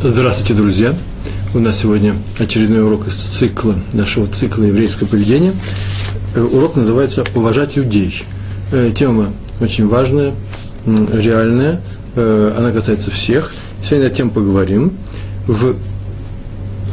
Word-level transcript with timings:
Здравствуйте, 0.00 0.54
друзья! 0.54 0.94
У 1.54 1.58
нас 1.58 1.80
сегодня 1.80 2.14
очередной 2.38 2.84
урок 2.84 3.08
из 3.08 3.16
цикла, 3.16 3.74
нашего 3.92 4.28
цикла 4.28 4.62
еврейского 4.62 5.08
поведения. 5.08 5.52
Э, 6.36 6.40
урок 6.40 6.76
называется 6.76 7.24
«Уважать 7.34 7.74
людей». 7.74 8.22
Э, 8.70 8.92
тема 8.96 9.32
очень 9.58 9.88
важная, 9.88 10.34
реальная, 10.86 11.80
э, 12.14 12.54
она 12.56 12.70
касается 12.70 13.10
всех. 13.10 13.52
Сегодня 13.82 14.06
о 14.06 14.10
тем 14.10 14.30
поговорим. 14.30 14.92
В, 15.48 15.74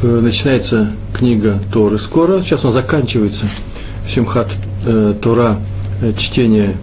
начинается 0.02 0.90
книга 1.14 1.60
Торы 1.72 2.00
скоро, 2.00 2.42
сейчас 2.42 2.64
она 2.64 2.72
заканчивается, 2.72 3.46
Симхат 4.04 4.50
Тора, 5.22 5.58
чтение 6.18 6.76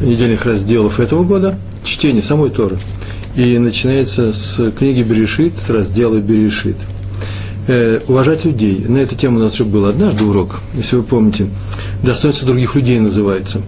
недельных 0.00 0.44
разделов 0.46 0.98
этого 0.98 1.22
года, 1.22 1.56
чтение 1.84 2.22
самой 2.22 2.50
Торы– 2.50 2.76
и 3.36 3.58
начинается 3.58 4.32
с 4.32 4.72
книги 4.72 5.02
Берешит, 5.02 5.56
с 5.56 5.70
раздела 5.70 6.18
Берешит. 6.18 6.76
Э, 7.66 8.00
уважать 8.08 8.44
людей. 8.44 8.84
На 8.88 8.98
эту 8.98 9.14
тему 9.14 9.38
у 9.38 9.42
нас 9.42 9.54
уже 9.54 9.64
был 9.64 9.84
однажды 9.84 10.24
урок, 10.24 10.60
если 10.74 10.96
вы 10.96 11.02
помните. 11.02 11.48
Достоинство 12.02 12.46
других 12.46 12.74
людей 12.74 12.98
называется. 12.98 13.62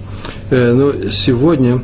Э, 0.50 0.72
но 0.72 1.10
сегодня 1.10 1.82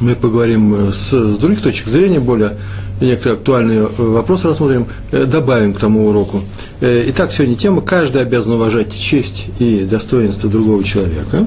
мы 0.00 0.16
поговорим 0.16 0.92
с, 0.92 1.12
с 1.12 1.38
других 1.38 1.62
точек 1.62 1.88
зрения, 1.88 2.20
более 2.20 2.56
некоторые 3.00 3.38
актуальные 3.38 3.88
вопросы 3.98 4.48
рассмотрим, 4.48 4.86
э, 5.12 5.24
добавим 5.24 5.74
к 5.74 5.78
тому 5.78 6.08
уроку. 6.08 6.40
Э, 6.80 7.04
итак, 7.08 7.32
сегодня 7.32 7.56
тема 7.56 7.80
«Каждый 7.80 8.22
обязан 8.22 8.52
уважать 8.52 8.94
честь 8.94 9.46
и 9.58 9.86
достоинство 9.88 10.48
другого 10.48 10.82
человека, 10.84 11.46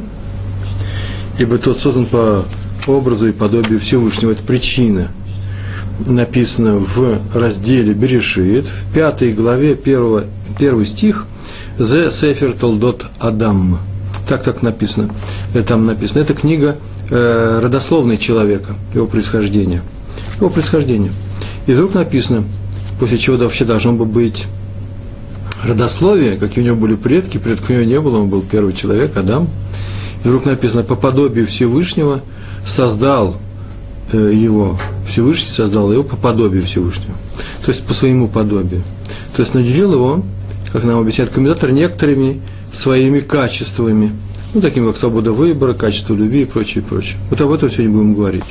ибо 1.39 1.57
тот 1.57 1.79
создан 1.79 2.05
по 2.05 2.45
образу 2.89 3.27
и 3.27 3.31
подобию 3.31 3.79
Всевышнего. 3.79 4.31
Это 4.31 4.43
причина. 4.43 5.09
Написано 6.05 6.75
в 6.75 7.19
разделе 7.33 7.93
Берешит, 7.93 8.65
в 8.65 8.93
пятой 8.93 9.33
главе, 9.33 9.75
первого, 9.75 10.25
первый 10.59 10.85
стих, 10.85 11.25
«Зе 11.79 12.11
Сефер 12.11 12.53
Толдот 12.53 13.05
Адам». 13.19 13.79
Так 14.27 14.43
так 14.43 14.61
написано. 14.61 15.09
Э, 15.53 15.63
там 15.63 15.85
написано. 15.85 16.19
Это 16.19 16.33
книга 16.33 16.77
э, 17.09 17.59
родословной 17.63 18.17
человека, 18.17 18.75
его 18.93 19.07
происхождения. 19.07 19.81
Его 20.37 20.49
происхождения. 20.49 21.11
И 21.65 21.73
вдруг 21.73 21.93
написано, 21.93 22.43
после 22.99 23.17
чего 23.17 23.37
вообще 23.37 23.65
должно 23.65 23.93
бы 23.93 24.05
быть 24.05 24.45
родословие, 25.63 26.37
какие 26.37 26.63
у 26.63 26.67
него 26.67 26.77
были 26.77 26.95
предки, 26.95 27.37
предков 27.37 27.69
у 27.69 27.73
него 27.73 27.83
не 27.83 27.99
было, 27.99 28.19
он 28.19 28.27
был 28.27 28.41
первый 28.41 28.73
человек, 28.73 29.17
Адам. 29.17 29.47
И 30.23 30.27
вдруг 30.27 30.45
написано, 30.45 30.83
по 30.83 30.95
подобию 30.95 31.47
Всевышнего– 31.47 32.21
создал 32.67 33.37
э, 34.11 34.31
его, 34.33 34.77
Всевышний 35.07 35.49
создал 35.49 35.91
его 35.91 36.03
по 36.03 36.15
подобию 36.15 36.63
Всевышнего, 36.63 37.15
то 37.65 37.71
есть 37.71 37.83
по 37.85 37.93
своему 37.93 38.27
подобию. 38.27 38.83
То 39.35 39.41
есть 39.41 39.53
наделил 39.53 39.93
его, 39.93 40.23
как 40.71 40.83
нам 40.83 40.99
объясняет 40.99 41.31
комментатор, 41.31 41.71
некоторыми 41.71 42.41
своими 42.73 43.19
качествами, 43.19 44.11
ну, 44.53 44.61
такими 44.61 44.87
как 44.87 44.97
свобода 44.97 45.31
выбора, 45.31 45.73
качество 45.73 46.13
любви 46.13 46.43
и 46.43 46.45
прочее, 46.45 46.83
прочее. 46.83 47.17
Вот 47.29 47.39
об 47.41 47.51
этом 47.51 47.71
сегодня 47.71 47.91
будем 47.91 48.13
говорить. 48.13 48.43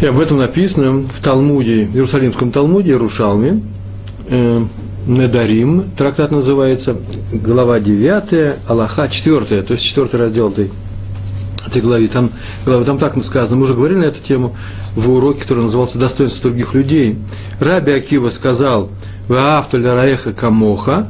И 0.00 0.06
об 0.06 0.18
этом 0.18 0.38
написано 0.38 1.02
в 1.02 1.22
Талмуде, 1.22 1.86
в 1.86 1.94
Иерусалимском 1.94 2.50
Талмуде, 2.50 2.96
Рушалме, 2.96 3.62
э, 4.28 4.64
Недарим, 5.06 5.90
трактат 5.96 6.30
называется, 6.30 6.96
глава 7.32 7.80
9, 7.80 8.56
Аллаха 8.68 9.08
4, 9.08 9.62
то 9.62 9.72
есть 9.72 9.84
4 9.84 10.08
раздел 10.12 10.50
этой 10.50 10.70
этой 11.72 11.82
главе. 11.82 12.08
Там, 12.08 12.30
главе, 12.64 12.84
там 12.84 12.98
так 12.98 13.22
сказано, 13.24 13.56
мы 13.56 13.64
уже 13.64 13.74
говорили 13.74 13.98
на 13.98 14.04
эту 14.04 14.22
тему 14.22 14.54
в 14.94 15.10
уроке, 15.10 15.40
который 15.40 15.64
назывался 15.64 15.98
«Достоинство 15.98 16.50
других 16.50 16.74
людей». 16.74 17.18
Раби 17.58 17.92
Акива 17.92 18.30
сказал 18.30 18.90
«Ваавту 19.28 19.82
раеха 19.82 20.32
камоха» 20.32 21.08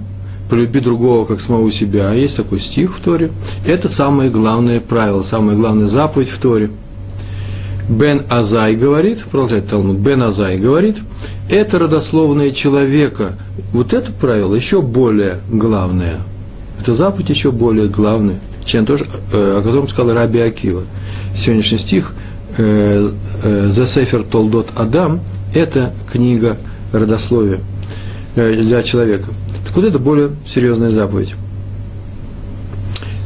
полюби 0.49 0.81
другого, 0.81 1.25
как 1.25 1.41
самого 1.41 1.73
себя. 1.73 2.13
Есть 2.13 2.37
такой 2.37 2.61
стих 2.61 2.95
в 2.95 3.01
Торе. 3.01 3.31
Это 3.67 3.89
самое 3.89 4.29
главное 4.29 4.81
правило, 4.81 5.23
самая 5.23 5.57
главная 5.57 5.87
заповедь 5.87 6.29
в 6.29 6.39
Торе. 6.39 6.71
Бен 7.89 8.23
Азай 8.29 8.77
говорит, 8.77 9.25
продолжает 9.25 9.69
Талмуд, 9.69 9.97
Бен 9.97 10.23
Азай 10.23 10.59
говорит, 10.59 10.99
это 11.49 11.79
родословное 11.79 12.51
человека. 12.51 13.33
Вот 13.73 13.95
это 13.95 14.13
правило 14.13 14.55
еще 14.55 14.83
более 14.83 15.39
главное. 15.51 16.19
Это 16.81 16.95
заповедь 16.95 17.31
еще 17.31 17.51
более 17.51 17.89
главная 17.89 18.39
чем 18.65 18.87
то, 18.87 18.95
э, 18.95 19.59
о 19.59 19.63
котором 19.63 19.89
сказал 19.89 20.15
Раби 20.15 20.41
Акива. 20.41 20.83
Сегодняшний 21.35 21.79
стих 21.79 22.13
э, 22.57 23.11
э, 23.43 23.69
«За 23.71 23.87
Сефер 23.87 24.23
Толдот 24.23 24.69
Адам»– 24.77 25.21
это 25.55 25.93
книга 26.11 26.59
родословия 26.93 27.61
для 28.35 28.83
человека. 28.83 29.29
Так 29.67 29.77
вот 29.77 29.85
это 29.85 29.99
более 29.99 30.31
серьезная 30.47 30.91
заповедь. 30.91 31.35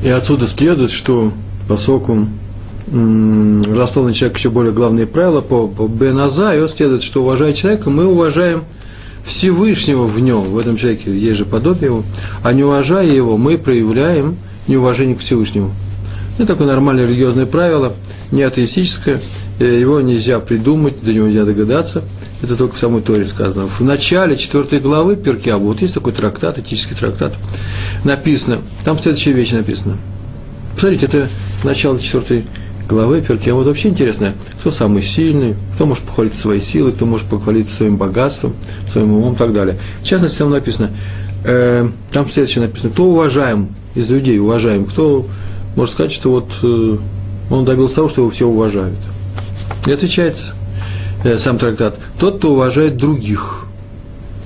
И 0.02 0.08
отсюда 0.08 0.46
следует, 0.46 0.90
что 0.90 1.32
поскольку 1.68 2.28
родословный 2.88 4.14
человек 4.14 4.38
еще 4.38 4.50
более 4.50 4.72
главные 4.72 5.06
правила 5.06 5.40
по 5.40 5.66
Беназаю, 5.88 6.68
следует, 6.68 7.02
что 7.02 7.22
уважая 7.22 7.52
человека, 7.52 7.90
мы 7.90 8.06
уважаем 8.06 8.62
Всевышнего 9.26 10.06
в 10.06 10.20
нем, 10.20 10.42
в 10.42 10.56
этом 10.56 10.76
человеке 10.76 11.16
есть 11.16 11.38
же 11.38 11.44
подобие 11.44 11.86
его, 11.86 12.04
а 12.44 12.52
не 12.52 12.62
уважая 12.62 13.06
его, 13.06 13.36
мы 13.36 13.58
проявляем 13.58 14.36
неуважение 14.68 15.16
к 15.16 15.20
Всевышнему. 15.20 15.72
Это 16.38 16.48
такое 16.48 16.66
нормальное 16.66 17.06
религиозное 17.06 17.46
правило, 17.46 17.94
не 18.30 18.42
атеистическое, 18.42 19.20
э, 19.58 19.80
его 19.80 20.00
нельзя 20.00 20.38
придумать, 20.40 21.02
до 21.02 21.12
него 21.12 21.26
нельзя 21.26 21.44
догадаться. 21.44 22.02
Это 22.42 22.56
только 22.56 22.76
в 22.76 22.78
самой 22.78 23.00
Торе 23.00 23.24
сказано. 23.26 23.66
В 23.66 23.80
начале 23.80 24.36
четвертой 24.36 24.80
главы 24.80 25.16
Перкиабу, 25.16 25.66
вот 25.66 25.80
есть 25.80 25.94
такой 25.94 26.12
трактат, 26.12 26.58
этический 26.58 26.94
трактат, 26.94 27.32
написано, 28.04 28.58
там 28.84 28.98
следующая 28.98 29.32
вещь 29.32 29.52
написана. 29.52 29.96
Посмотрите, 30.74 31.06
это 31.06 31.28
начало 31.64 31.98
четвертой 31.98 32.44
главы 32.86 33.22
Перки. 33.22 33.48
Вот 33.50 33.66
вообще 33.66 33.88
интересно, 33.88 34.34
кто 34.60 34.70
самый 34.70 35.02
сильный, 35.02 35.54
кто 35.74 35.86
может 35.86 36.04
похвалиться 36.04 36.42
своей 36.42 36.60
силой, 36.60 36.92
кто 36.92 37.06
может 37.06 37.26
похвалиться 37.26 37.74
своим 37.74 37.96
богатством, 37.96 38.54
своим 38.88 39.14
умом 39.14 39.34
и 39.34 39.36
так 39.36 39.52
далее. 39.52 39.78
В 40.02 40.04
частности, 40.04 40.38
там 40.38 40.50
написано, 40.50 40.90
э, 41.44 41.88
там 42.12 42.30
следующее 42.30 42.64
написано, 42.64 42.90
кто 42.90 43.06
уважаем 43.06 43.70
из 43.96 44.08
людей 44.10 44.38
уважаем, 44.38 44.84
кто 44.84 45.26
может 45.74 45.94
сказать, 45.94 46.12
что 46.12 46.30
вот 46.30 46.50
э, 46.62 46.96
он 47.50 47.64
добился 47.64 47.96
того, 47.96 48.08
что 48.08 48.20
его 48.22 48.30
все 48.30 48.46
уважают. 48.46 48.98
И 49.86 49.90
отвечает 49.90 50.42
э, 51.24 51.38
сам 51.38 51.58
трактат, 51.58 51.98
тот, 52.18 52.38
кто 52.38 52.52
уважает 52.52 52.96
других. 52.96 53.64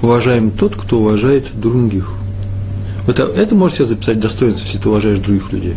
Уважаем 0.00 0.50
тот, 0.50 0.77
кто 0.77 1.00
уважает 1.00 1.49
других. 1.53 2.12
Это, 3.06 3.25
это 3.25 3.55
можешь 3.55 3.78
себе 3.78 3.89
записать 3.89 4.21
достоинство, 4.21 4.65
если 4.65 4.78
ты 4.78 4.89
уважаешь 4.89 5.19
других 5.19 5.53
людей. 5.53 5.77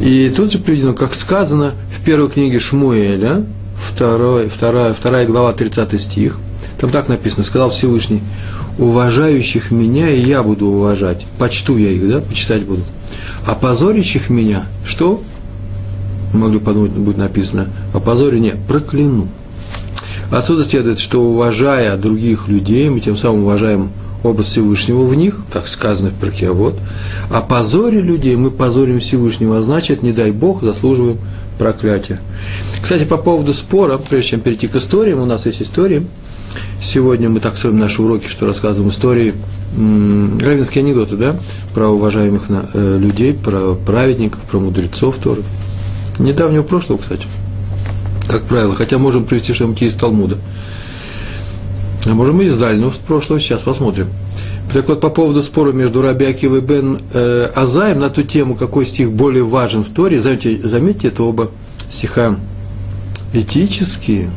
И 0.00 0.32
тут 0.34 0.52
же 0.52 0.58
приведено, 0.58 0.94
как 0.94 1.14
сказано 1.14 1.72
в 1.90 2.04
первой 2.04 2.30
книге 2.30 2.58
Шмуэля, 2.58 3.44
второй, 3.76 4.48
вторая, 4.48 4.94
вторая 4.94 5.26
глава, 5.26 5.52
30 5.52 6.00
стих, 6.00 6.38
там 6.80 6.88
так 6.88 7.08
написано, 7.08 7.44
сказал 7.44 7.70
Всевышний, 7.70 8.22
уважающих 8.80 9.70
меня 9.70 10.08
и 10.08 10.18
я 10.20 10.42
буду 10.42 10.66
уважать. 10.66 11.26
Почту 11.38 11.76
я 11.76 11.90
их, 11.90 12.08
да, 12.08 12.20
почитать 12.20 12.64
буду. 12.64 12.82
А 13.46 13.54
позорящих 13.54 14.30
меня, 14.30 14.66
что? 14.84 15.22
Могли 16.32 16.58
подумать, 16.58 16.92
будет 16.92 17.18
написано, 17.18 17.68
о 17.92 18.00
позоре 18.00 18.40
нет, 18.40 18.56
прокляну. 18.66 19.28
Отсюда 20.30 20.64
следует, 20.64 20.98
что 20.98 21.22
уважая 21.22 21.96
других 21.96 22.48
людей, 22.48 22.88
мы 22.88 23.00
тем 23.00 23.16
самым 23.16 23.42
уважаем 23.42 23.90
образ 24.22 24.46
Всевышнего 24.46 25.04
в 25.04 25.14
них, 25.14 25.40
так 25.52 25.68
сказано 25.68 26.10
в 26.10 26.14
Прокиавод, 26.14 26.76
а 27.30 27.40
позоре 27.42 28.00
людей 28.00 28.36
мы 28.36 28.50
позорим 28.50 29.00
Всевышнего, 29.00 29.58
а 29.58 29.62
значит, 29.62 30.02
не 30.02 30.12
дай 30.12 30.30
Бог, 30.30 30.62
заслуживаем 30.62 31.18
проклятия. 31.58 32.20
Кстати, 32.80 33.04
по 33.04 33.18
поводу 33.18 33.52
спора, 33.52 33.98
прежде 33.98 34.30
чем 34.30 34.40
перейти 34.40 34.68
к 34.68 34.76
историям, 34.76 35.20
у 35.20 35.26
нас 35.26 35.44
есть 35.44 35.60
истории– 35.60 36.06
Сегодня 36.82 37.28
мы 37.28 37.40
так 37.40 37.56
строим 37.56 37.78
наши 37.78 38.02
уроки, 38.02 38.26
что 38.26 38.46
рассказываем 38.46 38.90
истории, 38.90 39.34
равенские 39.76 40.82
анекдоты, 40.82 41.16
да, 41.16 41.36
про 41.74 41.88
уважаемых 41.88 42.44
э, 42.48 42.98
людей, 42.98 43.34
про 43.34 43.74
праведников, 43.74 44.40
про 44.50 44.58
мудрецов 44.58 45.16
Торы. 45.16 45.42
Недавнего 46.18 46.62
прошлого, 46.62 46.98
кстати, 46.98 47.26
как 48.26 48.42
правило, 48.44 48.74
хотя 48.74 48.98
можем 48.98 49.24
привести 49.24 49.52
что-нибудь 49.52 49.82
из 49.82 49.94
Талмуда. 49.94 50.38
А 52.06 52.14
можем 52.14 52.40
и 52.40 52.46
из 52.46 52.56
дальнего 52.56 52.92
прошлого, 53.06 53.40
сейчас 53.40 53.62
посмотрим. 53.62 54.08
Так 54.72 54.88
вот, 54.88 55.00
по 55.00 55.10
поводу 55.10 55.42
спора 55.42 55.72
между 55.72 56.00
Раби 56.00 56.26
Акива 56.26 56.56
и 56.56 56.60
Бен 56.60 57.00
э, 57.12 57.50
Азаем 57.54 58.00
на 58.00 58.08
ту 58.08 58.22
тему, 58.22 58.54
какой 58.54 58.86
стих 58.86 59.12
более 59.12 59.44
важен 59.44 59.82
в 59.82 59.88
Торе, 59.88 60.20
заметьте, 60.20 60.60
заметьте 60.62 61.08
это 61.08 61.24
оба 61.24 61.50
стиха 61.90 62.36
этические, 63.32 64.30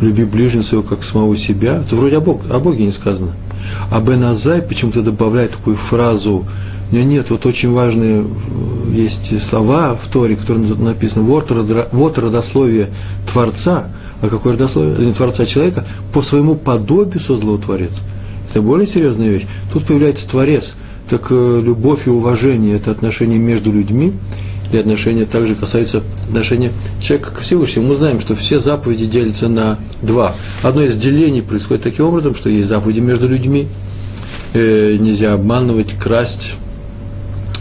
люби 0.00 0.24
ближнего 0.24 0.62
своего, 0.62 0.82
как 0.82 1.04
самого 1.04 1.36
себя, 1.36 1.82
это 1.86 1.96
вроде 1.96 2.16
о, 2.18 2.20
Бог, 2.20 2.42
о 2.50 2.58
Боге 2.58 2.84
не 2.84 2.92
сказано. 2.92 3.32
А 3.90 4.00
Бен 4.00 4.24
Азай 4.24 4.62
почему-то 4.62 5.02
добавляет 5.02 5.52
такую 5.52 5.76
фразу 5.76 6.44
меня 6.90 7.04
нет, 7.04 7.30
вот 7.30 7.46
очень 7.46 7.72
важные 7.72 8.26
есть 8.92 9.40
слова 9.48 9.94
в 9.94 10.08
Торе, 10.08 10.34
которые 10.34 10.66
написаны, 10.74 11.24
вот, 11.24 11.50
вот 11.92 12.18
родословие 12.18 12.88
Творца, 13.30 13.90
а 14.20 14.28
какое 14.28 14.54
родословие 14.54 15.14
Творца 15.14 15.46
человека, 15.46 15.86
по 16.12 16.20
своему 16.20 16.56
подобию 16.56 17.20
создал 17.20 17.58
Творец. 17.58 17.92
Это 18.50 18.60
более 18.60 18.88
серьезная 18.88 19.30
вещь. 19.30 19.46
Тут 19.72 19.84
появляется 19.84 20.28
Творец, 20.28 20.74
так 21.08 21.28
э, 21.30 21.60
любовь 21.64 22.08
и 22.08 22.10
уважение– 22.10 22.74
это 22.76 22.90
отношения 22.90 23.38
между 23.38 23.70
людьми, 23.70 24.12
и 24.72 24.78
отношения 24.78 25.24
также 25.24 25.54
касаются 25.54 26.02
отношения 26.24 26.72
человека 27.00 27.32
к 27.32 27.40
Всевышнему. 27.40 27.88
Мы 27.88 27.96
знаем, 27.96 28.20
что 28.20 28.34
все 28.36 28.60
заповеди 28.60 29.06
делятся 29.06 29.48
на 29.48 29.78
два. 30.02 30.34
Одно 30.62 30.82
из 30.82 30.96
делений 30.96 31.42
происходит 31.42 31.82
таким 31.82 32.06
образом, 32.06 32.34
что 32.34 32.48
есть 32.48 32.68
заповеди 32.68 33.00
между 33.00 33.28
людьми, 33.28 33.68
э, 34.54 34.96
нельзя 34.98 35.34
обманывать, 35.34 35.94
красть, 35.94 36.56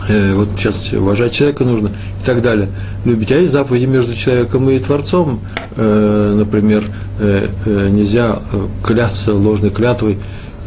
э, 0.08 0.34
вот 0.34 0.50
сейчас 0.58 0.94
уважать 0.94 1.34
человека 1.34 1.64
нужно 1.64 1.88
и 1.88 2.26
так 2.26 2.42
далее. 2.42 2.70
Любить. 3.06 3.32
А 3.32 3.36
есть 3.36 3.54
заповеди 3.54 3.86
между 3.86 4.16
человеком 4.16 4.70
и 4.70 4.80
Творцом, 4.80 5.40
э, 5.76 6.34
например, 6.38 6.84
э, 7.20 7.48
э, 7.66 7.90
нельзя 7.90 8.40
э, 8.52 8.68
клясться 8.84 9.34
ложной 9.34 9.72
клятвой, 9.72 10.18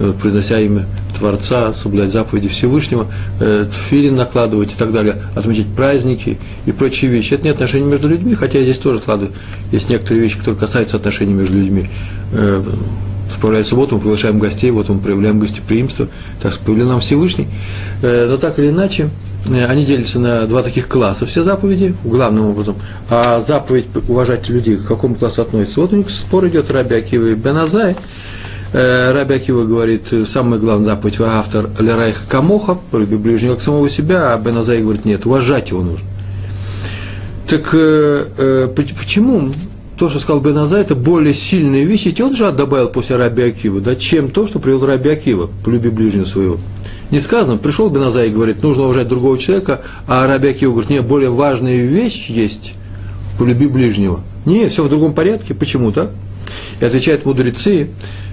э, 0.00 0.12
произнося 0.20 0.58
имя 0.60 0.86
Творца, 1.22 1.72
соблюдать 1.72 2.10
заповеди 2.10 2.48
Всевышнего, 2.48 3.06
э, 3.38 3.66
тфилин 3.70 4.16
накладывать 4.16 4.72
и 4.72 4.76
так 4.76 4.92
далее, 4.92 5.22
отмечать 5.36 5.68
праздники 5.68 6.36
и 6.66 6.72
прочие 6.72 7.12
вещи. 7.12 7.34
Это 7.34 7.44
не 7.44 7.50
отношения 7.50 7.86
между 7.86 8.08
людьми, 8.08 8.34
хотя 8.34 8.60
здесь 8.60 8.78
тоже 8.78 8.98
складываю. 8.98 9.32
Есть 9.70 9.88
некоторые 9.88 10.24
вещи, 10.24 10.38
которые 10.38 10.58
касаются 10.58 10.96
отношений 10.96 11.32
между 11.32 11.54
людьми. 11.54 11.88
Э, 12.32 12.60
справляет 13.32 13.68
субботу, 13.68 13.94
мы 13.94 14.00
приглашаем 14.00 14.40
гостей, 14.40 14.72
вот 14.72 14.88
мы 14.88 14.98
проявляем 14.98 15.38
гостеприимство, 15.38 16.08
так 16.40 16.52
справляет 16.52 16.90
нам 16.90 16.98
Всевышний. 16.98 17.46
Э, 18.02 18.26
но 18.28 18.36
так 18.36 18.58
или 18.58 18.70
иначе, 18.70 19.08
э, 19.48 19.64
они 19.64 19.84
делятся 19.84 20.18
на 20.18 20.42
два 20.46 20.64
таких 20.64 20.88
класса, 20.88 21.24
все 21.24 21.44
заповеди, 21.44 21.94
главным 22.02 22.46
образом. 22.46 22.74
А 23.08 23.40
заповедь 23.40 23.86
уважать 24.08 24.48
людей 24.48 24.76
к 24.76 24.88
какому 24.88 25.14
классу 25.14 25.42
относится? 25.42 25.80
Вот 25.82 25.92
у 25.92 25.96
них 25.98 26.10
спор 26.10 26.48
идет 26.48 26.68
Раби 26.72 26.96
Акива 26.96 27.26
и 27.26 27.34
Беназай, 27.34 27.94
Э, 28.72 29.12
Раби 29.12 29.34
Акива 29.34 29.64
говорит, 29.64 30.06
самая 30.26 30.58
главная 30.58 30.86
заповедь 30.86 31.20
автор 31.20 31.68
Лерайх 31.78 32.24
Камоха, 32.28 32.78
полюби 32.90 33.16
ближнего 33.16 33.54
как 33.54 33.62
самого 33.62 33.90
себя, 33.90 34.32
а 34.32 34.38
Беназай 34.38 34.80
говорит, 34.80 35.04
нет, 35.04 35.26
уважать 35.26 35.70
его 35.70 35.82
нужно. 35.82 36.06
Так 37.48 37.68
э, 37.74 38.24
э, 38.38 38.68
почему 38.74 39.52
то, 39.98 40.08
что 40.08 40.18
сказал 40.18 40.40
Беназай, 40.40 40.80
это 40.80 40.94
более 40.94 41.34
сильные 41.34 41.84
вещи, 41.84 42.08
ведь 42.08 42.20
он 42.22 42.34
же 42.34 42.50
добавил 42.50 42.88
после 42.88 43.16
Раби 43.16 43.42
Акива, 43.42 43.80
да, 43.80 43.94
чем 43.94 44.30
то, 44.30 44.46
что 44.46 44.58
привел 44.58 44.86
Раби 44.86 45.10
Акива, 45.10 45.50
полюби 45.64 45.90
ближнего 45.90 46.24
своего. 46.24 46.58
Не 47.10 47.20
сказано, 47.20 47.58
пришел 47.58 47.90
Беназай 47.90 48.28
и 48.28 48.32
говорит, 48.32 48.62
нужно 48.62 48.84
уважать 48.84 49.06
другого 49.06 49.38
человека, 49.38 49.82
а 50.06 50.26
Раби 50.26 50.52
говорит, 50.54 50.88
нет, 50.88 51.04
более 51.04 51.28
важная 51.28 51.76
вещь 51.76 52.30
есть, 52.30 52.72
полюби 53.38 53.66
ближнего. 53.66 54.20
Не, 54.46 54.70
все 54.70 54.82
в 54.82 54.88
другом 54.88 55.12
порядке, 55.12 55.52
почему 55.52 55.92
так? 55.92 56.10
И 56.80 56.84
отвечают 56.84 57.26
мудрецы, 57.26 57.90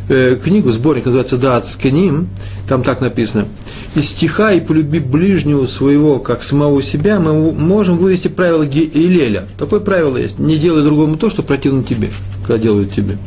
Э, 0.10 0.36
книгу, 0.44 0.72
сборник 0.72 1.06
называется 1.06 1.38
«Даат 1.38 1.68
Сканим», 1.68 2.30
там 2.68 2.82
так 2.82 3.00
написано, 3.00 3.46
из 3.94 4.10
стиха 4.10 4.52
«И 4.54 4.60
полюби 4.60 4.98
ближнего 4.98 5.68
своего, 5.68 6.18
как 6.18 6.42
самого 6.42 6.82
себя» 6.82 7.20
мы 7.20 7.52
можем 7.52 8.00
вывести 8.00 8.28
правило 8.28 8.66
Илеля. 8.66 9.46
Такое 9.60 9.80
правило 9.80 10.18
есть. 10.18 10.40
Не 10.40 10.58
делай 10.58 10.84
другому 10.84 11.16
то, 11.16 11.30
что 11.30 11.44
противно 11.44 11.84
тебе, 11.84 12.10
когда 12.42 12.58
делают 12.58 12.92
тебе. 12.92 13.20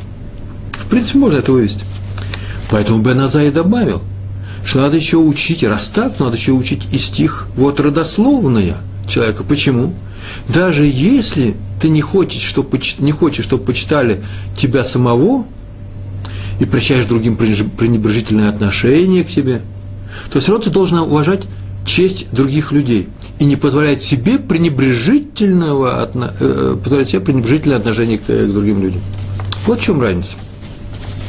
В 0.73 0.87
принципе, 0.87 1.19
можно 1.19 1.39
это 1.39 1.53
вывести. 1.53 1.85
Поэтому 2.69 3.01
Бен 3.01 3.21
Азай 3.21 3.53
добавил, 3.53 4.03
что 4.65 4.81
надо 4.81 4.97
еще 4.97 5.19
учить, 5.19 5.63
раз 5.63 5.87
так, 5.89 6.19
надо 6.19 6.37
еще 6.37 6.51
учить 6.51 6.89
и 6.93 6.99
стих 6.99 7.47
вот 7.55 7.79
родословная 7.79 8.79
человека. 9.09 9.45
Почему? 9.45 9.95
Даже 10.49 10.85
если 10.85 11.55
ты 11.81 11.91
не 11.91 12.01
хочешь, 12.01 12.43
чтобы, 12.43 12.81
не 12.99 13.13
хочешь, 13.13 13.45
чтобы 13.45 13.65
почитали 13.65 14.25
тебя 14.57 14.85
самого, 14.85 15.47
и 16.63 16.65
прощаешь 16.65 17.07
другим 17.07 17.37
пренебрежительное 17.37 18.49
отношение 18.49 19.25
к 19.25 19.29
тебе, 19.29 19.63
то 20.33 20.39
все 20.39 20.53
равно 20.53 20.65
ты 20.65 20.71
должен 20.71 20.99
уважать 20.99 21.43
честь 21.85 22.31
других 22.31 22.71
людей 22.71 23.09
и 23.41 23.45
не 23.45 23.57
позволять 23.57 24.01
себе 24.01 24.39
пренебрежительного, 24.39 26.09
э, 26.15 26.31
э, 26.39 26.77
позволять 26.81 27.09
себе 27.09 27.21
пренебрежительное 27.21 27.79
отношение 27.79 28.19
к, 28.19 28.27
к 28.27 28.53
другим 28.53 28.81
людям. 28.81 29.01
Вот 29.67 29.81
в 29.81 29.83
чем 29.83 30.01
разница. 30.01 30.35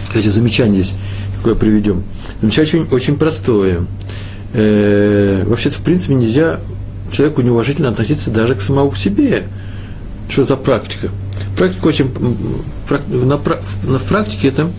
Кстати, 0.08 0.28
замечание 0.28 0.84
здесь 0.84 0.96
какое 1.38 1.56
приведем. 1.56 2.04
Замечание 2.40 2.84
очень, 2.84 2.94
очень 2.94 3.16
простое. 3.16 3.88
Э, 4.54 5.44
вообще-то, 5.48 5.78
в 5.78 5.82
принципе, 5.82 6.14
нельзя 6.14 6.60
человеку 7.12 7.42
неуважительно 7.42 7.90
относиться 7.90 8.30
даже 8.30 8.54
к 8.54 8.62
самому 8.62 8.94
себе. 8.94 9.46
Что 10.30 10.44
за 10.44 10.58
практика? 10.58 11.10
Практика 11.58 11.88
очень... 11.88 12.12
На, 13.26 13.40
на 13.88 14.00
практике 14.00 14.50
это 14.50 14.70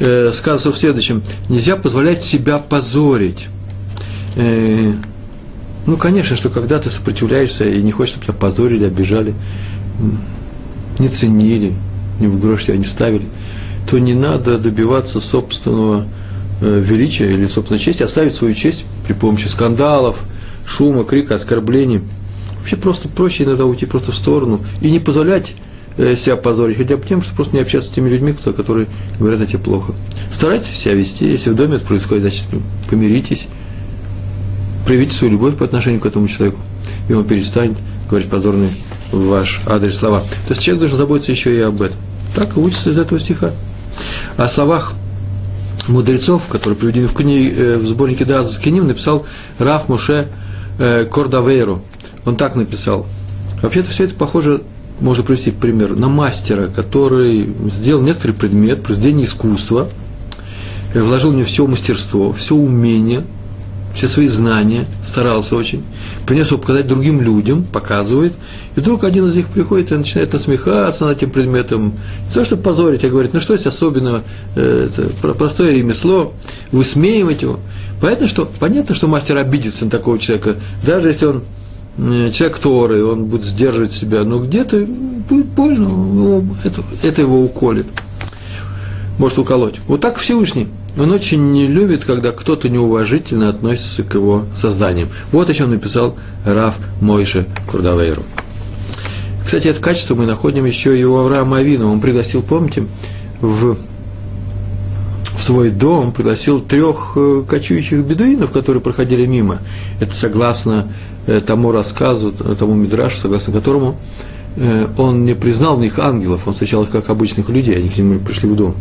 э, 0.00 0.30
сказано 0.32 0.74
в 0.74 0.78
следующем, 0.78 1.22
нельзя 1.48 1.76
позволять 1.76 2.22
себя 2.22 2.58
позорить. 2.58 3.46
Э, 4.36 4.92
ну, 5.86 5.96
конечно, 5.96 6.36
что 6.36 6.48
когда 6.48 6.78
ты 6.78 6.90
сопротивляешься 6.90 7.64
и 7.68 7.82
не 7.82 7.92
хочешь, 7.92 8.14
чтобы 8.14 8.24
тебя 8.24 8.34
позорили, 8.34 8.84
обижали, 8.84 9.34
не 10.98 11.08
ценили, 11.08 11.74
не 12.20 12.26
в 12.26 12.40
грош 12.40 12.64
тебя 12.64 12.76
не 12.76 12.84
ставили, 12.84 13.26
то 13.88 13.98
не 13.98 14.14
надо 14.14 14.58
добиваться 14.58 15.20
собственного 15.20 16.06
э, 16.60 16.80
величия 16.80 17.30
или 17.30 17.46
собственной 17.46 17.80
чести, 17.80 18.02
оставить 18.02 18.34
свою 18.34 18.54
честь 18.54 18.86
при 19.06 19.12
помощи 19.12 19.48
скандалов, 19.48 20.18
шума, 20.66 21.04
крика, 21.04 21.34
оскорблений. 21.34 22.00
Вообще 22.58 22.76
просто 22.76 23.08
проще 23.08 23.44
иногда 23.44 23.66
уйти 23.66 23.84
просто 23.84 24.10
в 24.10 24.14
сторону 24.14 24.60
и 24.80 24.90
не 24.90 25.00
позволять 25.00 25.52
себя 25.96 26.36
позорить, 26.36 26.76
хотя 26.76 26.96
бы 26.96 27.04
тем, 27.06 27.22
что 27.22 27.34
просто 27.34 27.54
не 27.54 27.62
общаться 27.62 27.90
с 27.90 27.92
теми 27.92 28.08
людьми, 28.08 28.32
которые 28.32 28.88
говорят 29.18 29.40
о 29.40 29.46
тебе 29.46 29.58
плохо. 29.58 29.94
Старайтесь 30.32 30.76
себя 30.76 30.94
вести, 30.94 31.26
если 31.26 31.50
в 31.50 31.54
доме 31.54 31.76
это 31.76 31.86
происходит, 31.86 32.22
значит, 32.22 32.46
помиритесь, 32.90 33.46
проявите 34.84 35.14
свою 35.14 35.34
любовь 35.34 35.56
по 35.56 35.64
отношению 35.64 36.00
к 36.00 36.06
этому 36.06 36.26
человеку, 36.28 36.58
и 37.08 37.12
он 37.12 37.24
перестанет 37.24 37.76
говорить 38.08 38.28
позорные 38.28 38.70
в 39.12 39.26
ваш 39.26 39.60
адрес 39.66 39.96
слова. 39.96 40.20
То 40.20 40.50
есть 40.50 40.62
человек 40.62 40.80
должен 40.80 40.98
заботиться 40.98 41.30
еще 41.30 41.56
и 41.56 41.60
об 41.60 41.80
этом. 41.80 41.96
Так 42.34 42.56
и 42.56 42.60
учится 42.60 42.90
из 42.90 42.98
этого 42.98 43.20
стиха. 43.20 43.52
О 44.36 44.48
словах 44.48 44.94
мудрецов, 45.86 46.46
которые 46.48 46.76
приведены 46.76 47.06
в, 47.06 47.14
книге, 47.14 47.54
э, 47.56 47.78
в 47.78 47.86
сборнике 47.86 48.24
Даза 48.24 48.52
Скиним, 48.52 48.88
написал 48.88 49.26
Раф 49.58 49.88
Муше 49.88 50.28
э, 50.78 51.04
Кордавейру. 51.04 51.82
Он 52.24 52.36
так 52.36 52.56
написал. 52.56 53.06
Вообще-то 53.62 53.90
все 53.90 54.04
это 54.04 54.14
похоже 54.14 54.62
можно 55.00 55.22
привести 55.22 55.50
пример, 55.50 55.96
на 55.96 56.08
мастера, 56.08 56.68
который 56.68 57.52
сделал 57.70 58.02
некоторый 58.02 58.32
предмет, 58.32 58.82
произведение 58.82 59.26
искусства, 59.26 59.88
э, 60.92 61.00
вложил 61.00 61.30
в 61.30 61.34
него 61.34 61.46
все 61.46 61.66
мастерство, 61.66 62.32
все 62.32 62.54
умение, 62.54 63.24
все 63.94 64.08
свои 64.08 64.26
знания, 64.26 64.86
старался 65.02 65.54
очень, 65.56 65.84
принес 66.26 66.48
его 66.48 66.58
показать 66.58 66.86
другим 66.86 67.20
людям, 67.20 67.64
показывает, 67.64 68.32
и 68.76 68.80
вдруг 68.80 69.04
один 69.04 69.26
из 69.28 69.36
них 69.36 69.48
приходит 69.48 69.92
и 69.92 69.96
начинает 69.96 70.32
насмехаться 70.32 71.06
над 71.06 71.18
этим 71.18 71.30
предметом, 71.30 71.94
не 72.28 72.34
то, 72.34 72.44
чтобы 72.44 72.62
позорить, 72.62 73.04
а 73.04 73.08
говорит, 73.08 73.32
ну 73.32 73.40
что 73.40 73.56
здесь 73.56 73.68
особенного, 73.68 74.24
э, 74.56 74.88
это 74.90 75.34
простое 75.34 75.72
ремесло, 75.72 76.34
высмеивать 76.72 77.42
его. 77.42 77.60
Понятно, 78.00 78.26
что, 78.26 78.50
понятно, 78.58 78.94
что 78.94 79.06
мастер 79.06 79.36
обидится 79.36 79.84
на 79.84 79.90
такого 79.90 80.18
человека, 80.18 80.56
даже 80.84 81.08
если 81.08 81.26
он 81.26 81.44
человек 81.96 82.58
Торы, 82.58 83.04
он 83.04 83.26
будет 83.26 83.44
сдерживать 83.44 83.92
себя, 83.92 84.24
но 84.24 84.40
где-то 84.40 84.84
будет 85.28 85.46
больно, 85.46 85.84
его, 85.84 86.44
это, 86.64 86.82
это 87.02 87.20
его 87.20 87.42
уколет, 87.42 87.86
может 89.18 89.38
уколоть. 89.38 89.80
Вот 89.86 90.00
так 90.00 90.18
Всевышний. 90.18 90.68
Он 90.96 91.10
очень 91.10 91.50
не 91.50 91.66
любит, 91.66 92.04
когда 92.04 92.30
кто-то 92.30 92.68
неуважительно 92.68 93.48
относится 93.48 94.04
к 94.04 94.14
его 94.14 94.44
созданиям. 94.54 95.08
Вот 95.32 95.50
о 95.50 95.54
чем 95.54 95.70
написал 95.70 96.16
Раф 96.44 96.76
Мойше 97.00 97.46
Курдавейру. 97.68 98.22
Кстати, 99.44 99.68
это 99.68 99.80
качество 99.80 100.14
мы 100.14 100.24
находим 100.24 100.64
еще 100.64 100.98
и 100.98 101.02
у 101.02 101.16
Авраама 101.16 101.58
Авина. 101.58 101.90
Он 101.90 102.00
пригласил, 102.00 102.42
помните, 102.42 102.86
в 103.40 103.76
свой 105.44 105.70
дом 105.70 106.12
пригласил 106.12 106.60
трех 106.60 107.12
э, 107.16 107.44
кочующих 107.48 108.00
бедуинов, 108.04 108.50
которые 108.50 108.82
проходили 108.82 109.26
мимо. 109.26 109.58
Это 110.00 110.14
согласно 110.14 110.88
Э, 111.26 111.40
тому 111.40 111.72
рассказу, 111.72 112.32
тому 112.32 112.74
мидрашу, 112.74 113.16
согласно 113.16 113.50
которому 113.50 113.96
э, 114.56 114.86
он 114.98 115.24
не 115.24 115.34
признал 115.34 115.78
в 115.78 115.80
них 115.80 115.98
ангелов, 115.98 116.46
он 116.46 116.52
встречал 116.52 116.82
их 116.82 116.90
как 116.90 117.08
обычных 117.08 117.48
людей, 117.48 117.78
они 117.78 117.88
к 117.88 117.96
нему 117.96 118.18
пришли 118.18 118.46
в 118.50 118.54
дом. 118.54 118.74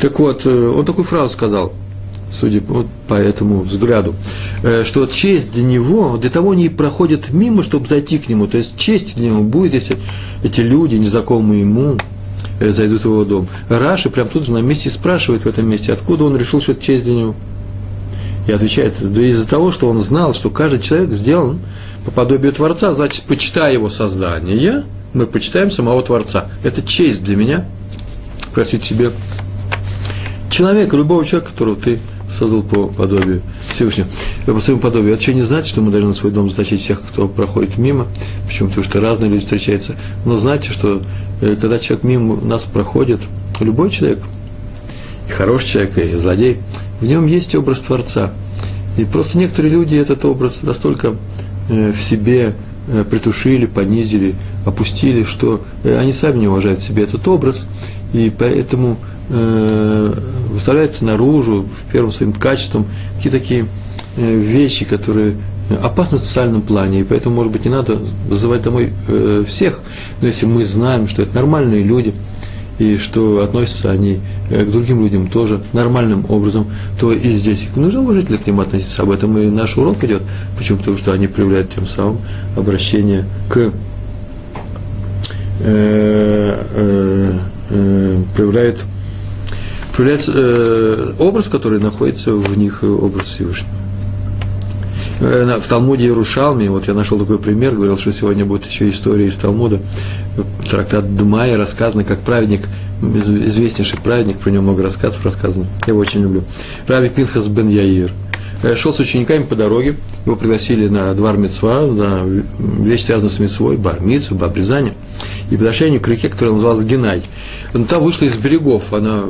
Так 0.00 0.20
вот, 0.20 0.46
он 0.46 0.84
такую 0.84 1.04
фразу 1.04 1.32
сказал, 1.32 1.72
судя 2.30 2.60
вот 2.60 2.86
по 3.08 3.14
этому 3.14 3.62
взгляду, 3.62 4.14
что 4.84 5.04
честь 5.06 5.50
для 5.50 5.64
него, 5.64 6.16
для 6.16 6.30
того 6.30 6.52
они 6.52 6.68
проходят 6.68 7.30
мимо, 7.30 7.64
чтобы 7.64 7.88
зайти 7.88 8.18
к 8.18 8.28
нему. 8.28 8.46
То 8.46 8.58
есть 8.58 8.76
честь 8.76 9.16
для 9.16 9.30
него 9.30 9.42
будет, 9.42 9.74
если 9.74 9.96
эти 10.44 10.60
люди, 10.60 10.94
незнакомые 10.94 11.62
ему, 11.62 11.96
зайдут 12.60 13.02
в 13.02 13.06
его 13.06 13.24
дом. 13.24 13.48
Раши 13.68 14.10
прям 14.10 14.28
тут 14.28 14.44
же 14.44 14.52
на 14.52 14.58
месте 14.58 14.90
спрашивает 14.90 15.42
в 15.42 15.46
этом 15.46 15.68
месте, 15.68 15.92
откуда 15.92 16.24
он 16.24 16.36
решил, 16.36 16.60
что 16.60 16.72
это 16.72 16.82
честь 16.82 17.04
для 17.04 17.14
него. 17.14 17.34
И 18.46 18.52
отвечает, 18.52 18.94
да 19.00 19.22
из-за 19.22 19.46
того, 19.46 19.72
что 19.72 19.88
он 19.88 20.00
знал, 20.00 20.34
что 20.34 20.50
каждый 20.50 20.80
человек 20.80 21.12
сделан 21.12 21.60
по 22.04 22.10
подобию 22.10 22.52
Творца, 22.52 22.92
значит, 22.92 23.22
почитая 23.24 23.72
его 23.72 23.90
создание, 23.90 24.84
мы 25.12 25.26
почитаем 25.26 25.70
самого 25.70 26.02
Творца. 26.02 26.46
Это 26.62 26.82
честь 26.82 27.22
для 27.24 27.36
меня 27.36 27.66
просить 28.54 28.84
себе 28.84 29.12
человека, 30.50 30.96
любого 30.96 31.24
человека, 31.24 31.52
которого 31.52 31.76
ты 31.76 32.00
создал 32.30 32.62
по 32.62 32.86
подобию 32.86 33.42
Всевышнего, 33.72 34.06
по 34.46 34.60
своему 34.60 34.80
подобию. 34.80 35.14
Это 35.14 35.22
еще 35.22 35.34
не 35.34 35.42
значит, 35.42 35.68
что 35.68 35.82
мы 35.82 35.90
должны 35.90 36.08
на 36.08 36.14
свой 36.14 36.32
дом 36.32 36.48
затащить 36.48 36.82
всех, 36.82 37.02
кто 37.02 37.28
проходит 37.28 37.78
мимо, 37.78 38.06
почему? 38.46 38.68
Потому 38.68 38.84
что 38.84 39.00
разные 39.00 39.30
люди 39.30 39.44
встречаются. 39.44 39.96
Но 40.24 40.38
знаете, 40.38 40.70
что 40.72 41.02
э, 41.40 41.56
когда 41.60 41.78
человек 41.78 42.04
мимо 42.04 42.40
нас 42.40 42.64
проходит, 42.64 43.20
любой 43.60 43.90
человек, 43.90 44.20
и 45.28 45.32
хороший 45.32 45.68
человек, 45.68 45.98
и 45.98 46.16
злодей, 46.16 46.58
в 47.00 47.06
нем 47.06 47.26
есть 47.26 47.54
образ 47.54 47.80
Творца. 47.80 48.32
И 48.96 49.04
просто 49.04 49.38
некоторые 49.38 49.72
люди 49.72 49.96
этот 49.96 50.24
образ 50.24 50.62
настолько 50.62 51.14
э, 51.68 51.92
в 51.92 52.00
себе 52.00 52.54
э, 52.88 53.04
притушили, 53.08 53.66
понизили, 53.66 54.34
опустили, 54.66 55.24
что 55.24 55.62
они 55.84 56.12
сами 56.12 56.38
не 56.38 56.48
уважают 56.48 56.82
себе 56.82 57.04
этот 57.04 57.26
образ, 57.26 57.66
и 58.12 58.30
поэтому 58.36 58.98
э, 59.30 60.14
выставляют 60.50 61.00
наружу, 61.00 61.66
первым 61.92 62.12
своим 62.12 62.32
качеством, 62.32 62.86
какие-то 63.16 63.38
такие 63.38 63.66
э, 64.16 64.34
вещи, 64.36 64.84
которые 64.84 65.36
опасны 65.82 66.18
в 66.18 66.22
социальном 66.22 66.62
плане, 66.62 67.00
и 67.00 67.04
поэтому, 67.04 67.36
может 67.36 67.52
быть, 67.52 67.64
не 67.64 67.70
надо 67.70 67.96
вызывать 68.28 68.62
домой 68.62 68.92
э, 69.08 69.44
всех, 69.46 69.80
но 70.20 70.26
если 70.26 70.46
мы 70.46 70.64
знаем, 70.64 71.08
что 71.08 71.22
это 71.22 71.34
нормальные 71.34 71.82
люди, 71.82 72.12
и 72.80 72.96
что 72.96 73.44
относятся 73.44 73.90
они 73.90 74.20
э, 74.48 74.64
к 74.64 74.70
другим 74.70 75.02
людям 75.02 75.28
тоже 75.28 75.62
нормальным 75.72 76.24
образом, 76.28 76.66
то 76.98 77.12
и 77.12 77.32
здесь 77.34 77.68
нужно 77.76 78.00
уважительно 78.00 78.38
к 78.38 78.46
ним 78.46 78.58
относиться. 78.60 79.02
Об 79.02 79.10
этом 79.10 79.36
и 79.38 79.46
наш 79.46 79.76
урок 79.76 80.02
идет. 80.02 80.22
Почему? 80.56 80.78
Потому 80.78 80.96
что 80.96 81.12
они 81.12 81.26
проявляют 81.26 81.70
тем 81.74 81.86
самым 81.86 82.18
обращение 82.56 83.26
к 83.50 83.70
э, 85.60 86.64
э, 86.74 87.38
э, 87.68 88.22
проявляют 88.34 88.84
проявляется 90.00 90.32
э, 90.34 91.12
образ, 91.18 91.48
который 91.48 91.78
находится 91.78 92.32
в 92.32 92.56
них, 92.56 92.82
образ 92.82 93.26
Всевышнего. 93.26 93.68
Э, 95.20 95.58
в 95.62 95.68
Талмуде 95.68 96.04
Иерушалме, 96.04 96.70
вот 96.70 96.88
я 96.88 96.94
нашел 96.94 97.18
такой 97.18 97.38
пример, 97.38 97.74
говорил, 97.74 97.98
что 97.98 98.10
сегодня 98.10 98.46
будет 98.46 98.64
еще 98.64 98.88
история 98.88 99.26
из 99.26 99.36
Талмуда, 99.36 99.78
трактат 100.70 101.14
Дмая 101.18 101.58
рассказано, 101.58 102.04
как 102.04 102.20
праведник, 102.20 102.62
известнейший 103.02 103.98
праведник, 103.98 104.38
про 104.38 104.48
него 104.48 104.62
много 104.62 104.82
рассказов 104.82 105.22
рассказано, 105.22 105.66
я 105.86 105.90
его 105.90 106.00
очень 106.00 106.22
люблю. 106.22 106.44
Рави 106.86 107.10
Пинхас 107.10 107.48
бен 107.48 107.68
Яир. 107.68 108.10
Э, 108.62 108.76
шел 108.76 108.94
с 108.94 109.00
учениками 109.00 109.42
по 109.42 109.54
дороге, 109.54 109.96
его 110.24 110.34
пригласили 110.34 110.88
на 110.88 111.12
двор 111.12 111.36
мецва, 111.36 111.82
на 111.82 112.22
вещь, 112.24 113.04
связанную 113.04 113.32
с 113.32 113.38
мецвой, 113.38 113.76
бар 113.76 114.00
мицу, 114.00 114.38
обрезание, 114.40 114.94
и 115.50 115.58
подошли 115.58 115.88
они 115.88 115.98
к 115.98 116.08
реке, 116.08 116.30
которая 116.30 116.54
называлась 116.54 116.84
Генай. 116.84 117.20
Но 117.74 117.84
та 117.84 117.98
вышла 117.98 118.24
из 118.24 118.36
берегов, 118.36 118.94
она 118.94 119.24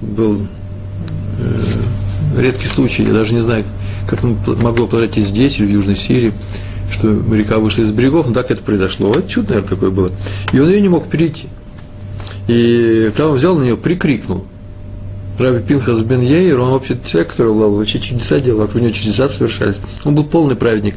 был 0.00 0.46
э, 1.38 2.40
редкий 2.40 2.66
случай, 2.66 3.04
я 3.04 3.12
даже 3.12 3.34
не 3.34 3.40
знаю, 3.40 3.64
как 4.08 4.22
могло 4.22 4.86
произойти 4.86 5.20
здесь 5.20 5.58
или 5.58 5.66
в 5.66 5.70
Южной 5.70 5.96
Сирии, 5.96 6.32
что 6.90 7.08
река 7.32 7.58
вышла 7.58 7.82
из 7.82 7.90
берегов, 7.90 8.26
но 8.26 8.34
так 8.34 8.50
это 8.50 8.62
произошло. 8.62 9.10
Это 9.10 9.28
чудо, 9.28 9.50
наверное, 9.50 9.68
какое 9.68 9.90
было. 9.90 10.12
И 10.52 10.58
он 10.58 10.68
ее 10.68 10.80
не 10.80 10.88
мог 10.88 11.08
перейти. 11.08 11.48
И 12.46 13.12
там 13.16 13.30
он 13.30 13.36
взял 13.36 13.56
на 13.58 13.64
нее, 13.64 13.76
прикрикнул. 13.76 14.46
Раби 15.38 15.62
Пинхас 15.62 16.00
бен 16.00 16.20
Яир, 16.20 16.58
он 16.58 16.72
вообще 16.72 16.98
человек, 17.06 17.30
который 17.30 17.52
вообще 17.52 18.00
чудеса 18.00 18.40
делал, 18.40 18.62
вокруг 18.62 18.82
него 18.82 18.92
чудеса 18.92 19.28
совершались. 19.28 19.80
Он 20.04 20.14
был 20.14 20.24
полный 20.24 20.56
праведник. 20.56 20.94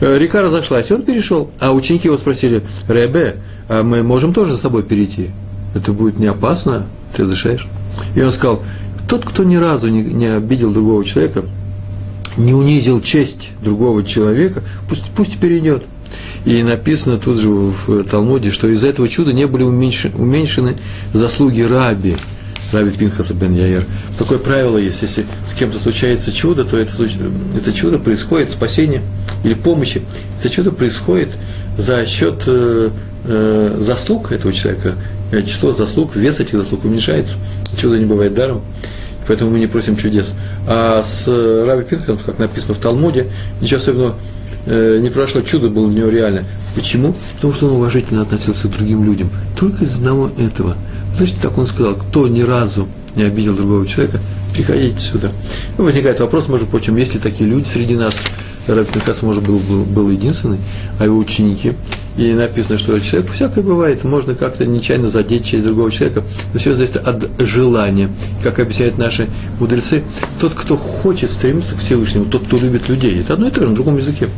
Э, 0.00 0.18
река 0.18 0.42
разошлась, 0.42 0.90
и 0.90 0.94
он 0.94 1.02
перешел. 1.02 1.50
А 1.60 1.72
ученики 1.72 2.08
его 2.08 2.18
спросили, 2.18 2.64
Ребе, 2.88 3.36
а 3.68 3.82
мы 3.82 4.02
можем 4.02 4.34
тоже 4.34 4.56
с 4.56 4.60
тобой 4.60 4.82
перейти? 4.82 5.30
Это 5.74 5.92
будет 5.92 6.18
не 6.18 6.26
опасно? 6.26 6.86
Ты 7.14 7.22
разрешаешь? 7.22 7.68
И 8.14 8.22
он 8.22 8.32
сказал, 8.32 8.62
тот, 9.08 9.24
кто 9.24 9.44
ни 9.44 9.56
разу 9.56 9.88
не, 9.88 10.02
не 10.02 10.26
обидел 10.26 10.72
другого 10.72 11.04
человека, 11.04 11.44
не 12.36 12.52
унизил 12.52 13.00
честь 13.00 13.50
другого 13.62 14.02
человека, 14.04 14.62
пусть, 14.88 15.04
пусть 15.14 15.38
перейдет. 15.38 15.84
И 16.44 16.62
написано 16.62 17.18
тут 17.18 17.38
же 17.38 17.48
в 17.48 18.04
Талмуде, 18.04 18.50
что 18.50 18.68
из-за 18.68 18.88
этого 18.88 19.08
чуда 19.08 19.32
не 19.32 19.46
были 19.46 19.62
уменьшены, 19.62 20.14
уменьшены 20.16 20.76
заслуги 21.12 21.62
раби, 21.62 22.16
раби 22.72 22.90
Пинхаса 22.90 23.34
бен 23.34 23.54
Яир. 23.54 23.84
Такое 24.18 24.38
правило 24.38 24.76
есть, 24.76 25.02
если 25.02 25.24
с 25.46 25.54
кем-то 25.54 25.78
случается 25.78 26.32
чудо, 26.32 26.64
то 26.64 26.76
это, 26.76 26.92
это 27.56 27.72
чудо 27.72 27.98
происходит, 27.98 28.50
спасение 28.50 29.02
или 29.42 29.54
помощи, 29.54 30.02
это 30.40 30.50
чудо 30.50 30.70
происходит 30.70 31.30
за 31.78 32.04
счет 32.06 32.44
э, 32.46 32.90
э, 33.24 33.78
заслуг 33.80 34.30
этого 34.30 34.52
человека, 34.52 34.94
число 35.42 35.72
заслуг, 35.72 36.16
вес 36.16 36.40
этих 36.40 36.58
заслуг 36.58 36.84
уменьшается. 36.84 37.36
Чудо 37.76 37.98
не 37.98 38.04
бывает 38.04 38.34
даром, 38.34 38.62
поэтому 39.26 39.50
мы 39.50 39.58
не 39.58 39.66
просим 39.66 39.96
чудес. 39.96 40.34
А 40.66 41.02
с 41.02 41.24
э, 41.26 41.64
Раби 41.66 41.84
Пинхом, 41.84 42.18
как 42.18 42.38
написано 42.38 42.74
в 42.74 42.78
Талмуде, 42.78 43.28
ничего 43.60 43.78
особенного 43.78 44.14
э, 44.66 44.98
не 45.00 45.10
прошло, 45.10 45.40
чудо 45.42 45.68
было 45.68 45.90
для 45.90 46.02
него 46.02 46.10
реально. 46.10 46.44
Почему? 46.74 47.14
Потому 47.36 47.52
что 47.52 47.66
он 47.66 47.72
уважительно 47.72 48.22
относился 48.22 48.68
к 48.68 48.72
другим 48.72 49.04
людям. 49.04 49.30
Только 49.58 49.84
из 49.84 49.96
одного 49.96 50.30
этого. 50.38 50.76
Значит, 51.14 51.36
так 51.40 51.56
он 51.58 51.66
сказал, 51.66 51.94
кто 51.94 52.28
ни 52.28 52.42
разу 52.42 52.88
не 53.14 53.22
обидел 53.22 53.54
другого 53.54 53.86
человека, 53.86 54.18
приходите 54.52 54.98
сюда. 54.98 55.30
И 55.78 55.80
возникает 55.80 56.20
вопрос, 56.20 56.48
может, 56.48 56.68
прочим, 56.68 56.96
есть 56.96 57.14
ли 57.14 57.20
такие 57.20 57.48
люди 57.48 57.68
среди 57.68 57.96
нас, 57.96 58.14
Раби 58.66 58.88
Пинхас, 58.92 59.22
может, 59.22 59.42
был, 59.42 59.58
был, 59.58 59.84
был 59.84 60.10
единственный, 60.10 60.58
а 60.98 61.04
его 61.04 61.18
ученики– 61.18 61.74
и 62.16 62.32
написано, 62.32 62.78
что 62.78 62.98
человек 63.00 63.30
всякое 63.32 63.62
бывает, 63.62 64.04
можно 64.04 64.34
как-то 64.34 64.66
нечаянно 64.66 65.08
задеть 65.08 65.44
честь 65.44 65.64
другого 65.64 65.90
человека, 65.90 66.22
но 66.52 66.60
все 66.60 66.74
зависит 66.74 66.96
от 66.96 67.28
желания. 67.40 68.08
Как 68.42 68.58
объясняют 68.58 68.98
наши 68.98 69.28
мудрецы, 69.58 70.04
тот, 70.40 70.54
кто 70.54 70.76
хочет 70.76 71.30
стремиться 71.30 71.74
к 71.74 71.78
Всевышнему, 71.78 72.26
тот, 72.26 72.46
кто 72.46 72.56
любит 72.56 72.88
людей, 72.88 73.20
это 73.20 73.34
одно 73.34 73.48
и 73.48 73.50
то 73.50 73.62
же 73.62 73.68
на 73.70 73.74
другом 73.74 73.96
языке. 73.96 74.28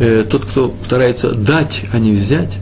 Э, 0.00 0.24
тот, 0.28 0.44
кто 0.44 0.74
старается 0.84 1.32
дать, 1.32 1.82
а 1.92 1.98
не 1.98 2.12
взять, 2.12 2.58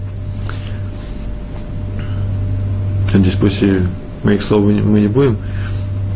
Надеюсь, 3.13 3.37
после 3.37 3.83
моих 4.25 4.43
слов 4.43 4.65
мы 4.65 5.01
не 5.01 5.09
будем 5.09 5.37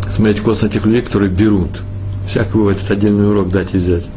смотреть 0.09 0.41
косо 0.41 0.65
на 0.65 0.71
тех 0.71 0.87
людей, 0.87 1.03
которые 1.03 1.31
берут. 1.31 1.83
Всякое 2.27 2.55
бывает, 2.55 2.79
это 2.83 2.95
отдельный 2.95 3.29
урок 3.29 3.51
дать 3.51 3.75
и 3.75 3.77
взять. 3.77 4.09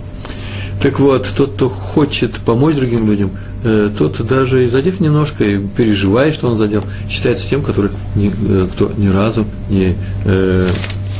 Так 0.81 0.99
вот, 0.99 1.27
тот, 1.35 1.53
кто 1.53 1.69
хочет 1.69 2.39
помочь 2.39 2.75
другим 2.75 3.07
людям– 3.07 3.31
Э, 3.61 3.89
тот 3.95 4.25
даже 4.25 4.63
и 4.63 4.69
задев 4.69 5.01
немножко, 5.01 5.43
и 5.43 5.57
переживает, 5.57 6.33
что 6.33 6.47
он 6.47 6.57
задел, 6.57 6.83
считается 7.09 7.47
тем, 7.47 7.61
который 7.61 7.91
ни, 8.15 8.31
э, 8.31 8.67
кто 8.71 8.89
ни 8.95 9.07
разу 9.09 9.45
не 9.69 9.95
э, 10.23 10.69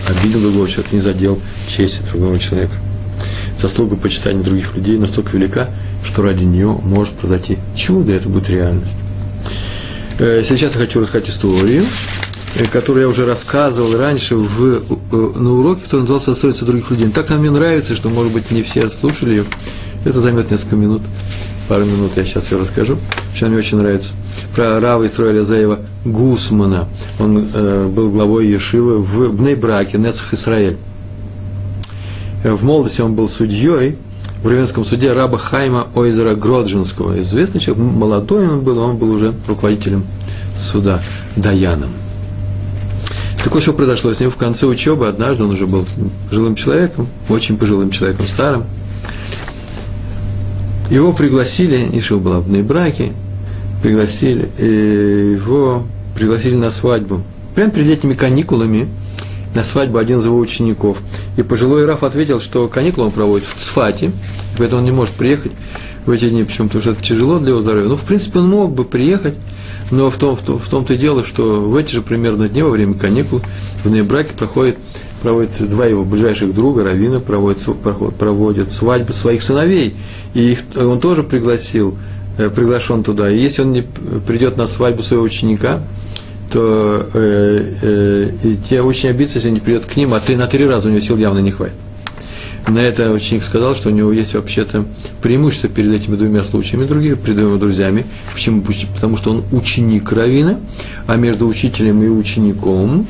обидел 0.08 0.39
другого 0.39 0.68
человека, 0.70 0.96
не 0.96 1.01
задел 1.01 1.39
честь 1.68 2.01
другого 2.10 2.39
человека. 2.39 2.74
Заслуга 3.62 3.98
почитания 3.98 4.42
других 4.42 4.74
людей 4.74 4.98
настолько 4.98 5.36
велика, 5.36 5.70
что 6.06 6.22
ради 6.22 6.46
нее 6.46 6.80
может 6.82 7.13
произойти 7.16 7.58
чудо, 7.75 8.13
и 8.13 8.16
это 8.16 8.30
будет 8.30 8.50
реальность. 8.50 8.94
Э, 10.20 10.42
сейчас 10.48 10.75
я 10.75 10.80
хочу 10.80 11.01
рассказать 11.01 11.30
историю, 11.30 11.84
которую 12.72 13.03
я 13.03 13.10
уже 13.10 13.25
рассказывал 13.25 13.98
раньше 13.98 14.36
в, 14.36 14.82
на 15.12 15.53
уроке, 15.53 15.84
который 15.84 16.01
назывался 16.01 16.32
«Достоинство 16.32 16.68
других 16.68 16.89
людей». 16.91 17.10
Так 17.10 17.29
нам 17.29 17.39
мне 17.39 17.51
нравится, 17.51 17.96
что, 17.96 18.10
может 18.10 18.34
быть, 18.34 18.51
не 18.51 18.63
все 18.63 18.89
слушали 18.89 19.32
ее. 19.32 19.46
Это 20.06 20.20
займет 20.22 20.51
несколько 20.51 20.75
минут 20.75 21.01
пару 21.70 21.86
минут 21.86 22.12
я 22.15 22.25
сейчас 22.25 22.46
все 22.46 22.58
расскажу, 22.58 22.98
что 23.36 23.46
мне 23.46 23.60
очень 23.60 23.77
нравится. 23.77 24.12
Про 24.56 24.79
Рава 24.79 25.06
Исроэля 25.06 25.44
Заева 25.44 25.79
Гусмана. 26.03 26.88
Он 27.20 27.48
э, 27.53 27.88
был 27.88 28.10
главой 28.10 28.48
Ешивы 28.48 28.98
в 28.98 29.32
Бнейбраке, 29.32 30.00
Нецах 30.00 30.34
Исраэль. 30.34 30.77
Э, 32.44 32.53
в 32.53 32.63
молодости 32.63 33.01
он 33.01 33.13
был 33.13 33.29
судьей 33.29 33.98
в 34.44 34.48
Равенском 34.48 34.84
суде 34.84 35.13
раба 35.13 35.38
Хайма 35.38 35.88
Ойзера 35.94 36.34
Гроджинского. 36.34 37.22
Известный 37.22 37.62
человек, 37.62 37.86
молодой 37.86 38.50
он 38.50 38.62
был, 38.62 38.79
он 38.79 38.98
был 38.98 39.12
уже 39.12 39.34
руководителем 39.48 40.06
суда, 40.58 41.03
Даяном. 41.36 41.91
Так 43.50 43.56
вот, 43.56 43.63
что 43.63 43.74
произошло 43.74 44.13
с 44.13 44.20
ним 44.20 44.29
в 44.29 44.36
конце 44.36 44.68
учебы, 44.68 45.08
однажды 45.08 45.44
он 45.44 45.50
уже 45.50 45.65
был 45.65 45.84
жилым 46.29 46.53
человеком, 46.56 47.08
очень 47.29 47.58
пожилым 47.58 47.89
человеком, 47.89 48.27
старым– 48.27 48.63
его 50.89 51.13
пригласили, 51.13 51.88
Ишива 51.94 52.20
была 52.20 52.39
в 52.39 52.48
браке, 52.63 53.13
пригласили, 53.84 54.50
и 54.58 55.34
его 55.34 55.84
пригласили 56.15 56.56
на 56.56 56.72
свадьбу. 56.72 57.22
Прямо 57.53 57.72
перед 57.72 57.89
этими 57.89 58.15
каникулами 58.15 58.88
на 59.53 59.63
свадьбу 59.63 60.00
один 60.00 60.18
из 60.18 60.25
его 60.25 60.39
учеников. 60.39 60.98
И 61.38 61.44
пожилой 61.44 61.86
Раф 61.86 62.03
ответил, 62.03 62.39
что 62.39 62.68
каникулы 62.68 63.08
он 63.08 63.12
проводит 63.12 63.48
в 63.48 63.53
Цфате, 63.53 64.12
поэтому 64.58 64.79
он 64.79 64.86
не 64.86 64.91
может 64.91 65.13
приехать 65.13 65.51
в 66.08 66.12
эти 66.12 66.27
дни, 66.29 66.44
почему? 66.44 66.70
Потому 66.70 66.82
что 66.82 66.91
это 66.91 67.03
тяжело 67.03 67.38
для 67.38 67.50
его 67.50 67.62
здоровья. 67.62 67.88
Ну, 67.88 67.96
в 67.96 68.03
принципе, 68.03 68.39
он 68.39 68.50
мог 68.50 68.74
бы 68.74 68.84
приехать, 68.84 69.36
но 69.91 70.10
в, 70.10 70.17
том, 70.17 70.36
в, 70.36 70.41
том, 70.41 70.60
в 70.60 70.67
том-то 70.67 70.93
и 70.93 70.98
дело, 70.98 71.24
что 71.24 71.62
в 71.62 71.75
эти 71.75 71.93
же 71.93 72.01
примерно 72.01 72.48
дни, 72.48 72.62
во 72.62 72.69
время 72.69 72.93
каникул, 72.93 73.41
в 73.84 73.89
Нейбраке 73.89 74.34
проходит 74.34 74.77
проводит 75.22 75.69
два 75.69 75.86
его 75.86 76.03
ближайших 76.03 76.53
друга, 76.53 76.84
Равина, 76.84 77.19
проводит, 77.19 77.65
проводит 78.17 78.72
свадьбу 78.72 79.13
своих 79.13 79.43
сыновей. 79.43 79.96
И 80.34 80.51
их, 80.51 80.60
он 80.75 81.00
тоже 81.00 81.24
пригласил, 81.24 81.98
э, 82.38 82.50
приглашен 82.50 83.03
туда. 83.03 83.29
И 83.29 83.38
если 83.38 83.62
он 83.62 83.72
не 83.72 83.81
придет 83.81 84.58
на 84.58 84.67
свадьбу 84.67 85.03
своего 85.03 85.25
ученика, 85.25 85.81
то 86.51 87.05
э, 87.13 87.74
э, 87.81 88.29
и 88.43 88.55
те 88.58 88.81
очень 88.81 89.10
обидятся, 89.10 89.38
если 89.38 89.50
он 89.50 89.55
не 89.55 89.60
придет 89.60 89.86
к 89.86 89.96
ним, 89.96 90.13
а 90.13 90.19
три, 90.19 90.36
на 90.36 90.48
три 90.48 90.65
раза 90.65 90.88
у 90.88 90.91
него 90.91 91.01
сил 91.01 91.17
явно 91.17 91.39
не 91.39 91.51
хватит. 91.51 91.75
На 92.70 92.80
это 92.80 93.12
ученик 93.12 93.44
сказал, 93.44 93.76
что 93.76 93.90
у 93.90 93.92
него 93.92 94.12
есть 94.12 94.36
вообще-то 94.36 94.86
преимущество 95.22 95.70
перед 95.70 95.92
этими 95.92 96.16
двумя 96.16 96.44
случаями, 96.44 96.86
другими, 96.86 97.16
перед 97.16 97.38
двумя 97.38 97.58
друзьями. 97.58 98.06
Почему? 98.32 98.64
Потому 98.94 99.18
что 99.18 99.32
он 99.32 99.44
ученик 99.52 100.12
Равина, 100.12 100.60
а 101.08 101.16
между 101.16 101.48
учителем 101.48 102.04
и 102.04 102.08
учеником 102.08 103.08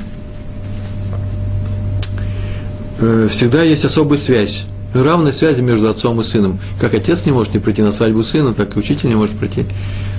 э, 3.00 3.28
всегда 3.30 3.64
есть 3.64 3.84
особая 3.84 4.18
связь, 4.18 4.66
равная 4.94 5.34
связь 5.34 5.60
между 5.60 5.90
отцом 5.90 6.22
и 6.22 6.24
сыном. 6.24 6.60
Как 6.80 6.94
отец 6.94 7.26
не 7.26 7.34
может 7.34 7.54
не 7.54 7.60
прийти 7.60 7.82
на 7.82 7.92
свадьбу 7.92 8.24
сына, 8.24 8.54
так 8.54 8.78
и 8.78 8.80
учитель 8.80 9.10
не 9.10 9.16
может 9.16 9.38
прийти 9.38 9.66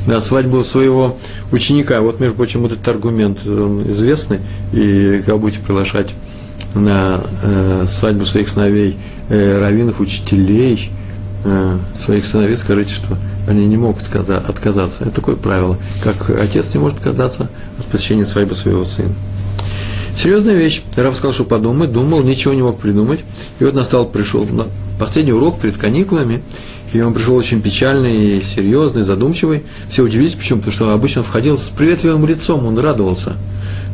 на 0.07 0.21
свадьбу 0.21 0.63
своего 0.65 1.17
ученика. 1.51 2.03
Вот, 2.03 2.21
между 2.21 2.37
прочим, 2.37 2.61
вот 2.61 2.73
этот 2.73 2.87
аргумент 2.89 3.39
известный, 3.47 4.41
и 4.75 5.23
как 5.25 5.39
будете 5.39 5.61
приглашать 5.61 6.11
на 6.75 7.21
э, 7.43 7.87
свадьбу 7.89 8.25
своих 8.25 8.49
сыновей 8.49 8.97
э, 9.29 9.59
раввинов, 9.59 10.01
учителей 10.01 10.91
э, 11.45 11.79
своих 11.95 12.25
сыновей, 12.27 12.57
скажите, 12.57 12.93
что 12.93 13.17
они 13.49 13.67
не 13.67 13.77
могут 13.77 14.05
отказаться. 14.15 15.03
Это 15.03 15.13
такое 15.13 15.37
правило, 15.37 15.79
как 16.03 16.31
отец 16.31 16.73
не 16.75 16.81
может 16.81 16.99
отказаться 16.99 17.49
от 17.79 17.87
посещения 17.87 18.27
свадьбы 18.27 18.55
своего 18.55 18.85
сына. 18.85 19.13
Серьезная 20.17 20.57
вещь. 20.57 20.83
Раф 20.97 21.17
сказал, 21.17 21.33
что 21.33 21.45
подумать, 21.45 21.93
думал, 21.93 22.23
ничего 22.23 22.53
не 22.53 22.63
мог 22.63 22.79
придумать. 22.79 23.21
И 23.59 23.65
вот 23.65 23.75
настал, 23.75 24.07
пришел 24.07 24.45
на 24.45 24.67
последний 24.99 25.33
урок 25.33 25.61
перед 25.61 25.79
каникулами, 25.79 26.43
и 26.93 27.01
он 27.01 27.15
пришел 27.15 27.35
очень 27.37 27.63
печальный, 27.63 28.43
серьезный, 28.43 29.03
задумчивый. 29.03 29.63
Все 29.89 30.03
удивились, 30.03 30.35
почему? 30.35 30.59
Потому 30.59 30.73
что 30.73 30.93
обычно 30.93 31.23
входил 31.23 31.57
с 31.57 31.71
приветливым 31.71 32.27
лицом, 32.27 32.67
он 32.67 32.79
радовался. 32.79 33.33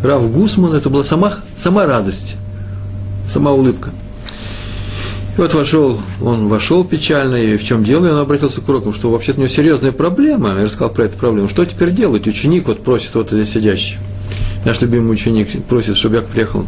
Рав 0.02 0.30
Гусман, 0.30 0.75
это 0.75 0.90
была 0.90 1.04
сама, 1.04 1.35
сама 1.54 1.87
радость 1.87 2.37
сама 3.28 3.52
улыбка. 3.52 3.90
И 5.37 5.40
вот 5.40 5.52
вошел, 5.52 6.00
он 6.23 6.49
вошел 6.49 6.83
печально, 6.83 7.37
и 7.37 7.59
в 7.59 7.64
чем 7.64 7.85
дело, 7.85 8.06
и 8.06 8.11
он 8.11 8.18
обратился 8.18 8.62
к 8.62 8.68
урокам, 8.68 8.95
что 8.95 9.11
вообще-то 9.11 9.38
у 9.38 9.42
него 9.45 9.52
серьезная 9.52 9.92
проблема, 9.92 10.54
я 10.59 10.64
рассказал 10.64 10.88
про 10.88 11.04
эту 11.04 11.18
проблему. 11.18 11.49
Что 11.49 11.66
теперь 11.66 11.90
делать? 11.90 12.26
Ученик 12.26 12.68
вот 12.68 12.83
просит, 12.83 13.14
вот 13.14 13.30
здесь 13.30 13.50
сидящий, 13.50 13.99
наш 14.64 14.80
любимый 14.80 15.12
ученик 15.12 15.50
просит, 15.66 15.97
чтобы 15.97 16.16
я 16.16 16.23
приехал 16.23 16.64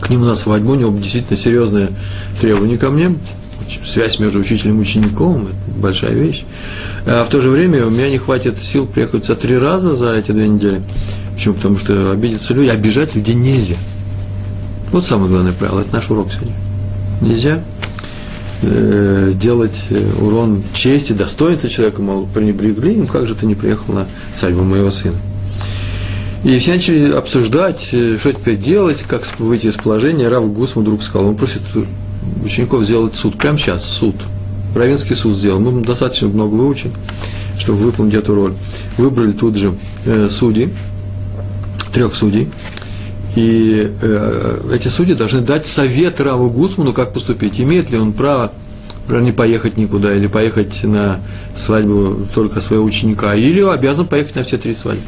к 0.00 0.10
нему 0.10 0.24
на 0.24 0.34
свадьбу, 0.34 0.72
у 0.72 0.74
него 0.74 0.96
действительно 0.98 1.38
серьезное 1.38 1.90
требование 2.40 2.78
ко 2.78 2.90
мне, 2.90 3.16
связь 3.84 4.18
между 4.18 4.40
учителем 4.40 4.78
и 4.78 4.80
учеником, 4.80 5.48
это 5.48 5.78
большая 5.78 6.14
вещь. 6.14 6.44
А 7.06 7.24
в 7.24 7.28
то 7.28 7.40
же 7.40 7.48
время 7.48 7.86
у 7.86 7.90
меня 7.90 8.10
не 8.10 8.18
хватит 8.18 8.58
сил 8.58 8.86
приехать 8.86 9.24
за 9.24 9.36
три 9.36 9.56
раза 9.56 9.94
за 9.94 10.16
эти 10.16 10.32
две 10.32 10.48
недели. 10.48 10.82
Почему? 11.34 11.54
Потому 11.54 11.78
что 11.78 12.10
обидятся 12.10 12.54
люди, 12.54 12.70
обижать 12.70 13.14
людей 13.14 13.34
нельзя. 13.34 13.76
Вот 14.92 15.04
самое 15.04 15.30
главное 15.30 15.52
правило, 15.52 15.80
это 15.80 15.92
наш 15.92 16.10
урок 16.10 16.32
сегодня. 16.32 16.54
Нельзя 17.20 17.62
э, 18.62 19.32
делать 19.34 19.84
э, 19.90 20.10
урон 20.20 20.62
чести, 20.72 21.12
достоинства 21.12 21.68
человека, 21.68 22.00
мол, 22.00 22.26
пренебрегли 22.32 22.94
им, 22.94 23.06
как 23.06 23.26
же 23.26 23.34
ты 23.34 23.46
не 23.46 23.54
приехал 23.54 23.92
на 23.92 24.06
свадьбу 24.34 24.64
моего 24.64 24.90
сына. 24.90 25.16
И 26.44 26.58
все 26.58 26.72
начали 26.72 27.12
обсуждать, 27.12 27.88
э, 27.92 28.16
что 28.18 28.32
теперь 28.32 28.56
делать, 28.56 29.02
как 29.06 29.26
выйти 29.38 29.66
из 29.66 29.74
положения. 29.74 30.28
Рав 30.28 30.50
Гусман 30.52 30.84
вдруг 30.84 31.02
сказал, 31.02 31.28
он 31.28 31.36
просит 31.36 31.62
учеников 32.44 32.84
сделать 32.84 33.14
суд, 33.14 33.36
прямо 33.36 33.58
сейчас, 33.58 33.84
суд. 33.84 34.14
Равенский 34.74 35.16
суд 35.16 35.34
сделал. 35.34 35.60
Мы 35.60 35.82
достаточно 35.82 36.28
много 36.28 36.54
выучили, 36.54 36.92
чтобы 37.58 37.78
выполнить 37.78 38.14
эту 38.14 38.34
роль. 38.34 38.54
Выбрали 38.96 39.32
тут 39.32 39.56
же 39.56 39.74
э, 40.04 40.28
судей, 40.30 40.72
трех 41.92 42.14
судей, 42.14 42.48
и 43.36 43.92
э, 44.00 44.70
эти 44.74 44.88
судьи 44.88 45.14
должны 45.14 45.40
дать 45.40 45.66
совет 45.66 46.20
Раву 46.20 46.50
Гусману, 46.50 46.92
как 46.92 47.12
поступить. 47.12 47.60
Имеет 47.60 47.90
ли 47.90 47.98
он 47.98 48.12
право, 48.12 48.52
не 49.08 49.32
поехать 49.32 49.76
никуда, 49.76 50.14
или 50.14 50.26
поехать 50.26 50.84
на 50.84 51.20
свадьбу 51.56 52.26
только 52.34 52.60
своего 52.60 52.84
ученика, 52.84 53.34
или 53.34 53.60
обязан 53.60 54.06
поехать 54.06 54.36
на 54.36 54.44
все 54.44 54.58
три 54.58 54.74
свадьбы. 54.74 55.02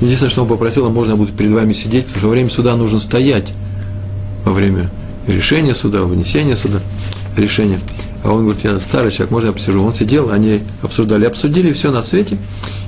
Единственное, 0.00 0.30
что 0.30 0.42
он 0.42 0.48
попросил, 0.48 0.86
а 0.86 0.90
можно 0.90 1.16
буду 1.16 1.32
перед 1.32 1.52
вами 1.52 1.72
сидеть, 1.72 2.06
потому 2.06 2.18
что 2.18 2.26
во 2.26 2.32
время 2.32 2.50
суда 2.50 2.76
нужно 2.76 3.00
стоять, 3.00 3.52
во 4.44 4.52
время 4.52 4.90
решения 5.26 5.74
суда, 5.74 6.02
вынесения 6.02 6.56
суда, 6.56 6.80
решения. 7.36 7.80
А 8.22 8.32
он 8.32 8.44
говорит, 8.44 8.64
я 8.64 8.80
старый 8.80 9.10
человек, 9.10 9.30
можно 9.30 9.48
я 9.48 9.52
посижу? 9.52 9.82
Он 9.82 9.94
сидел, 9.94 10.30
они 10.30 10.60
обсуждали, 10.82 11.24
обсудили 11.24 11.72
все 11.72 11.90
на 11.90 12.02
свете 12.02 12.38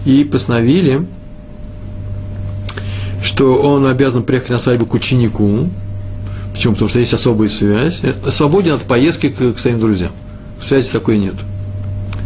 и 0.04 0.24
постановили, 0.24 1.07
что 3.38 3.55
он 3.55 3.87
обязан 3.87 4.24
приехать 4.24 4.51
на 4.51 4.59
свадьбу 4.59 4.85
к 4.85 4.94
ученику, 4.94 5.68
почему? 6.53 6.72
Потому 6.72 6.88
что 6.88 6.98
есть 6.98 7.12
особая 7.12 7.48
связь, 7.48 8.03
свободен 8.33 8.74
от 8.74 8.83
поездки 8.83 9.29
к, 9.29 9.55
к 9.55 9.59
своим 9.61 9.79
друзьям. 9.79 10.11
Связи 10.61 10.90
такой 10.90 11.18
нет. 11.18 11.35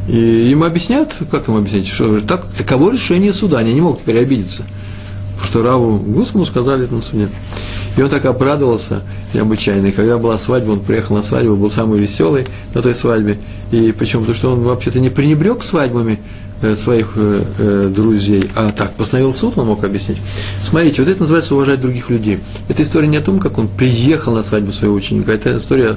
И 0.09 0.51
им 0.51 0.65
объяснят, 0.65 1.15
как 1.31 1.49
им 1.49 1.57
объяснять, 1.57 1.87
что 1.87 2.23
так, 2.23 2.47
таково 2.57 2.93
решение 2.93 3.35
суда, 3.35 3.59
они 3.59 3.75
не 3.75 3.83
могут 3.83 4.01
теперь 4.01 4.21
обидеться. 4.21 4.63
Потому 5.33 5.47
что 5.47 5.63
Раву 5.63 5.99
Гусману 5.99 6.47
сказали 6.47 6.85
это 6.85 6.95
на 6.95 7.03
суде. 7.03 7.29
И 7.99 8.01
он 8.01 8.09
так 8.09 8.25
обрадовался 8.25 9.03
необычайно. 9.35 9.89
И 9.89 9.93
когда 9.93 10.17
была 10.17 10.39
свадьба, 10.39 10.71
он 10.71 10.81
приехал 10.81 11.17
на 11.17 11.23
свадьбу, 11.23 11.57
был 11.57 11.71
самый 11.71 12.01
веселый 12.01 12.47
на 12.73 12.81
той 12.81 12.95
свадьбе. 12.95 13.37
И 13.71 13.93
почему? 13.93 14.23
Потому 14.23 14.35
что 14.35 14.51
он 14.51 14.61
вообще-то 14.61 14.99
не 14.99 15.11
пренебрег 15.11 15.63
свадьбами, 15.63 16.21
Э, 16.52 16.52
своих 16.77 17.13
э, 17.17 17.43
э, 17.59 17.93
друзей, 17.95 18.51
а 18.55 18.73
так, 18.73 18.95
постановил 18.95 19.35
суд, 19.35 19.59
он 19.59 19.67
мог 19.67 19.85
объяснить. 19.85 20.19
Смотрите, 20.63 21.03
вот 21.03 21.11
это 21.11 21.21
называется 21.21 21.55
уважать 21.55 21.81
других 21.81 22.09
людей. 22.11 22.39
Это 22.69 22.83
история 22.83 23.09
не 23.09 23.17
о 23.17 23.21
том, 23.21 23.39
как 23.39 23.59
он 23.59 23.69
приехал 23.69 24.35
на 24.35 24.43
свадьбу 24.43 24.73
своего 24.73 24.95
ученика, 24.95 25.33
это 25.33 25.59
история 25.59 25.97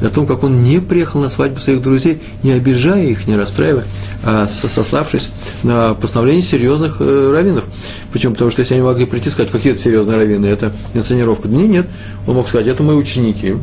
о 0.00 0.08
том, 0.08 0.26
как 0.26 0.42
он 0.42 0.62
не 0.62 0.80
приехал 0.80 1.20
на 1.20 1.28
свадьбу 1.28 1.60
своих 1.60 1.82
друзей, 1.82 2.20
не 2.42 2.52
обижая 2.52 3.04
их, 3.04 3.26
не 3.26 3.36
расстраивая, 3.36 3.84
а 4.22 4.46
сославшись 4.48 5.30
на 5.62 5.94
постановление 5.94 6.42
серьезных 6.42 6.96
э, 7.00 7.30
раввинов. 7.32 7.64
Почему? 8.12 8.32
Потому 8.32 8.50
что 8.50 8.60
если 8.60 8.74
они 8.74 8.82
могли 8.82 9.06
прийти 9.06 9.28
и 9.28 9.32
сказать, 9.32 9.50
какие 9.50 9.72
это 9.72 9.82
серьезные 9.82 10.16
раввины, 10.16 10.46
это 10.46 10.72
инсценировка. 10.94 11.48
Да 11.48 11.56
нет, 11.56 11.68
нет, 11.68 11.86
он 12.26 12.36
мог 12.36 12.48
сказать, 12.48 12.66
это 12.66 12.82
мои 12.82 12.96
ученики. 12.96 13.56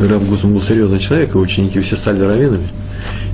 Раб 0.00 0.22
Гусум 0.22 0.54
был 0.54 0.62
серьезный 0.62 0.98
человек, 0.98 1.34
и 1.34 1.38
ученики 1.38 1.78
все 1.80 1.94
стали 1.94 2.22
раввинами. 2.22 2.68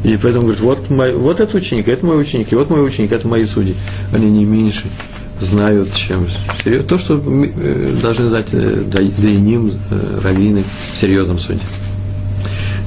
И 0.05 0.17
поэтому 0.17 0.45
говорит, 0.45 0.61
вот, 0.61 0.91
мой, 0.91 1.15
вот 1.15 1.41
этот 1.41 1.55
ученик, 1.55 1.89
это 1.89 2.05
мой 2.05 2.21
ученик, 2.21 2.53
и 2.53 2.55
вот 2.55 2.71
мой 2.71 2.87
ученик, 2.87 3.13
это 3.13 3.27
мои 3.27 3.45
судьи. 3.45 3.75
Они 4.13 4.31
не 4.31 4.45
меньше 4.45 4.85
знают, 5.41 5.93
чем 5.95 6.27
то, 6.89 6.99
что 6.99 7.23
э, 7.25 7.91
должны 8.01 8.29
знать 8.29 8.49
э, 8.53 8.85
Даиним, 8.87 9.73
э, 9.91 10.21
раввины 10.23 10.63
в 10.63 10.97
серьезном 10.97 11.39
суде. 11.39 11.61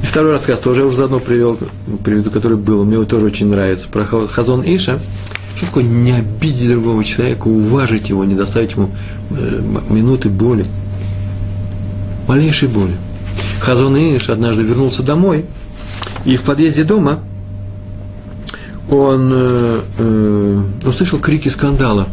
И 0.02 0.06
второй 0.06 0.32
рассказ 0.32 0.60
тоже 0.60 0.82
я 0.82 0.88
уже 0.88 0.98
заодно 0.98 1.20
привел, 1.20 1.58
приведу, 2.04 2.32
который 2.32 2.58
был, 2.58 2.86
мне 2.86 3.04
тоже 3.06 3.26
очень 3.26 3.48
нравится, 3.48 3.88
про 3.90 4.06
Хазон 4.06 4.64
Иша. 4.66 5.00
Что 5.56 5.66
такое 5.66 5.84
не 5.84 6.14
обидеть 6.14 6.72
другого 6.72 7.04
человека, 7.04 7.48
уважить 7.48 8.10
его, 8.10 8.24
не 8.24 8.34
доставить 8.34 8.72
ему 8.72 8.92
минуты 9.90 10.30
боли, 10.30 10.66
малейшей 12.28 12.70
боли. 12.70 12.96
Хазон 13.60 13.98
Иш 13.98 14.30
однажды 14.30 14.64
вернулся 14.64 15.04
домой– 15.04 15.46
и 16.26 16.38
в 16.38 16.44
подъезде 16.44 16.84
дома 16.84 17.20
он 18.90 19.32
э, 19.34 19.80
э, 20.00 20.62
услышал 20.86 21.20
крики 21.20 21.50
скандала. 21.50 22.08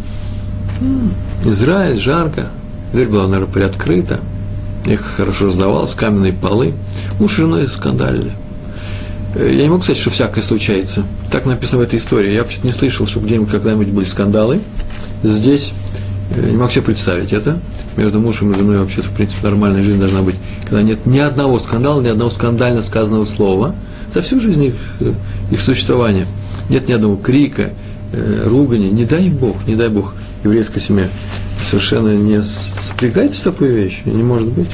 Израиль, 1.44 1.98
жарко. 1.98 2.48
Дверь 2.92 3.08
была, 3.08 3.26
наверное, 3.26 3.52
приоткрыта. 3.52 4.20
Их 4.84 5.00
хорошо 5.00 5.46
раздавалось, 5.46 5.94
каменные 5.94 6.32
полы. 6.32 6.74
Муж 7.18 7.32
и 7.34 7.36
женой 7.36 7.68
скандалили. 7.68 8.32
Э, 9.34 9.50
я 9.50 9.62
не 9.62 9.68
могу 9.70 9.82
сказать, 9.82 10.00
что 10.00 10.10
всякое 10.10 10.42
случается. 10.42 11.04
Так 11.32 11.46
написано 11.46 11.78
в 11.80 11.82
этой 11.82 11.98
истории. 11.98 12.32
Я 12.32 12.42
вообще-то 12.42 12.66
не 12.66 12.72
слышал, 12.72 13.06
что 13.06 13.20
где-нибудь 13.20 13.50
когда-нибудь 13.50 13.88
были 13.88 14.04
скандалы. 14.04 14.60
Здесь 15.22 15.72
э, 16.36 16.50
не 16.50 16.56
могу 16.56 16.70
себе 16.70 16.82
представить 16.82 17.32
это. 17.32 17.58
Между 17.96 18.20
мужем 18.20 18.52
и 18.52 18.54
женой 18.54 18.78
вообще-то, 18.78 19.08
в 19.08 19.12
принципе, 19.12 19.46
нормальная 19.46 19.82
жизнь 19.82 19.98
должна 19.98 20.20
быть, 20.20 20.34
когда 20.64 20.82
нет 20.82 21.06
ни 21.06 21.18
одного 21.18 21.58
скандала, 21.58 22.02
ни 22.02 22.08
одного 22.08 22.30
скандально 22.30 22.82
сказанного 22.82 23.24
слова– 23.24 23.74
за 24.12 24.22
всю 24.22 24.40
жизнь 24.40 24.64
их, 24.64 24.74
э, 25.00 25.12
их 25.50 25.60
существования. 25.60 26.26
Нет 26.68 26.88
ни 26.88 26.92
одного 26.92 27.16
крика, 27.16 27.70
э, 28.12 28.42
ругани. 28.46 28.90
Не 28.90 29.04
дай 29.04 29.28
Бог, 29.28 29.56
не 29.66 29.76
дай 29.76 29.88
Бог, 29.88 30.14
еврейская 30.44 30.80
семья 30.80 31.08
совершенно 31.62 32.16
не 32.16 32.42
спрягается 32.42 33.40
с 33.40 33.42
такой 33.42 33.68
вещью, 33.68 34.14
не 34.14 34.22
может 34.22 34.48
быть. 34.48 34.68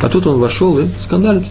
А 0.00 0.08
тут 0.08 0.26
он 0.26 0.40
вошел 0.40 0.78
и 0.78 0.86
скандалит. 1.02 1.44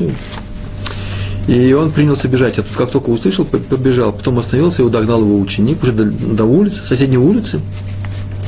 И 1.47 1.73
он 1.73 1.91
принялся 1.91 2.27
бежать. 2.27 2.57
А 2.57 2.63
тут 2.63 2.75
как 2.75 2.91
только 2.91 3.09
услышал, 3.09 3.45
побежал. 3.45 4.11
Потом 4.11 4.39
остановился, 4.39 4.81
его 4.81 4.89
догнал 4.89 5.21
его 5.21 5.39
ученик 5.39 5.81
уже 5.81 5.93
до, 5.93 6.05
до 6.05 6.43
улицы, 6.43 6.83
соседней 6.83 7.17
улицы. 7.17 7.61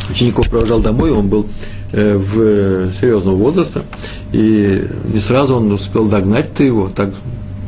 Учеников 0.09 0.49
провожал 0.49 0.81
домой, 0.81 1.11
он 1.11 1.29
был 1.29 1.47
э, 1.91 2.17
в 2.17 2.91
серьезного 2.99 3.35
возраста, 3.35 3.83
и 4.31 4.83
не 5.13 5.19
сразу 5.19 5.55
он 5.55 5.71
успел 5.71 6.07
догнать 6.07 6.53
ты 6.53 6.63
его, 6.63 6.89
так 6.89 7.11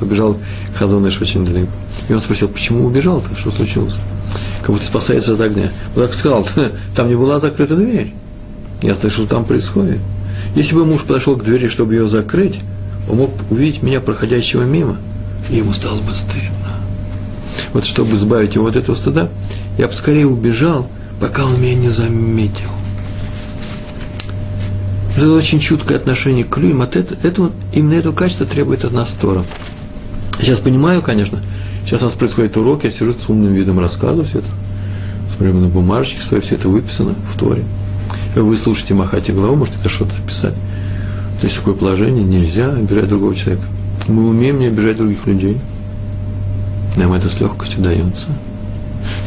побежал 0.02 0.38
Хазоныш 0.76 1.22
очень 1.22 1.46
далеко. 1.46 1.72
И 2.10 2.14
он 2.14 2.20
спросил, 2.20 2.50
почему 2.50 2.86
убежал-то, 2.86 3.34
что 3.38 3.52
случилось? 3.52 3.96
Как 4.62 4.72
будто 4.72 4.86
спасается 4.86 5.34
от 5.34 5.42
огня. 5.42 5.72
Он 5.96 6.04
так 6.04 6.14
сказал, 6.14 6.46
там 6.96 7.08
не 7.08 7.16
была 7.16 7.40
закрыта 7.40 7.76
дверь. 7.76 8.14
Я 8.82 8.96
слышал, 8.96 9.28
там 9.28 9.46
происходит. 9.46 10.00
Если 10.56 10.76
бы 10.76 10.86
муж 10.86 11.04
подошел 11.04 11.38
к 11.38 11.44
двери, 11.44 11.68
чтобы 11.68 11.94
ее 11.94 12.08
закрыть, 12.08 12.60
он 13.10 13.18
мог 13.18 13.32
увидеть 13.50 13.84
меня, 13.84 14.02
проходящего 14.02 14.64
мимо, 14.64 14.98
и 15.50 15.58
ему 15.58 15.72
стало 15.72 16.00
бы 16.02 16.14
стыдно. 16.14 16.76
Вот 17.74 17.86
чтобы 17.86 18.16
избавить 18.16 18.56
его 18.56 18.68
от 18.68 18.76
этого 18.76 18.96
стыда, 18.96 19.30
я 19.78 19.88
бы 19.88 19.94
скорее 19.94 20.28
убежал, 20.28 20.88
пока 21.20 21.46
он 21.46 21.62
меня 21.62 21.76
не 21.76 21.90
заметил. 21.90 22.70
Это 25.16 25.32
очень 25.34 25.60
чуткое 25.60 25.98
отношение 25.98 26.44
к 26.44 26.58
людям. 26.58 26.82
От 26.82 26.96
этого, 26.96 27.52
именно 27.74 27.94
этого 27.94 28.14
качества 28.14 28.46
требует 28.46 28.86
от 28.86 28.94
нас 28.94 29.10
Тора. 29.22 29.44
Я 30.42 30.48
сейчас 30.48 30.60
понимаю, 30.60 31.04
конечно, 31.04 31.40
сейчас 31.86 32.02
у 32.02 32.06
нас 32.06 32.16
происходит 32.16 32.58
урок, 32.58 32.84
я 32.84 32.90
сижу 32.90 33.14
с 33.14 33.30
умным 33.30 33.54
видом 33.54 33.80
рассказываю 33.80 34.26
все 34.26 34.40
это, 34.40 34.48
смотрю 35.36 35.54
на 35.54 35.68
бумажечке 35.68 36.24
свои, 36.24 36.42
все 36.42 36.56
это 36.56 36.68
выписано 36.68 37.14
в 37.32 37.38
Торе. 37.38 37.64
Вы 38.36 38.58
слушаете, 38.58 38.96
махайте 38.96 39.34
головой, 39.34 39.56
можете 39.56 39.78
это 39.78 39.90
что-то 39.90 40.14
писать. 40.28 40.56
То 41.40 41.46
есть 41.46 41.58
такое 41.58 41.76
положение 41.76 42.24
нельзя 42.24 42.72
обижать 42.72 43.08
другого 43.08 43.36
человека. 43.36 43.66
Мы 44.08 44.28
умеем 44.28 44.60
не 44.60 44.66
обижать 44.66 44.98
других 44.98 45.28
людей. 45.28 45.60
Нам 46.98 47.14
это 47.14 47.30
с 47.30 47.40
легкостью 47.40 47.84
дается. 47.84 48.30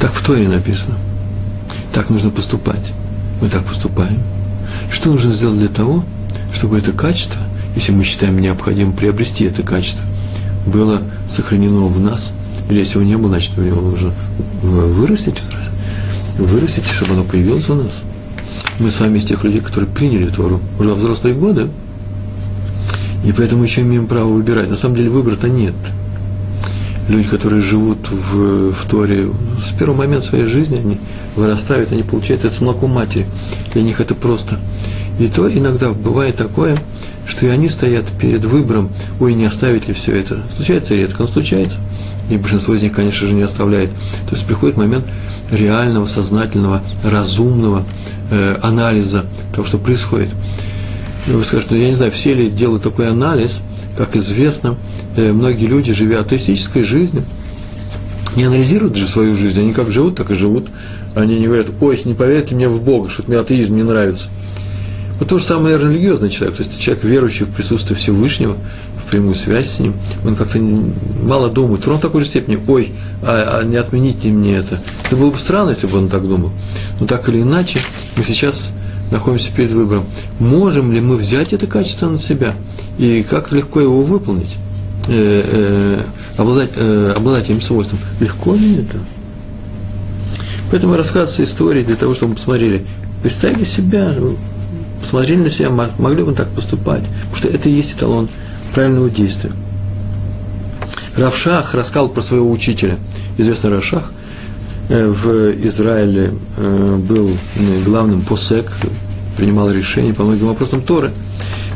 Так 0.01 0.13
в 0.13 0.27
Торе 0.27 0.49
написано. 0.49 0.97
Так 1.93 2.11
нужно 2.11 2.31
поступать. 2.31 2.93
Мы 3.41 3.51
так 3.51 3.63
поступаем. 3.65 4.21
Что 4.91 5.13
нужно 5.13 5.33
сделать 5.33 5.59
для 5.59 5.69
того, 5.69 6.05
чтобы 6.53 6.77
это 6.77 6.91
качество, 6.91 7.41
если 7.77 7.93
мы 7.93 8.03
считаем 8.03 8.41
необходимым 8.41 8.95
приобрести 8.95 9.45
это 9.45 9.63
качество, 9.63 10.05
было 10.67 11.03
сохранено 11.29 11.87
в 11.87 12.01
нас, 12.01 12.33
или 12.71 12.79
если 12.79 12.99
его 12.99 13.09
не 13.09 13.17
было, 13.17 13.29
значит, 13.29 13.57
его 13.59 13.81
нужно 13.81 14.13
вырастить, 14.63 15.43
вырастить, 16.39 16.87
чтобы 16.87 17.15
оно 17.15 17.25
появилось 17.25 17.69
у 17.69 17.75
нас. 17.75 18.03
Мы 18.79 18.91
с 18.91 18.99
вами 19.01 19.19
из 19.19 19.25
тех 19.25 19.45
людей, 19.45 19.61
которые 19.61 19.89
приняли 19.89 20.29
Тору 20.29 20.61
уже 20.79 20.91
во 20.91 20.95
взрослые 20.95 21.35
годы, 21.35 21.69
и 23.25 23.33
поэтому 23.33 23.63
еще 23.63 23.83
имеем 23.83 24.07
право 24.07 24.29
выбирать. 24.29 24.69
На 24.69 24.77
самом 24.77 24.97
деле 24.97 25.11
выбора-то 25.11 25.49
нет. 25.49 25.75
Люди, 27.09 27.29
которые 27.29 27.61
живут 27.61 28.09
в, 28.11 28.73
в 28.73 28.89
Торе, 28.89 29.29
с 29.63 29.77
первого 29.79 29.99
момента 29.99 30.27
своей 30.27 30.47
жизни 30.47 30.77
они 30.77 30.99
вырастают, 31.37 31.93
они 31.93 32.03
получают 32.03 32.45
это 32.45 32.55
с 32.55 32.61
молоком 32.61 32.93
матери. 32.93 33.27
Для 33.73 33.83
них 33.83 34.01
это 34.01 34.15
просто. 34.15 34.59
И 35.19 35.29
то 35.29 35.51
иногда 35.51 35.93
бывает 35.93 36.37
такое, 36.37 36.79
что 37.27 37.47
и 37.47 37.49
они 37.49 37.69
стоят 37.69 38.05
перед 38.21 38.45
выбором, 38.45 38.91
ой, 39.21 39.35
не 39.35 39.47
оставить 39.47 39.89
ли 39.89 39.95
все 39.95 40.15
это. 40.15 40.43
Случается 40.55 40.95
редко, 40.95 41.23
но 41.23 41.29
случается. 41.29 41.79
И 42.31 42.37
большинство 42.37 42.75
из 42.75 42.83
них, 42.83 42.93
конечно 42.93 43.27
же, 43.27 43.35
не 43.35 43.43
оставляет. 43.43 43.91
То 44.29 44.35
есть 44.35 44.47
приходит 44.47 44.77
момент 44.77 45.05
реального, 45.51 46.07
сознательного, 46.07 46.83
разумного 47.03 47.85
э, 48.31 48.57
анализа 48.63 49.27
того, 49.55 49.67
что 49.67 49.79
происходит. 49.79 50.31
Вы 51.27 51.43
скажете, 51.43 51.75
ну, 51.75 51.81
я 51.81 51.91
не 51.91 51.97
знаю, 51.97 52.13
все 52.13 52.35
ли 52.35 52.49
делают 52.49 52.83
такой 52.83 53.09
анализ, 53.09 53.61
как 53.97 54.17
известно, 54.17 54.77
э, 55.17 55.33
многие 55.33 55.67
люди, 55.67 55.93
живя 55.93 56.21
атеистической 56.21 56.83
жизнью, 56.83 57.25
не 58.37 58.45
анализируют 58.45 58.97
же 58.97 59.07
свою 59.07 59.37
жизнь, 59.37 59.61
они 59.61 59.73
как 59.73 59.91
живут, 59.91 60.17
так 60.17 60.31
и 60.31 60.35
живут. 60.35 60.67
Они 61.15 61.39
не 61.39 61.47
говорят, 61.47 61.69
ой, 61.81 62.01
не 62.05 62.15
поверьте 62.15 62.55
мне 62.55 62.69
в 62.69 62.83
Бога, 62.83 63.09
что 63.09 63.23
мне 63.27 63.39
атеизм 63.39 63.77
не 63.77 63.85
нравится. 63.85 64.29
Вот 65.25 65.31
то 65.31 65.39
же 65.39 65.45
самое, 65.47 65.79
религиозный 65.79 66.29
человек, 66.29 66.59
то 66.59 66.63
есть 66.63 66.79
человек, 66.79 67.03
верующий 67.03 67.47
в 67.47 67.49
присутствие 67.49 67.97
Всевышнего, 67.97 68.59
в 69.03 69.09
прямую 69.11 69.35
связь 69.35 69.71
с 69.71 69.79
ним, 69.79 69.95
он 70.23 70.37
как-то 70.37 70.59
мало 70.59 71.49
думает, 71.49 71.89
он 71.89 71.97
в 71.97 72.01
такой 72.03 72.21
же 72.21 72.27
степени, 72.27 72.59
ой, 72.69 72.93
а, 73.23 73.61
а 73.61 73.65
не 73.65 73.77
отмените 73.77 74.29
мне 74.29 74.57
это. 74.57 74.79
Это 75.07 75.17
было 75.17 75.31
бы 75.31 75.39
странно, 75.39 75.71
если 75.71 75.87
бы 75.87 75.97
он 75.97 76.11
так 76.11 76.29
думал. 76.29 76.51
Но 77.01 77.07
так 77.07 77.27
или 77.31 77.41
иначе, 77.41 77.79
мы 78.17 78.23
сейчас 78.23 78.73
находимся 79.11 79.51
перед 79.51 79.73
выбором, 79.73 80.05
можем 80.41 80.93
ли 80.93 81.01
мы 81.01 81.17
взять 81.17 81.55
это 81.55 81.67
качество 81.67 82.11
на 82.11 82.19
себя 82.19 82.55
и 82.99 83.23
как 83.23 83.51
легко 83.51 83.81
его 83.81 84.03
выполнить, 84.03 84.59
э, 85.09 85.43
э, 85.53 86.01
обладать, 86.37 86.73
э, 86.77 87.15
обладать 87.17 87.45
этим 87.45 87.63
свойством. 87.63 87.99
Легко 88.21 88.55
ли 88.55 88.75
это? 88.75 88.99
Поэтому 90.71 90.97
рассказывается 90.97 91.45
истории 91.45 91.83
для 91.83 91.97
того, 91.97 92.13
чтобы 92.13 92.33
мы 92.33 92.37
посмотрели, 92.37 92.85
представили 93.23 93.65
себя, 93.65 94.15
посмотрели 95.05 95.43
на 95.43 95.51
себя, 95.51 95.71
могли 95.99 96.25
бы 96.25 96.33
так 96.33 96.49
поступать, 96.49 97.03
потому 97.05 97.37
что 97.37 97.49
это 97.49 97.69
и 97.69 97.73
есть 97.73 97.93
эталон 97.93 98.27
правильного 98.73 99.11
действия. 99.11 99.53
Равшах 101.15 101.75
рассказал 101.75 102.09
про 102.09 102.23
своего 102.23 102.51
учителя. 102.51 102.97
Известный 103.37 103.69
Равшах 103.69 104.11
э, 104.89 105.07
в 105.07 105.67
Израиле 105.67 106.33
э, 106.57 106.97
был 106.97 107.31
главным 107.85 108.23
посек, 108.23 108.73
принимал 109.37 109.71
решения 109.71 110.15
по 110.15 110.23
многим 110.23 110.47
вопросам 110.47 110.81
Торы. 110.81 111.11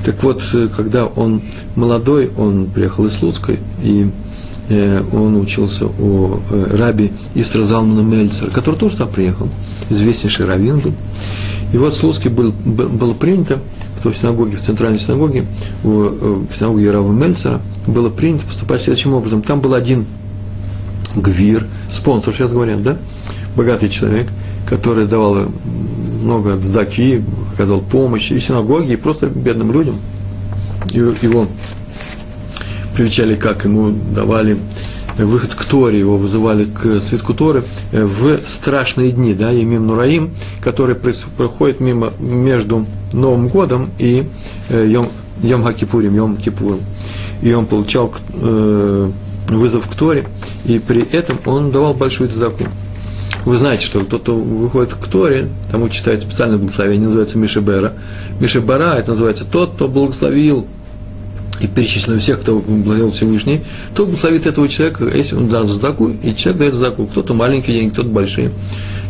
Так 0.07 0.23
вот, 0.23 0.43
э, 0.55 0.69
когда 0.75 1.05
он 1.05 1.43
молодой, 1.77 2.31
он 2.39 2.67
приехал 2.67 3.05
из 3.07 3.21
Луцкой, 3.23 3.59
и 3.83 4.11
он 4.71 5.41
учился 5.41 5.87
у 5.87 6.41
раби 6.51 7.11
Истра 7.35 7.63
Залмана 7.63 8.01
Мельцера, 8.01 8.51
который 8.51 8.75
тоже 8.75 8.99
там 8.99 9.09
приехал, 9.09 9.49
известнейший 9.89 10.45
раввин 10.45 10.79
был. 10.81 10.93
И 11.73 11.77
вот 11.77 11.95
Слуцкий 11.95 12.31
был, 12.31 12.53
было 12.53 13.15
принято 13.15 13.61
в 13.99 14.03
той 14.03 14.15
синагоге, 14.15 14.57
в 14.57 14.61
центральной 14.61 14.99
синагоге, 14.99 15.47
в, 15.83 16.47
в 16.47 16.57
синагоге 16.57 16.91
Рава 16.91 17.13
Мельцера, 17.13 17.61
было 17.87 18.09
принято 18.11 18.47
поступать 18.47 18.83
следующим 18.83 19.15
образом. 19.15 19.43
Там 19.43 19.61
был 19.61 19.75
один 19.75 20.07
гвир, 21.17 21.67
спонсор, 21.91 22.35
сейчас 22.35 22.53
говорят, 22.53 22.83
да, 22.83 22.97
богатый 23.57 23.89
человек, 23.89 24.29
который 24.67 25.07
давал 25.07 25.37
много 26.23 26.57
сдаки, 26.57 27.23
оказал 27.55 27.81
помощь 27.81 28.31
и 28.31 28.41
синагоге, 28.41 28.95
и 28.95 28.97
просто 28.97 29.27
бедным 29.27 29.73
людям. 29.73 29.97
И 30.93 30.99
его 30.99 31.47
привечали, 32.95 33.35
как 33.35 33.65
ему 33.65 33.91
давали 34.15 34.59
выход 35.25 35.55
к 35.55 35.65
Торе, 35.65 35.99
его 35.99 36.17
вызывали 36.17 36.65
к 36.65 37.01
цветку 37.01 37.35
Торы 37.35 37.65
э, 37.93 38.05
в 38.05 38.39
страшные 38.49 39.11
дни, 39.11 39.35
да, 39.35 39.51
Емим 39.51 39.87
Нураим, 39.87 40.31
который 40.61 40.97
проходит 40.97 41.81
мимо, 41.81 42.13
между 42.19 42.87
Новым 43.13 43.49
годом 43.49 43.91
и 43.99 44.27
э, 44.69 44.87
Йом, 44.89 45.09
Йом 45.43 45.65
Хакипурим, 45.65 46.15
Йом 46.15 46.37
Кипуром. 46.37 46.81
И 47.43 47.53
он 47.53 47.67
получал 47.67 48.13
э, 48.35 49.11
вызов 49.49 49.89
к 49.89 49.95
Торе, 49.95 50.29
и 50.65 50.79
при 50.79 51.03
этом 51.03 51.39
он 51.47 51.71
давал 51.71 51.95
большую 51.95 52.31
цдаку. 52.31 52.65
Вы 53.45 53.57
знаете, 53.57 53.87
что 53.87 54.01
тот, 54.01 54.23
кто 54.23 54.37
выходит 54.37 54.95
к 54.95 55.07
Торе, 55.07 55.49
тому 55.71 55.89
читает 55.89 56.23
специальное 56.23 56.59
благословение, 56.59 57.07
называется 57.07 57.39
Мишебера. 57.39 57.95
Мишебара, 58.41 58.97
это 58.97 59.13
называется 59.13 59.45
тот, 59.45 59.75
кто 59.75 59.89
благословил 59.89 60.67
и 61.61 61.67
перечислил 61.67 62.19
всех, 62.19 62.41
кто 62.41 62.59
благодарил 62.59 63.11
Всевышний, 63.11 63.63
то 63.95 64.07
благословит 64.07 64.47
этого 64.47 64.69
человека, 64.69 65.05
если 65.15 65.35
он 65.35 65.49
даст 65.49 65.71
задаку, 65.71 66.09
и 66.09 66.35
человек 66.35 66.61
дает 66.61 66.75
задаку, 66.75 67.07
кто-то 67.07 67.35
маленькие 67.35 67.77
деньги, 67.79 67.93
кто-то 67.93 68.09
большие. 68.09 68.53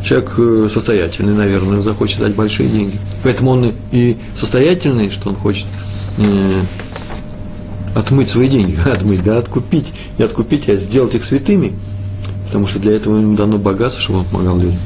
Человек 0.05 0.33
э, 0.39 0.69
состоятельный, 0.73 1.35
наверное, 1.35 1.83
захочет 1.83 2.21
дать 2.21 2.35
большие 2.35 2.69
деньги. 2.69 2.95
Поэтому 3.25 3.51
он 3.51 3.73
и 3.93 4.17
состоятельный, 4.35 5.11
что 5.11 5.31
он 5.31 5.37
хочет 5.37 5.67
э, 6.19 6.61
отмыть 7.95 8.29
свои 8.29 8.49
деньги, 8.49 8.77
отмыть, 8.87 9.23
да, 9.23 9.39
откупить, 9.39 9.93
и 10.17 10.23
откупить, 10.23 10.69
а 10.69 10.77
сделать 10.77 11.15
их 11.15 11.25
святыми, 11.25 11.73
потому 12.47 12.67
что 12.67 12.79
для 12.79 12.93
этого 12.93 13.19
ему 13.19 13.37
дано 13.37 13.59
богатство, 13.59 14.01
чтобы 14.01 14.21
он 14.21 14.25
помогал 14.27 14.59
людям. 14.59 14.79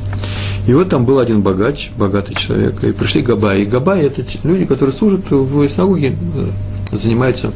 И 0.67 0.75
вот 0.75 0.89
там 0.89 1.05
был 1.05 1.19
один 1.19 1.43
богач, 1.43 1.91
богатый 1.97 2.35
человек, 2.35 2.83
и 2.85 2.93
пришли 2.93 3.21
Габай. 3.21 3.63
И 3.63 3.67
Габай– 3.67 4.03
это 4.03 4.25
люди, 4.45 4.65
которые 4.65 4.95
служат 4.95 5.29
в 5.29 5.69
синагоге, 5.69 6.13
э, 6.37 6.49
занимаются, 6.97 7.53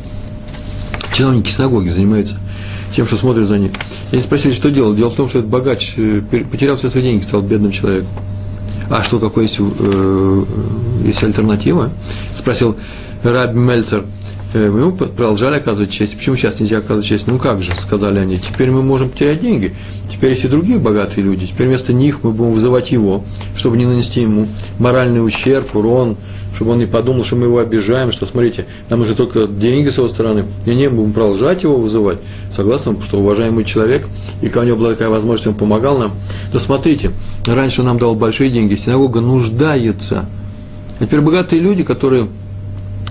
чиновники 1.13 1.51
синагоги 1.51 1.89
занимаются 1.89 2.37
тем, 2.93 3.07
что 3.07 3.17
смотрят 3.17 3.47
за 3.47 3.59
ним. 3.59 3.73
Они 4.13 4.23
спросили, 4.23 4.53
что 4.53 4.71
делать. 4.71 4.97
Дело 4.97 5.11
в 5.11 5.17
том, 5.17 5.29
что 5.29 5.41
этот 5.41 5.51
богач 5.51 5.95
э, 5.97 6.23
потерял 6.51 6.77
все 6.77 6.89
свои 6.89 7.03
деньги, 7.03 7.23
стал 7.23 7.43
бедным 7.43 7.73
человеком. 7.73 8.09
А 8.89 9.03
что, 9.03 9.19
какой 9.19 9.45
есть, 9.45 9.57
э, 9.59 10.45
есть 11.05 11.23
альтернатива? 11.23 11.91
Спросил 12.37 12.77
Раб 13.23 13.55
Мельцер. 13.55 14.05
Э, 14.55 14.71
мы 14.71 14.81
ему 14.81 14.93
продолжали 14.93 15.57
оказывать 15.57 15.91
честь. 15.91 16.17
Почему 16.17 16.37
сейчас 16.37 16.61
нельзя 16.61 16.79
оказывать 16.79 17.05
честь? 17.05 17.27
Ну 17.27 17.39
как 17.39 17.63
же, 17.63 17.75
сказали 17.75 18.19
они, 18.19 18.39
теперь 18.39 18.71
мы 18.71 18.83
можем 18.83 19.11
потерять 19.11 19.41
деньги. 19.41 19.75
Теперь 20.11 20.31
есть 20.31 20.45
и 20.45 20.49
другие 20.49 20.79
богатые 20.79 21.25
люди. 21.25 21.47
Теперь 21.47 21.67
вместо 21.67 21.93
них 21.93 22.23
мы 22.23 22.31
будем 22.31 22.53
вызывать 22.53 22.93
его, 22.93 23.25
чтобы 23.57 23.77
не 23.77 23.85
нанести 23.85 24.23
ему 24.23 24.47
моральный 24.79 25.25
ущерб, 25.25 25.75
урон, 25.75 26.17
чтобы 26.57 26.71
он 26.71 26.79
не 26.79 26.87
подумал, 26.87 27.23
что 27.23 27.37
мы 27.37 27.45
его 27.45 27.59
обижаем, 27.59 28.11
что, 28.11 28.25
смотрите, 28.25 28.65
нам 28.89 29.03
уже 29.03 29.15
только 29.15 29.47
деньги 29.47 29.91
с 29.91 29.99
его 29.99 30.09
стороны, 30.09 30.47
и 30.65 30.75
не 30.75 30.89
будем 30.89 31.13
продолжать 31.13 31.65
его 31.65 31.77
вызывать. 31.77 32.17
Согласно, 32.51 32.99
что 33.03 33.19
уважаемый 33.19 33.63
человек, 33.63 34.07
и 34.41 34.47
когда 34.47 34.63
у 34.63 34.65
него 34.65 34.79
была 34.79 34.93
такая 34.93 35.11
возможность, 35.11 35.49
он 35.49 35.55
помогал 35.55 35.99
нам. 35.99 36.13
Но 36.55 36.59
смотрите, 36.59 37.11
раньше 37.47 37.83
он 37.83 37.89
нам 37.89 37.99
дал 37.99 38.15
большие 38.15 38.49
деньги, 38.49 38.75
синагога 38.75 39.21
нуждается 39.21 40.25
А 40.99 41.05
теперь 41.05 41.21
богатые 41.21 41.61
люди, 41.61 41.85
которые, 41.85 42.27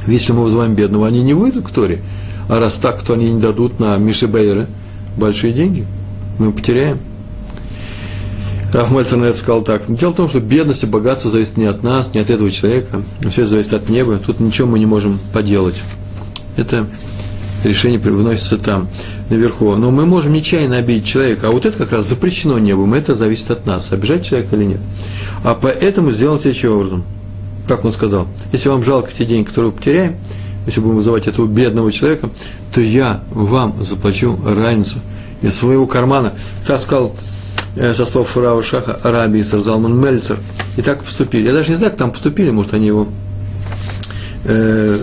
если 0.07 0.31
мы 0.31 0.43
вызываем 0.43 0.73
бедного, 0.73 1.05
они 1.05 1.21
не 1.21 1.35
выйдут 1.35 1.67
к 1.67 1.69
Торе, 1.69 2.01
а 2.49 2.59
раз 2.59 2.75
так, 2.75 2.99
то 3.03 3.13
они 3.13 3.31
не 3.31 3.39
дадут 3.39 3.79
на 3.79 3.95
Мишебейры 3.97 4.65
большие 5.17 5.53
деньги. 5.53 5.85
Мы 6.39 6.51
потеряем. 6.51 6.97
Раф 8.75 8.91
Мельцер 8.91 9.17
на 9.17 9.25
это 9.25 9.37
сказал 9.37 9.61
так. 9.61 9.83
Дело 9.87 10.11
в 10.11 10.17
том, 10.17 10.27
что 10.27 10.41
бедность 10.41 10.83
и 10.83 10.85
богатство 10.85 11.31
зависит 11.31 11.55
не 11.55 11.63
от 11.63 11.81
нас, 11.81 12.13
не 12.13 12.19
от 12.19 12.29
этого 12.29 12.51
человека. 12.51 13.03
Все 13.29 13.45
зависит 13.45 13.71
от 13.71 13.87
неба. 13.87 14.17
Тут 14.17 14.41
ничего 14.41 14.67
мы 14.67 14.79
не 14.79 14.85
можем 14.85 15.17
поделать. 15.31 15.81
Это 16.57 16.85
решение 17.63 18.01
выносится 18.01 18.57
там, 18.57 18.89
наверху. 19.29 19.73
Но 19.75 19.91
мы 19.91 20.05
можем 20.05 20.33
нечаянно 20.33 20.75
обидеть 20.75 21.05
человека, 21.05 21.47
а 21.47 21.51
вот 21.51 21.65
это 21.65 21.77
как 21.77 21.93
раз 21.93 22.05
запрещено 22.05 22.59
небом, 22.59 22.93
это 22.93 23.15
зависит 23.15 23.49
от 23.49 23.65
нас, 23.65 23.93
обижать 23.93 24.25
человека 24.25 24.57
или 24.57 24.65
нет. 24.65 24.81
А 25.45 25.55
поэтому 25.55 26.11
сделаем 26.11 26.41
следующим 26.41 26.73
образом. 26.73 27.05
Как 27.69 27.85
он 27.85 27.93
сказал, 27.93 28.27
если 28.51 28.67
вам 28.67 28.83
жалко 28.83 29.09
те 29.09 29.23
деньги, 29.23 29.47
которые 29.47 29.71
мы 29.71 29.77
потеряем, 29.77 30.17
если 30.65 30.81
будем 30.81 30.97
вызывать 30.97 31.27
этого 31.27 31.47
бедного 31.47 31.93
человека, 31.93 32.29
то 32.73 32.81
я 32.81 33.23
вам 33.31 33.81
заплачу 33.81 34.37
разницу 34.45 34.97
из 35.41 35.55
своего 35.55 35.87
кармана. 35.87 36.33
Так 36.67 36.81
сказал 36.81 37.15
со 37.75 38.05
слов 38.05 38.29
Фурава 38.29 38.63
Шаха 38.63 38.99
Араби 39.03 39.41
Сарзалман 39.41 39.99
Мельцер. 39.99 40.39
И 40.77 40.81
так 40.81 41.03
поступили. 41.03 41.47
Я 41.47 41.53
даже 41.53 41.71
не 41.71 41.75
знаю, 41.75 41.91
как 41.91 41.99
там 41.99 42.11
поступили, 42.11 42.49
может, 42.49 42.73
они 42.73 42.87
его 42.87 43.07
э, 44.45 44.99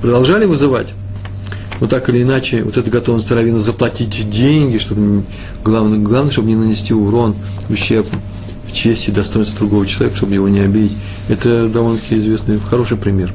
продолжали 0.00 0.44
вызывать. 0.46 0.88
Но 1.80 1.86
так 1.86 2.08
или 2.08 2.22
иначе, 2.22 2.62
вот 2.62 2.76
эта 2.76 2.90
готовность 2.90 3.30
Равина 3.30 3.58
заплатить 3.58 4.30
деньги, 4.30 4.78
чтобы 4.78 5.24
главное, 5.62 5.98
главное, 5.98 6.32
чтобы 6.32 6.48
не 6.48 6.56
нанести 6.56 6.94
урон, 6.94 7.36
ущерб 7.68 8.06
чести, 8.72 9.10
достоинству 9.10 9.58
другого 9.58 9.86
человека, 9.86 10.16
чтобы 10.16 10.34
его 10.34 10.48
не 10.48 10.60
обидеть. 10.60 10.96
Это 11.28 11.68
довольно-таки 11.68 12.18
известный, 12.18 12.60
хороший 12.60 12.96
пример. 12.96 13.32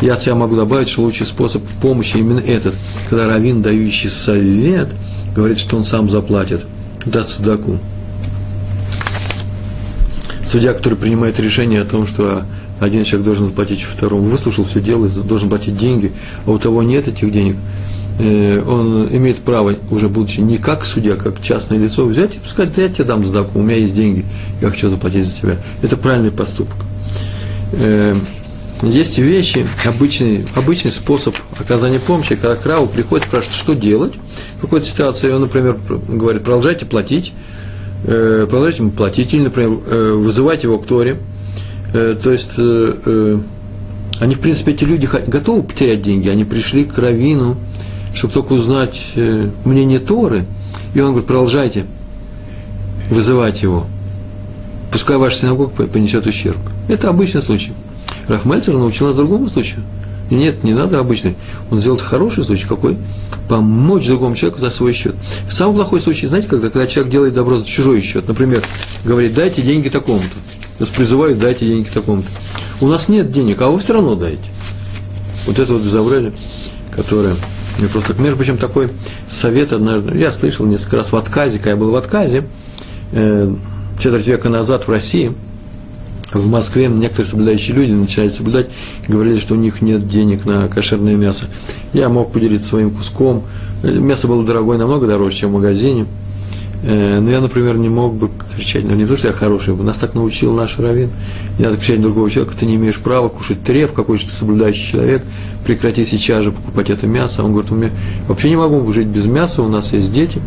Я 0.00 0.14
от 0.14 0.22
себя 0.22 0.34
могу 0.34 0.56
добавить, 0.56 0.88
что 0.88 1.02
лучший 1.02 1.26
способ 1.26 1.62
помощи 1.80 2.16
именно 2.16 2.40
этот, 2.40 2.74
когда 3.08 3.26
раввин, 3.26 3.62
дающий 3.62 4.08
совет, 4.08 4.88
говорит, 5.34 5.58
что 5.58 5.76
он 5.76 5.84
сам 5.84 6.08
заплатит, 6.08 6.66
даст 7.04 7.30
садаку. 7.30 7.78
Судья, 10.46 10.72
который 10.72 10.96
принимает 10.96 11.40
решение 11.40 11.80
о 11.80 11.84
том, 11.84 12.06
что 12.06 12.44
один 12.78 13.02
человек 13.02 13.24
должен 13.26 13.46
заплатить 13.48 13.82
второму, 13.82 14.28
выслушал 14.28 14.64
все 14.64 14.80
дело, 14.80 15.08
должен 15.08 15.48
платить 15.48 15.76
деньги, 15.76 16.12
а 16.46 16.52
у 16.52 16.58
того 16.58 16.84
нет 16.84 17.08
этих 17.08 17.32
денег, 17.32 17.56
э, 18.20 18.62
он 18.62 19.08
имеет 19.08 19.38
право, 19.38 19.74
уже 19.90 20.08
будучи 20.08 20.38
не 20.38 20.58
как 20.58 20.84
судья, 20.84 21.16
как 21.16 21.42
частное 21.42 21.78
лицо, 21.78 22.06
взять 22.06 22.36
и 22.36 22.48
сказать, 22.48 22.74
да 22.74 22.82
я 22.82 22.88
тебе 22.88 23.04
дам 23.04 23.26
сдаку, 23.26 23.58
у 23.58 23.62
меня 23.62 23.76
есть 23.76 23.94
деньги, 23.94 24.24
я 24.60 24.70
хочу 24.70 24.88
заплатить 24.88 25.26
за 25.26 25.34
тебя. 25.34 25.56
Это 25.82 25.96
правильный 25.96 26.30
поступок. 26.30 26.76
Э, 27.72 28.14
есть 28.82 29.18
вещи, 29.18 29.66
обычный, 29.84 30.46
обычный 30.54 30.92
способ 30.92 31.34
оказания 31.58 31.98
помощи, 31.98 32.36
когда 32.36 32.54
к 32.54 32.64
Раву 32.66 32.86
приходит, 32.86 33.26
спрашивает, 33.26 33.56
что 33.56 33.74
делать 33.74 34.14
в 34.58 34.60
какой-то 34.60 34.86
ситуации, 34.86 35.30
он, 35.32 35.40
например, 35.40 35.76
говорит, 36.08 36.44
продолжайте 36.44 36.86
платить, 36.86 37.32
э, 38.06 38.46
продолжайте 38.48 38.82
ему 38.82 38.92
платить, 38.92 39.34
или, 39.34 39.42
например, 39.42 39.70
вызывать 39.70 40.62
его 40.62 40.78
к 40.78 40.86
Торе, 40.86 41.18
Э, 41.96 42.14
то 42.20 42.30
есть, 42.30 42.52
э, 42.58 42.94
э, 43.06 43.38
они, 44.20 44.34
в 44.34 44.40
принципе, 44.40 44.72
эти 44.72 44.84
люди 44.84 45.08
готовы 45.26 45.62
потерять 45.62 46.02
деньги, 46.02 46.28
они 46.28 46.44
пришли 46.44 46.84
к 46.84 46.98
Равину, 46.98 47.56
чтобы 48.14 48.32
только 48.32 48.54
узнать 48.54 49.12
мнение 49.64 49.98
Торы, 49.98 50.46
и 50.94 51.00
он 51.00 51.08
говорит, 51.08 51.26
продолжайте 51.26 51.84
вызывать 53.10 53.62
его, 53.62 53.86
пускай 54.90 55.18
ваша 55.18 55.40
синагога 55.40 55.86
понесет 55.86 56.26
ущерб. 56.26 56.58
Это 56.88 57.10
обычный 57.10 57.42
случай. 57.42 57.72
Раф 58.26 58.46
Мельцер 58.46 58.74
научил 58.74 59.06
нас 59.08 59.16
другому 59.16 59.48
случаю. 59.48 59.82
Нет, 60.30 60.64
не 60.64 60.74
надо 60.74 60.98
обычный. 60.98 61.36
Он 61.70 61.80
сделал 61.80 61.98
хороший 61.98 62.44
случай. 62.44 62.66
Какой? 62.66 62.96
Помочь 63.48 64.06
другому 64.06 64.34
человеку 64.34 64.60
за 64.60 64.70
свой 64.70 64.92
счет. 64.92 65.14
Самый 65.48 65.74
плохой 65.74 66.00
случай, 66.00 66.26
знаете, 66.26 66.48
когда, 66.48 66.68
когда 66.70 66.86
человек 66.86 67.12
делает 67.12 67.34
добро 67.34 67.58
за 67.58 67.64
чужой 67.64 68.00
счет. 68.00 68.26
Например, 68.26 68.62
говорит, 69.04 69.34
дайте 69.34 69.62
деньги 69.62 69.88
такому-то 69.88 70.36
нас 70.78 70.88
призывают, 70.88 71.38
дайте 71.38 71.66
деньги 71.66 71.88
такому-то. 71.88 72.28
У 72.80 72.86
нас 72.86 73.08
нет 73.08 73.30
денег, 73.30 73.60
а 73.62 73.68
вы 73.68 73.78
все 73.78 73.94
равно 73.94 74.14
дайте. 74.14 74.50
Вот 75.46 75.58
это 75.58 75.72
вот 75.72 75.82
безобразие, 75.82 76.32
которое 76.94 77.34
мне 77.78 77.88
просто, 77.88 78.14
между 78.14 78.36
прочим, 78.36 78.58
такой 78.58 78.90
совет 79.30 79.72
однажды, 79.72 80.18
я 80.18 80.32
слышал 80.32 80.66
несколько 80.66 80.96
раз 80.96 81.12
в 81.12 81.16
отказе, 81.16 81.58
когда 81.58 81.70
я 81.70 81.76
был 81.76 81.90
в 81.90 81.96
отказе, 81.96 82.46
э, 83.12 83.54
четверть 83.98 84.26
века 84.26 84.48
назад 84.48 84.86
в 84.86 84.90
России, 84.90 85.32
в 86.38 86.48
Москве 86.48 86.88
некоторые 86.88 87.30
соблюдающие 87.30 87.74
люди 87.76 87.92
начали 87.92 88.30
соблюдать, 88.30 88.68
говорили, 89.08 89.38
что 89.38 89.54
у 89.54 89.58
них 89.58 89.82
нет 89.82 90.06
денег 90.08 90.44
на 90.44 90.68
кошерное 90.68 91.16
мясо. 91.16 91.46
Я 91.92 92.08
мог 92.08 92.32
поделиться 92.32 92.68
своим 92.68 92.90
куском. 92.90 93.44
Мясо 93.82 94.26
было 94.26 94.44
дорогое, 94.44 94.78
намного 94.78 95.06
дороже, 95.06 95.36
чем 95.36 95.50
в 95.50 95.54
магазине. 95.54 96.06
Э, 96.82 97.20
но 97.20 97.30
я, 97.30 97.40
например, 97.40 97.76
не 97.76 97.88
мог 97.88 98.14
бы 98.14 98.30
кричать, 98.54 98.84
ну, 98.84 98.94
не 98.94 99.06
то, 99.06 99.16
что 99.16 99.28
я 99.28 99.32
хороший, 99.32 99.74
нас 99.74 99.96
так 99.96 100.14
научил 100.14 100.54
наш 100.54 100.78
раввин, 100.78 101.10
не 101.58 101.64
надо 101.64 101.78
кричать 101.78 102.00
другого 102.00 102.30
человека, 102.30 102.56
ты 102.56 102.66
не 102.66 102.76
имеешь 102.76 102.98
права 102.98 103.28
кушать 103.28 103.62
треф, 103.64 103.92
какой 103.92 104.18
же 104.18 104.26
ты 104.26 104.32
соблюдающий 104.32 104.92
человек, 104.92 105.24
прекрати 105.66 106.04
сейчас 106.04 106.44
же 106.44 106.52
покупать 106.52 106.90
это 106.90 107.06
мясо. 107.06 107.42
Он 107.42 107.52
говорит, 107.52 107.72
у 107.72 107.74
меня 107.74 107.90
вообще 108.28 108.50
не 108.50 108.56
могу 108.56 108.92
жить 108.92 109.08
без 109.08 109.24
мяса, 109.24 109.62
у 109.62 109.68
нас 109.68 109.92
есть 109.92 110.12
дети. 110.12 110.40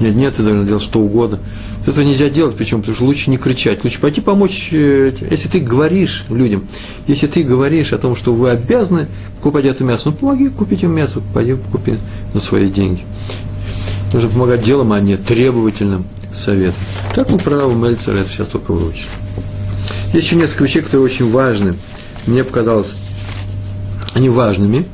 Нет, 0.00 0.14
нет, 0.14 0.34
ты 0.34 0.42
должен 0.42 0.66
делать 0.66 0.82
что 0.82 1.00
угодно. 1.00 1.38
Этого 1.86 2.04
нельзя 2.04 2.28
делать, 2.28 2.56
почему? 2.56 2.80
Потому 2.80 2.94
что 2.94 3.04
лучше 3.04 3.30
не 3.30 3.38
кричать, 3.38 3.82
лучше 3.82 3.98
пойти 3.98 4.20
помочь, 4.20 4.68
э, 4.70 5.12
если 5.30 5.48
ты 5.48 5.58
говоришь 5.58 6.24
людям, 6.28 6.68
если 7.08 7.26
ты 7.26 7.42
говоришь 7.42 7.92
о 7.92 7.98
том, 7.98 8.14
что 8.14 8.32
вы 8.32 8.50
обязаны 8.50 9.08
покупать 9.36 9.64
это 9.64 9.82
мясо, 9.82 10.10
ну 10.10 10.12
помоги 10.12 10.48
купить 10.48 10.84
им 10.84 10.92
мясо, 10.92 11.20
пойди 11.34 11.54
купи 11.72 11.94
на 12.34 12.40
свои 12.40 12.68
деньги. 12.68 13.02
Нужно 14.12 14.28
помогать 14.28 14.62
делом, 14.62 14.92
а 14.92 15.00
не 15.00 15.16
требовательным 15.16 16.04
советом. 16.32 16.76
Так 17.14 17.30
мы 17.30 17.38
про 17.38 17.56
Рава 17.56 17.74
Мельцера 17.74 18.18
это 18.18 18.30
сейчас 18.30 18.46
только 18.46 18.72
выучили. 18.72 19.08
Есть 20.12 20.26
еще 20.26 20.36
несколько 20.36 20.64
вещей, 20.64 20.82
которые 20.82 21.06
очень 21.06 21.30
важны. 21.30 21.74
Мне 22.26 22.44
показалось, 22.44 22.94
они 24.14 24.28
важными. 24.28 24.84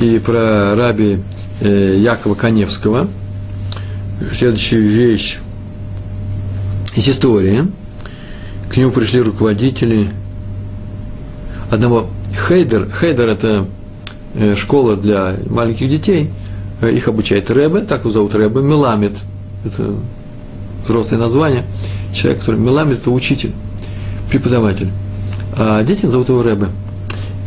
И 0.00 0.20
про 0.20 0.76
раби 0.76 1.18
э, 1.60 1.96
Якова 1.98 2.34
Коневского. 2.34 3.08
Следующая 4.36 4.80
вещь. 4.80 5.38
Есть 6.98 7.10
история. 7.10 7.66
К 8.68 8.76
нему 8.76 8.90
пришли 8.90 9.20
руководители 9.20 10.10
одного 11.70 12.10
Хейдер. 12.48 12.90
Хейдер– 13.00 13.28
это 13.30 13.66
э, 14.34 14.56
школа 14.56 14.96
для 14.96 15.36
маленьких 15.48 15.88
детей– 15.88 16.30
Э, 16.80 16.90
их 16.90 17.08
обучает 17.08 17.50
Рэбе, 17.50 17.80
так 17.80 18.00
его 18.00 18.10
зовут 18.10 18.34
Рэбе, 18.34 18.60
Меламед, 18.60 19.12
это 19.64 19.94
взрослое 20.84 21.18
название, 21.18 21.64
человек, 22.14 22.40
который 22.40 22.60
Меламед, 22.60 23.00
это 23.00 23.10
учитель, 23.10 23.52
преподаватель. 24.30 24.88
А 25.56 25.82
дети 25.82 26.06
зовут 26.06 26.28
его 26.28 26.42
Рэбе. 26.42 26.68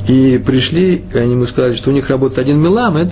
И 0.08 0.42
пришли, 0.46 1.04
они 1.14 1.34
ему 1.34 1.46
сказали, 1.46 1.76
что 1.76 1.92
у 1.92 1.94
них 1.94 2.10
работает 2.10 2.40
один 2.40 2.60
Меламед, 2.60 3.12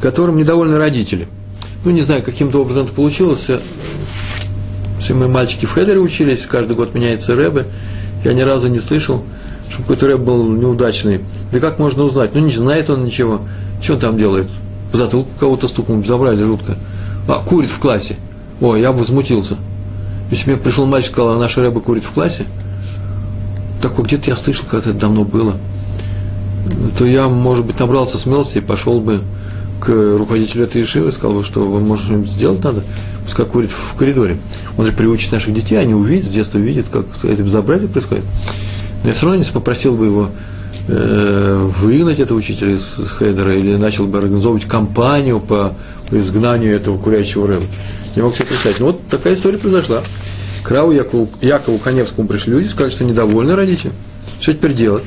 которым 0.00 0.36
недовольны 0.36 0.78
родители. 0.78 1.28
Ну, 1.84 1.92
не 1.92 2.02
знаю, 2.02 2.22
каким-то 2.22 2.62
образом 2.62 2.84
это 2.84 2.92
получилось. 2.92 3.48
Все 5.00 5.14
мои 5.14 5.28
мальчики 5.28 5.66
в 5.66 5.72
Хедере 5.72 6.00
учились, 6.00 6.46
каждый 6.46 6.76
год 6.76 6.94
меняется 6.94 7.34
Рэбе. 7.34 7.66
Я 8.24 8.32
ни 8.32 8.42
разу 8.42 8.68
не 8.68 8.80
слышал, 8.80 9.22
чтобы 9.68 9.84
какой-то 9.84 10.06
рэб 10.08 10.20
был 10.20 10.52
неудачный. 10.52 11.20
Да 11.52 11.60
как 11.60 11.78
можно 11.78 12.02
узнать? 12.02 12.34
Ну, 12.34 12.40
не 12.40 12.52
знает 12.52 12.90
он 12.90 13.04
ничего. 13.04 13.42
Что 13.80 13.94
он 13.94 14.00
там 14.00 14.16
делает? 14.16 14.48
по 14.96 14.98
затылку 14.98 15.30
кого-то 15.38 15.68
стукнул, 15.68 15.98
безобразие 15.98 16.46
жутко. 16.46 16.76
А, 17.28 17.34
курит 17.34 17.70
в 17.70 17.78
классе. 17.78 18.16
Ой, 18.60 18.80
я 18.80 18.92
бы 18.92 19.00
возмутился. 19.00 19.56
Если 20.30 20.50
мне 20.50 20.58
пришел 20.58 20.86
мальчик, 20.86 21.12
сказал, 21.12 21.34
а 21.34 21.38
наша 21.38 21.60
рыба 21.60 21.80
курит 21.80 22.04
в 22.04 22.12
классе, 22.12 22.44
такое 23.82 24.06
где-то 24.06 24.30
я 24.30 24.36
слышал, 24.36 24.64
как 24.68 24.86
это 24.86 24.94
давно 24.94 25.24
было, 25.24 25.56
то 26.98 27.04
я, 27.04 27.28
может 27.28 27.64
быть, 27.66 27.78
набрался 27.78 28.18
смелости 28.18 28.58
и 28.58 28.60
пошел 28.62 29.00
бы 29.00 29.22
к 29.86 30.18
руководителю 30.18 30.64
этой 30.64 30.82
ишивы, 30.82 31.12
сказал 31.12 31.36
бы, 31.36 31.44
что 31.44 31.60
вы, 31.60 31.80
может, 31.80 32.06
что-нибудь 32.06 32.30
сделать 32.30 32.64
надо, 32.64 32.82
пускай 33.24 33.46
курит 33.46 33.70
в 33.70 33.94
коридоре. 33.94 34.38
Он 34.76 34.86
же 34.86 34.92
приучит 34.92 35.32
наших 35.32 35.54
детей, 35.54 35.76
они 35.76 35.94
увидят, 35.94 36.26
с 36.26 36.30
детства 36.30 36.58
видят, 36.58 36.86
как 36.90 37.06
это 37.22 37.42
безобразие 37.42 37.88
происходит. 37.88 38.24
Но 39.02 39.10
я 39.10 39.14
все 39.14 39.26
равно 39.26 39.42
не 39.42 39.50
попросил 39.50 39.96
бы 39.96 40.06
его 40.06 40.30
Э, 40.88 41.68
выгнать 41.78 42.20
этого 42.20 42.38
учителя 42.38 42.74
из 42.74 42.96
Хейдера 43.18 43.56
или 43.56 43.74
начал 43.74 44.06
бы 44.06 44.18
организовывать 44.18 44.66
кампанию 44.66 45.40
по, 45.40 45.74
по 46.08 46.18
изгнанию 46.18 46.76
этого 46.76 46.96
курящего 46.96 47.48
рыба. 47.48 47.64
Не 48.14 48.22
мог 48.22 48.36
себе 48.36 48.46
представить. 48.46 48.78
Но 48.78 48.86
вот 48.86 49.00
такая 49.08 49.34
история 49.34 49.58
произошла. 49.58 50.02
К 50.62 50.70
Раву 50.70 50.92
Якову, 50.92 51.28
Якову 51.40 51.78
Коневскому 51.78 52.28
пришли 52.28 52.52
люди, 52.52 52.68
сказали, 52.68 52.92
что 52.92 53.04
недовольны 53.04 53.56
родители. 53.56 53.90
Что 54.40 54.52
теперь 54.52 54.74
делать? 54.74 55.02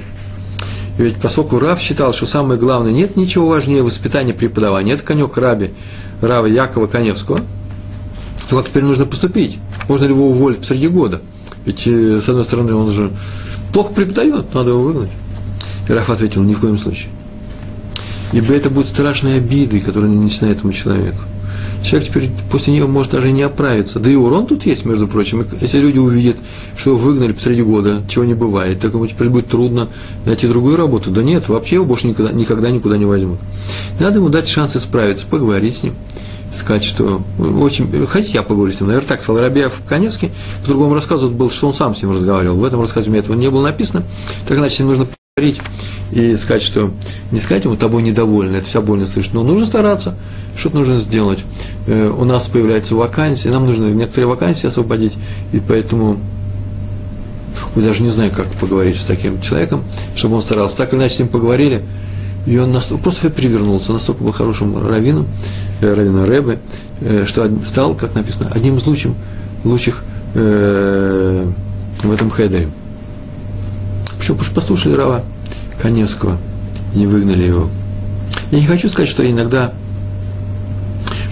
Ведь 0.99 1.15
поскольку 1.15 1.59
Рав 1.59 1.79
считал, 1.79 2.13
что 2.13 2.25
самое 2.25 2.59
главное, 2.59 2.91
нет 2.91 3.15
ничего 3.15 3.47
важнее 3.47 3.83
воспитания 3.83 4.33
преподавания, 4.33 4.91
это 4.91 5.03
конек 5.03 5.37
Раби, 5.37 5.71
Рава 6.19 6.45
Якова 6.45 6.87
Коневского, 6.87 7.39
то 8.49 8.57
как 8.57 8.67
теперь 8.67 8.83
нужно 8.83 9.05
поступить? 9.05 9.59
Можно 9.87 10.03
ли 10.03 10.11
его 10.11 10.27
уволить 10.27 10.59
посреди 10.59 10.89
года? 10.89 11.21
Ведь, 11.63 11.87
э, 11.87 12.19
с 12.21 12.27
одной 12.27 12.43
стороны, 12.43 12.73
он 12.73 12.91
же 12.91 13.11
плохо 13.71 13.93
преподает, 13.93 14.53
надо 14.53 14.71
его 14.71 14.81
выгнать. 14.83 15.11
И 15.87 15.93
Раф 15.93 16.09
ответил, 16.09 16.43
ни 16.43 16.53
в 16.53 16.59
коем 16.59 16.77
случае. 16.77 17.11
Ибо 18.33 18.53
это 18.53 18.69
будет 18.69 18.87
страшной 18.87 19.37
обидой, 19.37 19.79
которая 19.79 20.11
нанесена 20.11 20.49
этому 20.49 20.73
человеку. 20.73 21.23
Человек 21.83 22.09
теперь 22.09 22.29
после 22.51 22.73
нее 22.73 22.87
может 22.87 23.13
даже 23.13 23.31
не 23.31 23.41
оправиться. 23.41 23.99
Да 23.99 24.09
и 24.09 24.15
урон 24.15 24.45
тут 24.47 24.65
есть, 24.65 24.85
между 24.85 25.07
прочим. 25.07 25.45
Если 25.59 25.79
люди 25.79 25.97
увидят, 25.97 26.37
что 26.75 26.95
выгнали 26.95 27.31
посреди 27.31 27.63
года, 27.63 28.01
чего 28.09 28.25
не 28.25 28.33
бывает, 28.33 28.79
так 28.79 28.93
ему 28.93 29.07
теперь 29.07 29.29
будет 29.29 29.47
трудно 29.47 29.87
найти 30.25 30.47
другую 30.47 30.75
работу. 30.75 31.09
Да 31.11 31.23
нет, 31.23 31.47
вообще 31.47 31.75
его 31.75 31.85
больше 31.85 32.07
никогда, 32.07 32.31
никогда 32.31 32.69
никуда 32.69 32.97
не 32.97 33.05
возьмут. 33.05 33.39
Надо 33.99 34.17
ему 34.17 34.29
дать 34.29 34.47
шанс 34.47 34.75
исправиться, 34.75 35.25
поговорить 35.25 35.77
с 35.77 35.83
ним, 35.83 35.95
сказать, 36.53 36.83
что 36.83 37.21
очень... 37.39 37.89
Хотите, 38.07 38.33
я 38.33 38.43
поговорю 38.43 38.71
с 38.73 38.79
ним? 38.79 38.89
Наверное, 38.89 39.07
так 39.07 39.21
сказал 39.21 39.49
Каневский. 39.87 40.31
В 40.63 40.67
другом 40.67 40.93
рассказе 40.93 41.27
был, 41.27 41.49
что 41.49 41.67
он 41.67 41.73
сам 41.73 41.95
с 41.95 42.01
ним 42.01 42.11
разговаривал. 42.11 42.57
В 42.57 42.63
этом 42.65 42.81
рассказе 42.81 43.07
у 43.07 43.11
меня 43.11 43.21
этого 43.21 43.35
не 43.35 43.49
было 43.49 43.63
написано. 43.63 44.03
Так 44.47 44.57
иначе 44.57 44.83
нужно 44.83 45.07
поговорить 45.35 45.61
и 46.11 46.35
сказать, 46.35 46.61
что 46.61 46.91
не 47.31 47.39
сказать 47.39 47.65
ему 47.65 47.75
тобой 47.75 48.01
недовольны, 48.01 48.57
это 48.57 48.67
вся 48.67 48.81
больно 48.81 49.05
слышать, 49.05 49.33
но 49.33 49.43
нужно 49.43 49.65
стараться, 49.65 50.15
что-то 50.55 50.77
нужно 50.77 50.99
сделать. 50.99 51.39
Э, 51.87 52.09
у 52.09 52.25
нас 52.25 52.47
появляются 52.47 52.95
вакансии, 52.95 53.47
нам 53.49 53.65
нужно 53.65 53.87
некоторые 53.87 54.27
вакансии 54.27 54.67
освободить, 54.67 55.13
и 55.51 55.59
поэтому 55.59 56.19
я 57.75 57.83
даже 57.83 58.03
не 58.03 58.09
знаю, 58.09 58.31
как 58.35 58.47
поговорить 58.53 58.97
с 58.97 59.05
таким 59.05 59.41
человеком, 59.41 59.83
чтобы 60.15 60.35
он 60.35 60.41
старался. 60.41 60.77
Так 60.77 60.93
или 60.93 60.99
иначе 60.99 61.15
с 61.15 61.19
ним 61.19 61.27
поговорили, 61.27 61.81
и 62.45 62.57
он 62.57 62.71
настолько, 62.71 63.03
просто 63.03 63.29
перевернулся, 63.29 63.93
настолько 63.93 64.23
был 64.23 64.31
хорошим 64.31 64.87
раввином, 64.87 65.27
э, 65.81 65.93
раввином 65.93 66.25
Рэбе, 66.25 66.59
э, 67.01 67.25
что 67.27 67.49
стал, 67.65 67.95
как 67.95 68.15
написано, 68.15 68.49
одним 68.53 68.77
из 68.77 68.85
лучших, 68.85 69.11
лучших 69.63 70.03
э, 70.33 71.45
в 72.03 72.11
этом 72.11 72.31
хедере. 72.31 72.69
Почему? 74.17 74.37
Потому 74.37 74.43
что 74.43 74.55
послушали 74.55 74.93
Рава 74.93 75.23
Коневского 75.81 76.37
и 76.93 76.99
не 76.99 77.07
выгнали 77.07 77.43
его. 77.43 77.69
Я 78.51 78.59
не 78.59 78.67
хочу 78.67 78.89
сказать, 78.89 79.09
что 79.09 79.29
иногда 79.29 79.73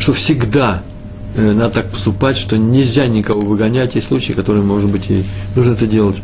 что 0.08 0.14
всегда 0.14 0.84
э, 1.36 1.52
надо 1.52 1.74
так 1.74 1.90
поступать, 1.90 2.38
что 2.38 2.58
нельзя 2.58 3.08
никого 3.08 3.42
выгонять. 3.42 3.96
Есть 3.96 4.08
случаи, 4.08 4.32
которые, 4.32 4.64
может 4.64 4.90
быть, 4.90 5.10
и 5.10 5.26
нужно 5.54 5.74
это 5.74 5.86
делать. 5.86 6.22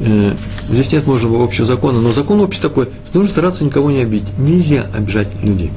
Э, 0.00 0.34
здесь 0.68 0.92
нет, 0.92 1.06
быть, 1.06 1.22
общего 1.42 1.64
закона, 1.64 2.02
но 2.02 2.12
закон 2.12 2.38
общий 2.40 2.60
такой, 2.60 2.90
нужно 3.14 3.30
стараться 3.30 3.64
никого 3.64 3.90
не 3.90 4.02
обидеть. 4.02 4.38
Нельзя 4.38 4.84
обижать 4.94 5.28
людей. 5.42 5.70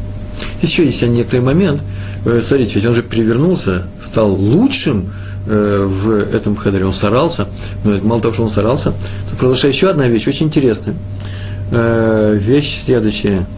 Еще 0.62 0.84
есть 0.84 1.02
некоторый 1.04 1.40
момент, 1.40 1.82
э, 2.26 2.42
смотрите, 2.44 2.74
ведь 2.76 2.86
он 2.86 2.96
же 2.96 3.02
перевернулся, 3.04 3.84
стал 4.04 4.34
лучшим 4.34 5.14
в 5.46 6.12
этом 6.12 6.56
хедере, 6.56 6.86
он 6.86 6.94
старался, 6.94 7.48
но 7.84 7.98
мало 8.04 8.22
того, 8.22 8.34
что 8.34 8.44
он 8.44 8.52
старался, 8.52 8.94
то 9.30 9.36
произошла 9.38 9.70
еще 9.70 9.90
одна 9.90 10.08
вещь, 10.08 10.28
очень 10.28 10.48
интересная. 10.48 10.96
Вещь 11.72 12.84
следующая– 12.86 13.46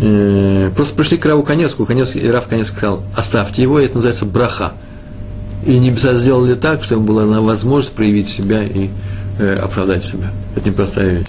Э, 0.00 0.70
просто 0.74 0.94
пришли 0.94 1.18
к 1.18 1.26
Раву 1.26 1.42
Конецку, 1.42 1.84
Конец, 1.84 2.16
и 2.16 2.26
Рав 2.28 2.48
Конец 2.48 2.68
сказал, 2.68 3.02
оставьте 3.16 3.62
его, 3.62 3.78
это 3.78 3.96
называется 3.96 4.24
браха. 4.24 4.72
И 5.66 5.78
небеса 5.78 6.14
сделали 6.16 6.54
так, 6.54 6.82
что 6.82 6.94
ему 6.94 7.04
была 7.04 7.24
возможность 7.40 7.94
проявить 7.94 8.28
себя 8.28 8.64
и 8.64 8.88
э, 9.38 9.54
оправдать 9.54 10.04
себя. 10.04 10.32
Это 10.56 10.70
непростая 10.70 11.18
вещь. 11.18 11.28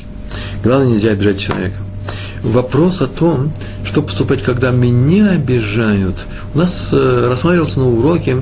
Главное, 0.63 0.87
нельзя 0.87 1.11
обижать 1.11 1.39
человека. 1.39 1.77
Вопрос 2.41 3.01
о 3.01 3.07
том, 3.07 3.53
что 3.85 4.01
поступать, 4.01 4.41
когда 4.41 4.71
меня 4.71 5.31
обижают. 5.31 6.15
У 6.53 6.57
нас 6.57 6.89
э, 6.91 7.27
рассматривался 7.29 7.79
на 7.79 7.89
уроке 7.89 8.37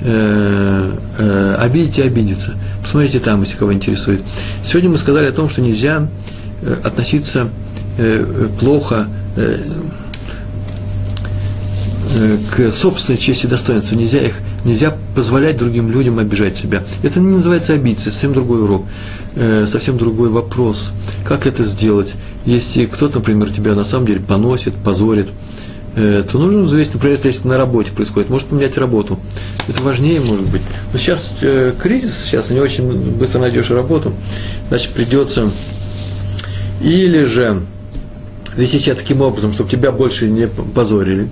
э, 0.00 0.92
э, 1.18 1.54
обидеть 1.60 1.98
и 1.98 2.02
обидеться. 2.02 2.54
Посмотрите 2.82 3.20
там, 3.20 3.42
если 3.42 3.56
кого 3.56 3.72
интересует. 3.72 4.22
Сегодня 4.64 4.90
мы 4.90 4.98
сказали 4.98 5.26
о 5.26 5.32
том, 5.32 5.48
что 5.48 5.60
нельзя 5.60 5.98
э, 5.98 6.37
относиться 6.84 7.48
э, 7.98 8.48
плохо 8.58 9.06
Э, 9.38 9.60
э, 12.16 12.38
к 12.50 12.72
собственной 12.72 13.18
чести 13.18 13.46
и 13.46 13.48
достоинству. 13.48 13.96
Нельзя 13.96 14.18
их, 14.18 14.34
нельзя 14.64 14.96
позволять 15.14 15.58
другим 15.58 15.92
людям 15.92 16.18
обижать 16.18 16.56
себя. 16.56 16.82
Это 17.02 17.20
не 17.20 17.36
называется 17.36 17.74
обидеться, 17.74 18.10
совсем 18.10 18.32
другой 18.32 18.62
урок, 18.62 18.86
э, 19.36 19.66
совсем 19.68 19.96
другой 19.96 20.30
вопрос. 20.30 20.92
Как 21.24 21.46
это 21.46 21.62
сделать? 21.62 22.14
Если 22.46 22.86
кто-то, 22.86 23.18
например, 23.18 23.52
тебя 23.52 23.74
на 23.74 23.84
самом 23.84 24.06
деле 24.06 24.20
поносит, 24.20 24.74
позорит, 24.74 25.28
то 25.94 26.38
нужно 26.38 26.62
взвесить, 26.62 26.94
например, 26.94 27.18
если 27.24 27.48
на 27.48 27.58
работе 27.58 27.90
происходит, 27.90 28.28
может 28.28 28.46
поменять 28.46 28.78
работу. 28.78 29.18
Это 29.66 29.82
важнее, 29.82 30.20
может 30.20 30.48
быть. 30.48 30.62
Но 30.92 30.98
сейчас 30.98 31.40
кризис, 31.80 32.16
сейчас 32.24 32.50
не 32.50 32.60
очень 32.60 32.88
быстро 33.16 33.40
найдешь 33.40 33.70
работу, 33.70 34.12
значит, 34.68 34.92
придется 34.92 35.50
или 36.80 37.24
же 37.24 37.62
вести 38.56 38.78
себя 38.78 38.94
таким 38.94 39.22
образом, 39.22 39.52
чтобы 39.52 39.70
тебя 39.70 39.92
больше 39.92 40.28
не 40.28 40.48
позорили. 40.48 41.28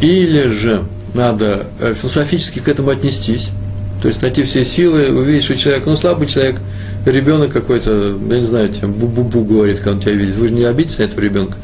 Или 0.00 0.48
же 0.48 0.84
надо 1.14 1.66
э, 1.80 1.94
философически 1.94 2.60
к 2.60 2.68
этому 2.68 2.90
отнестись, 2.90 3.50
то 4.00 4.08
есть 4.08 4.22
найти 4.22 4.44
все 4.44 4.64
силы, 4.64 5.08
увидеть, 5.08 5.44
что 5.44 5.56
человек, 5.56 5.86
ну, 5.86 5.96
слабый 5.96 6.28
человек, 6.28 6.60
ребенок 7.04 7.52
какой-то, 7.52 8.16
я 8.30 8.38
не 8.38 8.44
знаю, 8.44 8.68
тебе 8.68 8.86
бу-бу-бу 8.88 9.44
говорит, 9.44 9.78
когда 9.78 9.92
он 9.92 10.00
тебя 10.00 10.12
видит, 10.12 10.36
вы 10.36 10.48
же 10.48 10.54
не 10.54 10.64
обидитесь 10.64 10.98
на 10.98 11.04
этого 11.04 11.20
ребенка. 11.20 11.56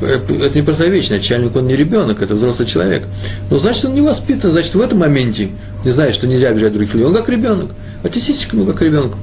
Э, 0.00 0.18
это 0.42 0.58
не 0.58 0.62
просто 0.62 0.86
вещь, 0.88 1.10
начальник, 1.10 1.54
он 1.54 1.68
не 1.68 1.76
ребенок, 1.76 2.22
это 2.22 2.34
взрослый 2.34 2.66
человек. 2.66 3.04
Но 3.50 3.58
значит, 3.58 3.84
он 3.84 3.94
не 3.94 4.00
воспитан, 4.00 4.50
значит, 4.50 4.74
в 4.74 4.80
этом 4.80 4.98
моменте 4.98 5.50
не 5.84 5.92
знает, 5.92 6.14
что 6.14 6.26
нельзя 6.26 6.48
обижать 6.48 6.72
других 6.72 6.92
людей. 6.94 7.06
Он 7.06 7.14
как 7.14 7.28
ребенок. 7.28 7.70
Отнеситесь 8.02 8.46
к 8.46 8.52
нему 8.52 8.66
как 8.66 8.78
к 8.78 8.82
ребенку. 8.82 9.18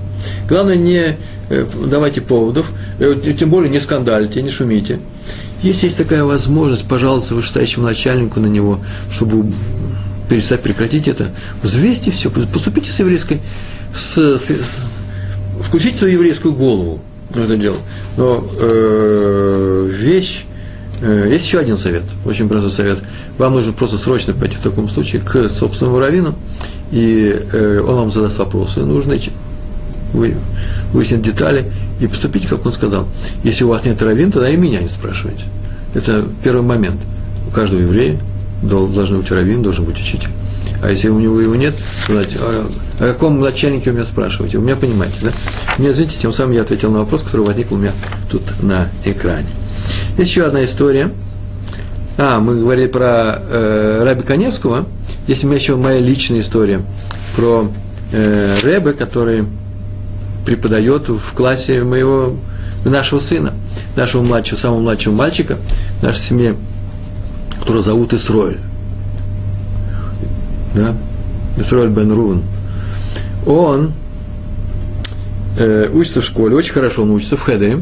Главное, 0.47 0.75
не 0.75 1.17
Э, 1.49 1.65
давайте 1.87 2.21
поводов, 2.21 2.71
э, 2.99 3.15
тем 3.37 3.49
более 3.49 3.69
не 3.69 3.79
скандальте, 3.79 4.41
не 4.41 4.49
шумите. 4.49 4.99
Если 5.61 5.85
есть 5.85 5.97
такая 5.97 6.23
возможность, 6.23 6.85
пожалуйста, 6.85 7.35
вышестоящему 7.35 7.85
начальнику 7.85 8.39
на 8.39 8.47
него, 8.47 8.79
чтобы 9.11 9.51
перестать 10.29 10.61
прекратить 10.61 11.07
это, 11.07 11.31
взвесьте 11.61 12.11
все, 12.11 12.29
поступите 12.29 12.91
с 12.91 12.99
еврейской, 12.99 13.39
с, 13.93 14.17
с, 14.17 14.49
с, 14.49 14.81
включите 15.61 15.97
свою 15.97 16.13
еврейскую 16.13 16.53
голову 16.53 17.01
в 17.29 17.37
это 17.37 17.55
дело. 17.55 17.77
Но 18.17 18.43
э, 18.59 19.89
вещь, 19.91 20.45
э, 21.01 21.29
есть 21.31 21.45
еще 21.45 21.59
один 21.59 21.77
совет, 21.77 22.03
очень 22.25 22.49
простой 22.49 22.71
совет. 22.71 22.99
Вам 23.37 23.53
нужно 23.53 23.73
просто 23.73 23.97
срочно 23.97 24.33
пойти 24.33 24.55
в 24.55 24.61
таком 24.61 24.89
случае 24.89 25.21
к 25.21 25.49
собственному 25.49 25.99
раввину, 25.99 26.35
и 26.91 27.35
э, 27.51 27.79
он 27.79 27.95
вам 27.95 28.11
задаст 28.11 28.39
вопросы. 28.39 28.79
Нужно 28.79 29.13
вы, 29.13 29.31
выяснить 30.13 31.21
детали 31.21 31.71
и 31.99 32.07
поступить, 32.07 32.47
как 32.47 32.65
он 32.65 32.71
сказал. 32.71 33.07
Если 33.43 33.63
у 33.63 33.69
вас 33.69 33.83
нет 33.85 34.01
раввин, 34.01 34.31
тогда 34.31 34.49
и 34.49 34.57
меня 34.57 34.79
не 34.79 34.89
спрашивайте. 34.89 35.45
Это 35.93 36.25
первый 36.43 36.63
момент. 36.63 36.99
У 37.47 37.51
каждого 37.51 37.81
еврея 37.81 38.19
должен 38.61 39.19
быть 39.19 39.31
раввин, 39.31 39.61
должен 39.61 39.85
быть 39.85 39.99
учитель. 39.99 40.29
А 40.81 40.89
если 40.89 41.09
у 41.09 41.19
него 41.19 41.39
его 41.39 41.55
нет, 41.55 41.73
знаете, 42.07 42.37
о, 42.39 42.69
о 42.99 43.13
каком 43.13 43.39
начальнике 43.39 43.91
вы 43.91 43.97
меня 43.97 44.05
спрашиваете? 44.05 44.57
Вы 44.57 44.65
меня 44.65 44.75
понимаете, 44.75 45.15
да? 45.21 45.31
Мне, 45.77 45.91
извините, 45.91 46.17
тем 46.19 46.33
самым 46.33 46.53
я 46.53 46.61
ответил 46.61 46.91
на 46.91 46.99
вопрос, 46.99 47.23
который 47.23 47.45
возник 47.45 47.71
у 47.71 47.77
меня 47.77 47.93
тут 48.29 48.41
на 48.61 48.89
экране. 49.05 49.47
Есть 50.17 50.31
еще 50.31 50.45
одна 50.45 50.63
история. 50.65 51.11
А, 52.17 52.39
мы 52.39 52.59
говорили 52.59 52.87
про 52.87 53.39
э, 53.39 54.03
Раби 54.03 54.23
Коневского. 54.23 54.85
Есть 55.27 55.43
у 55.43 55.47
меня 55.47 55.55
еще 55.57 55.75
моя 55.77 55.99
личная 55.99 56.41
история 56.41 56.81
про 57.35 57.71
э, 58.11 58.55
Рэбе, 58.61 58.91
который 58.91 59.45
преподает 60.45 61.09
в 61.09 61.33
классе 61.33 61.83
моего, 61.83 62.35
нашего 62.85 63.19
сына, 63.19 63.53
нашего 63.95 64.21
младшего, 64.21 64.57
самого 64.59 64.79
младшего 64.79 65.13
мальчика 65.13 65.57
в 65.99 66.03
нашей 66.03 66.19
семье, 66.19 66.55
которого 67.59 67.81
зовут 67.81 68.13
Исроэль. 68.13 68.59
Да? 70.75 70.95
Исроэль 71.57 71.89
бен 71.89 72.11
Рувен. 72.11 72.43
Он 73.45 73.93
э, 75.57 75.89
учится 75.91 76.21
в 76.21 76.25
школе, 76.25 76.55
очень 76.55 76.73
хорошо 76.73 77.03
он 77.03 77.11
учится 77.11 77.37
в 77.37 77.41
Хедере, 77.41 77.81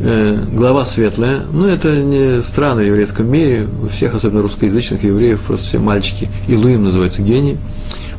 э, 0.00 0.44
глава 0.52 0.84
светлая, 0.84 1.42
ну, 1.52 1.66
это 1.66 1.94
не 1.96 2.42
странно 2.42 2.80
в 2.80 2.86
еврейском 2.86 3.30
мире, 3.30 3.66
у 3.82 3.88
всех, 3.88 4.14
особенно 4.14 4.42
русскоязычных 4.42 5.04
евреев, 5.04 5.40
просто 5.40 5.66
все 5.66 5.78
мальчики, 5.78 6.28
Илуим 6.48 6.84
называется 6.84 7.22
гений, 7.22 7.58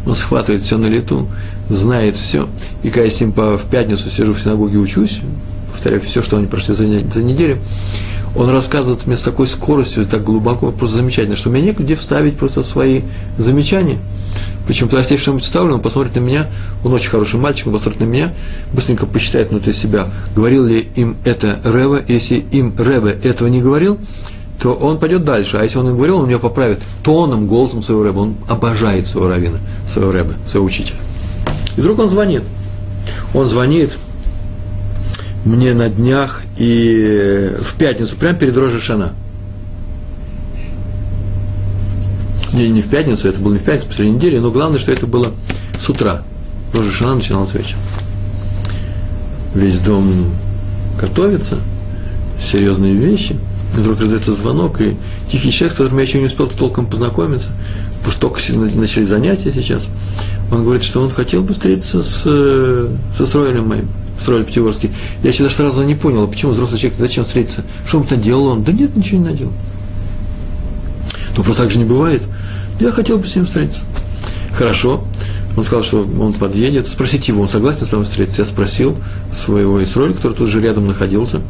он 0.06 0.16
схватывает 0.16 0.64
все 0.64 0.78
на 0.78 0.88
лету, 0.88 1.28
знает 1.70 2.18
все. 2.18 2.48
И 2.84 2.90
когда 2.90 3.06
я 3.06 3.12
с 3.12 3.20
ним 3.20 3.32
по, 3.32 3.58
в 3.58 3.66
пятницу 3.66 4.10
сижу 4.10 4.34
в 4.34 4.42
синагоге 4.42 4.78
учусь, 4.78 5.22
повторяю 5.72 6.02
все, 6.02 6.22
что 6.22 6.38
они 6.38 6.48
прошли 6.48 6.74
за, 6.74 6.86
за 6.86 7.24
неделю, 7.24 7.60
он 8.36 8.50
рассказывает 8.50 9.08
мне 9.08 9.18
с 9.18 9.22
такой 9.22 9.48
скоростью, 9.48 10.06
так 10.06 10.24
глубоко, 10.24 10.72
просто 10.72 10.98
замечательно, 10.98 11.36
что 11.36 11.50
у 11.50 11.52
меня 11.52 11.66
негде 11.66 11.96
вставить 11.96 12.38
просто 12.38 12.64
свои 12.64 13.02
замечания. 13.38 13.98
Причем, 14.68 14.88
когда 14.88 15.04
я 15.08 15.18
что-нибудь 15.18 15.44
вставлю, 15.44 15.74
он 15.74 15.82
посмотрит 15.82 16.16
на 16.16 16.20
меня, 16.20 16.48
он 16.84 16.94
очень 16.94 17.10
хороший 17.10 17.40
мальчик, 17.40 17.68
он 17.68 17.74
посмотрит 17.74 18.02
на 18.02 18.06
меня, 18.06 18.34
быстренько 18.72 19.08
посчитает 19.08 19.50
внутри 19.50 19.74
себя, 19.74 20.08
говорил 20.36 20.64
ли 20.64 20.88
им 20.96 21.18
это 21.26 21.60
Рева, 21.64 22.02
если 22.08 22.36
им 22.36 22.76
Реве 22.78 23.18
этого 23.24 23.48
не 23.48 23.62
говорил, 23.62 23.98
то 24.62 24.74
он 24.74 25.00
пойдет 25.00 25.24
дальше. 25.24 25.58
А 25.58 25.64
если 25.64 25.78
он 25.78 25.90
им 25.90 25.96
говорил, 25.96 26.18
он 26.18 26.28
меня 26.28 26.40
поправит 26.40 26.80
тоном, 27.02 27.48
голосом 27.48 27.82
своего 27.82 28.04
рэба. 28.04 28.20
Он 28.20 28.36
обожает 28.48 29.08
своего 29.08 29.30
равина, 29.30 29.58
своего 29.88 30.12
рэба, 30.12 30.34
своего 30.46 30.66
учителя. 30.66 30.98
И 31.78 31.82
вдруг 31.82 32.00
он 32.00 32.10
звонит. 32.10 32.44
Он 33.34 33.48
звонит 33.48 33.98
мне 35.46 35.74
на 35.74 35.88
днях 35.88 36.42
и 36.58 37.56
в 37.62 37.76
пятницу, 37.76 38.16
прямо 38.18 38.38
перед 38.38 38.58
Рожешана. 38.58 39.14
Не, 42.52 42.68
не 42.68 42.82
в 42.82 42.90
пятницу, 42.90 43.30
это 43.30 43.40
было 43.40 43.54
не 43.54 43.60
в 43.60 43.64
пятницу, 43.64 43.88
посреди 43.88 44.10
недели, 44.10 44.40
но 44.40 44.52
главное, 44.52 44.80
что 44.80 44.92
это 44.92 45.08
было 45.08 45.32
с 45.80 45.88
утра. 45.90 46.24
Рожешана 46.74 47.16
начиналась 47.16 47.54
вечером. 47.54 47.80
Весь 49.54 49.80
дом 49.80 50.32
готовится, 51.00 51.58
серьезные 52.42 52.94
вещи. 52.94 53.40
Вдруг 53.74 54.00
раздается 54.00 54.34
звонок, 54.34 54.82
и 54.82 54.98
тихий 55.32 55.52
человек, 55.52 55.76
с 55.76 55.78
которым 55.78 56.00
я 56.00 56.06
еще 56.06 56.20
не 56.20 56.26
успел 56.26 56.48
толком 56.48 56.88
познакомиться, 56.88 57.50
потому 58.00 58.12
что 58.12 58.22
только 58.22 58.42
начали 58.78 59.04
занятия 59.04 59.52
сейчас, 59.52 59.88
он 60.52 60.64
говорит, 60.64 60.84
что 60.84 61.02
он 61.02 61.12
хотел 61.12 61.44
бы 61.44 61.54
встретиться 61.54 62.02
с, 62.02 62.24
со 63.16 63.26
Сроилем 63.26 63.68
моим, 63.68 63.88
Сроиль 64.18 64.44
Пятигорский. 64.44 64.92
Я 65.24 65.32
всегда 65.32 65.50
сразу 65.50 65.84
не 65.84 65.96
понял, 65.96 66.28
почему 66.28 66.52
взрослый 66.52 66.80
человек, 66.80 67.00
зачем 67.00 67.24
встретиться? 67.24 67.64
Что 67.86 68.00
он 68.00 68.08
наделал 68.10 68.48
он? 68.48 68.64
Да 68.64 68.72
нет, 68.72 68.96
ничего 68.96 69.20
не 69.20 69.30
наделал. 69.30 69.54
Ну, 71.38 71.44
просто 71.44 71.64
так 71.64 71.72
же 71.72 71.78
не 71.78 71.86
бывает. 71.86 72.22
Я 72.80 72.92
хотел 72.92 73.18
бы 73.18 73.26
с 73.26 73.36
ним 73.36 73.46
встретиться. 73.46 73.82
Хорошо. 74.52 75.04
Он 75.56 75.64
сказал, 75.64 75.84
что 75.84 76.08
он 76.20 76.34
подъедет. 76.34 76.88
Спросите 76.88 77.32
его, 77.32 77.42
он 77.42 77.50
согласен 77.50 77.86
с 77.86 77.92
вами 77.94 78.04
встретиться? 78.04 78.42
Я 78.42 78.46
спросил 78.46 78.98
своего 79.34 79.82
Исроля, 79.82 80.14
который 80.14 80.34
тут 80.34 80.50
же 80.50 80.62
рядом 80.62 80.88
находился. 80.88 81.42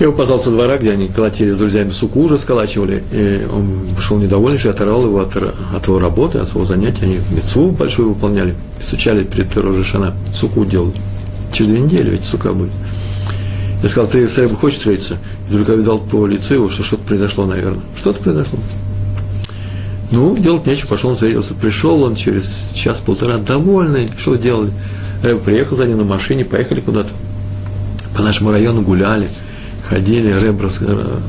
Я 0.00 0.06
его 0.06 0.38
со 0.38 0.50
двора, 0.50 0.78
где 0.78 0.92
они 0.92 1.08
колотили 1.08 1.50
с 1.50 1.58
друзьями 1.58 1.90
суку, 1.90 2.22
уже 2.22 2.38
сколачивали. 2.38 3.04
И 3.12 3.46
он 3.52 3.84
вышел 3.94 4.16
недовольный, 4.16 4.58
что 4.58 4.68
я 4.68 4.74
оторвал 4.74 5.04
его 5.04 5.20
от, 5.20 5.36
от 5.36 5.86
его 5.86 5.98
работы, 5.98 6.38
от 6.38 6.48
своего 6.48 6.66
занятия. 6.66 7.04
Они 7.04 7.18
мецву 7.30 7.70
большую 7.70 8.08
выполняли, 8.08 8.54
стучали 8.80 9.24
перед 9.24 9.54
Рожешана, 9.54 10.14
суку 10.32 10.64
делают. 10.64 10.96
Через 11.52 11.72
две 11.72 11.80
недели 11.80 12.10
ведь 12.12 12.24
сука 12.24 12.54
будет. 12.54 12.72
Я 13.82 13.88
сказал, 13.90 14.08
ты 14.08 14.26
с 14.26 14.38
Рэбом 14.38 14.56
хочешь 14.56 14.78
встретиться? 14.78 15.18
И 15.50 15.52
вдруг 15.52 15.68
я 15.68 15.74
видал 15.74 15.98
по 15.98 16.26
лицу 16.26 16.54
его, 16.54 16.70
что 16.70 16.82
что-то 16.82 17.02
произошло, 17.02 17.44
наверное. 17.44 17.82
Что-то 17.98 18.22
произошло. 18.22 18.58
Ну, 20.12 20.34
делать 20.34 20.64
нечего, 20.64 20.88
пошел 20.88 21.10
он 21.10 21.16
встретился. 21.16 21.52
Пришел 21.52 22.02
он 22.02 22.14
через 22.14 22.70
час-полтора, 22.72 23.36
довольный, 23.36 24.08
что 24.16 24.36
делать? 24.36 24.70
Рэб 25.22 25.42
приехал 25.42 25.76
за 25.76 25.84
ним 25.86 25.98
на 25.98 26.04
машине, 26.04 26.46
поехали 26.46 26.80
куда-то. 26.80 27.10
По 28.16 28.22
нашему 28.22 28.50
району 28.50 28.80
гуляли 28.80 29.28
ходили, 29.90 30.32
Рэб 30.32 30.62
рассказывал. 30.62 31.20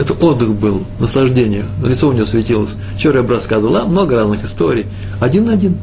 Это 0.00 0.14
отдых 0.14 0.54
был, 0.54 0.82
наслаждение. 0.98 1.64
Лицо 1.84 2.08
у 2.08 2.12
него 2.12 2.24
светилось. 2.24 2.76
Что 2.98 3.12
Рэб 3.12 3.30
рассказывал? 3.30 3.76
А, 3.76 3.84
много 3.84 4.16
разных 4.16 4.44
историй. 4.44 4.86
Один 5.20 5.44
на 5.44 5.52
один. 5.52 5.76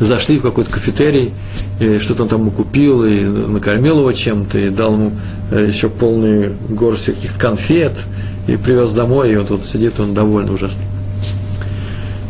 Зашли 0.00 0.38
в 0.38 0.42
какой-то 0.42 0.70
кафетерий, 0.70 1.32
и 1.78 1.98
что-то 1.98 2.24
он 2.24 2.28
там 2.28 2.50
купил, 2.50 3.04
и 3.04 3.20
накормил 3.20 3.98
его 3.98 4.12
чем-то, 4.12 4.58
и 4.58 4.70
дал 4.70 4.94
ему 4.94 5.12
э, 5.50 5.66
еще 5.68 5.88
полную 5.88 6.56
горсть 6.68 7.06
каких-то 7.06 7.38
конфет, 7.38 7.92
и 8.48 8.56
привез 8.56 8.92
домой, 8.92 9.32
и 9.32 9.36
он 9.36 9.46
тут 9.46 9.64
сидит, 9.64 10.00
он 10.00 10.14
довольно 10.14 10.52
ужасно. 10.52 10.82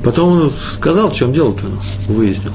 Потом 0.04 0.42
он 0.42 0.50
сказал, 0.50 1.10
в 1.10 1.14
чем 1.14 1.32
дело-то, 1.32 1.64
выяснил. 2.08 2.52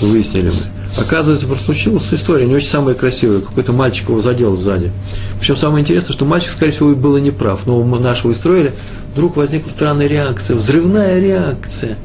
Выяснили 0.00 0.48
мы. 0.48 0.81
Оказывается, 0.98 1.46
просто 1.46 1.66
случилась 1.66 2.12
история, 2.12 2.44
не 2.44 2.54
очень 2.54 2.68
самая 2.68 2.94
красивая. 2.94 3.40
Какой-то 3.40 3.72
мальчик 3.72 4.10
его 4.10 4.20
задел 4.20 4.56
сзади. 4.56 4.92
Причем 5.38 5.56
самое 5.56 5.82
интересное, 5.82 6.12
что 6.12 6.26
мальчик, 6.26 6.50
скорее 6.50 6.72
всего, 6.72 6.90
и 6.90 6.94
был 6.94 7.16
и 7.16 7.20
неправ. 7.20 7.66
Но 7.66 7.82
мы 7.82 7.98
нашего 7.98 8.32
и 8.32 8.34
строили. 8.34 8.72
Вдруг 9.14 9.36
возникла 9.36 9.70
странная 9.70 10.06
реакция, 10.06 10.56
взрывная 10.56 11.18
реакция. 11.18 11.96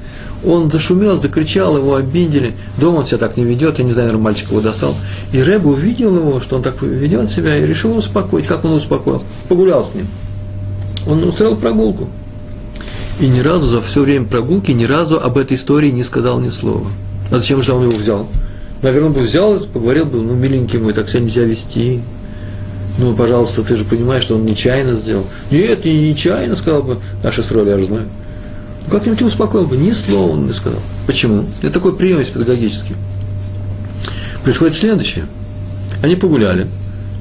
Он 0.45 0.71
зашумел, 0.71 1.19
закричал, 1.19 1.77
его 1.77 1.95
обидели. 1.95 2.53
Дома 2.77 2.97
он 2.97 3.05
себя 3.05 3.17
так 3.17 3.38
не 3.38 3.43
ведет, 3.43 3.79
я 3.79 3.85
не 3.85 3.91
знаю, 3.91 4.07
наверное, 4.07 4.23
мальчик 4.23 4.51
его 4.51 4.61
достал. 4.61 4.95
И 5.33 5.41
Рэб 5.41 5.65
увидел 5.65 6.15
его, 6.15 6.39
что 6.41 6.55
он 6.55 6.63
так 6.63 6.81
ведет 6.81 7.29
себя, 7.29 7.57
и 7.57 7.65
решил 7.65 7.95
успокоить. 7.97 8.47
Как 8.47 8.63
он 8.63 8.73
успокоил? 8.73 9.23
Погулял 9.49 9.83
с 9.83 9.93
ним. 9.93 10.07
Он 11.07 11.23
устроил 11.23 11.55
прогулку. 11.55 12.07
И 13.19 13.27
ни 13.27 13.39
разу 13.39 13.67
за 13.67 13.81
все 13.81 14.01
время 14.01 14.25
прогулки, 14.25 14.71
ни 14.71 14.85
разу 14.85 15.19
об 15.19 15.38
этой 15.38 15.57
истории 15.57 15.89
не 15.89 16.03
сказал 16.03 16.39
ни 16.39 16.49
слова. 16.49 16.88
А 17.31 17.38
зачем 17.38 17.61
же 17.61 17.73
он 17.73 17.88
его 17.88 17.97
взял? 17.97 18.27
Наверное, 18.82 19.07
он 19.07 19.13
бы 19.13 19.21
взял, 19.21 19.59
поговорил 19.59 20.05
бы, 20.05 20.21
ну, 20.21 20.34
миленький 20.34 20.80
мой, 20.80 20.93
так 20.93 21.09
себя 21.09 21.21
нельзя 21.21 21.43
вести. 21.43 22.01
Ну, 22.99 23.15
пожалуйста, 23.15 23.63
ты 23.63 23.75
же 23.75 23.86
понимаешь, 23.86 24.23
что 24.23 24.36
он 24.36 24.45
нечаянно 24.45 24.95
сделал. 24.95 25.25
Нет, 25.51 25.86
не 25.86 26.09
нечаянно, 26.09 26.55
сказал 26.55 26.84
бы, 26.84 26.97
наши 27.23 27.43
строили, 27.43 27.69
я 27.69 27.78
же 27.78 27.86
знаю. 27.86 28.07
Ну, 28.86 28.91
как-нибудь 28.91 29.21
успокоил 29.21 29.67
бы, 29.67 29.78
ни 29.78 29.91
слова 29.91 30.34
он 30.34 30.47
не 30.47 30.53
сказал. 30.53 30.80
Почему? 31.05 31.45
Это 31.61 31.73
такой 31.73 31.95
прием 31.95 32.19
есть 32.19 32.34
педагогический. 32.34 32.95
Происходит 34.43 34.75
следующее. 34.75 35.25
Они 36.01 36.15
погуляли, 36.15 36.67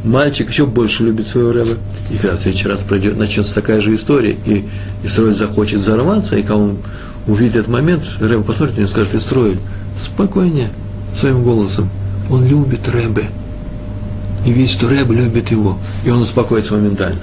мальчик 0.04 0.48
еще 0.48 0.66
больше 0.66 1.02
любит 1.02 1.26
своего 1.26 1.52
рэба, 1.52 1.72
и 2.10 2.16
когда 2.16 2.36
в 2.36 2.40
следующий 2.40 2.68
раз 2.68 2.80
пройдет, 2.80 3.16
начнется 3.16 3.54
такая 3.54 3.80
же 3.80 3.94
история, 3.94 4.36
и 4.46 4.68
Исроиль 5.02 5.34
захочет 5.34 5.80
взорваться, 5.80 6.36
и 6.36 6.48
он 6.48 6.78
увидит 7.26 7.56
этот 7.56 7.68
момент, 7.68 8.04
рэба 8.20 8.42
посмотрит 8.44 8.78
и 8.78 8.86
скажет, 8.86 9.14
Исроиль, 9.14 9.58
спокойнее, 9.98 10.70
своим 11.12 11.42
голосом. 11.42 11.90
Он 12.30 12.44
любит 12.44 12.88
Рэбе. 12.88 13.30
И 14.44 14.52
видит, 14.52 14.70
что 14.70 14.88
Рэбе 14.88 15.14
любит 15.14 15.50
его. 15.50 15.78
И 16.04 16.10
он 16.10 16.22
успокоится 16.22 16.74
моментально. 16.74 17.20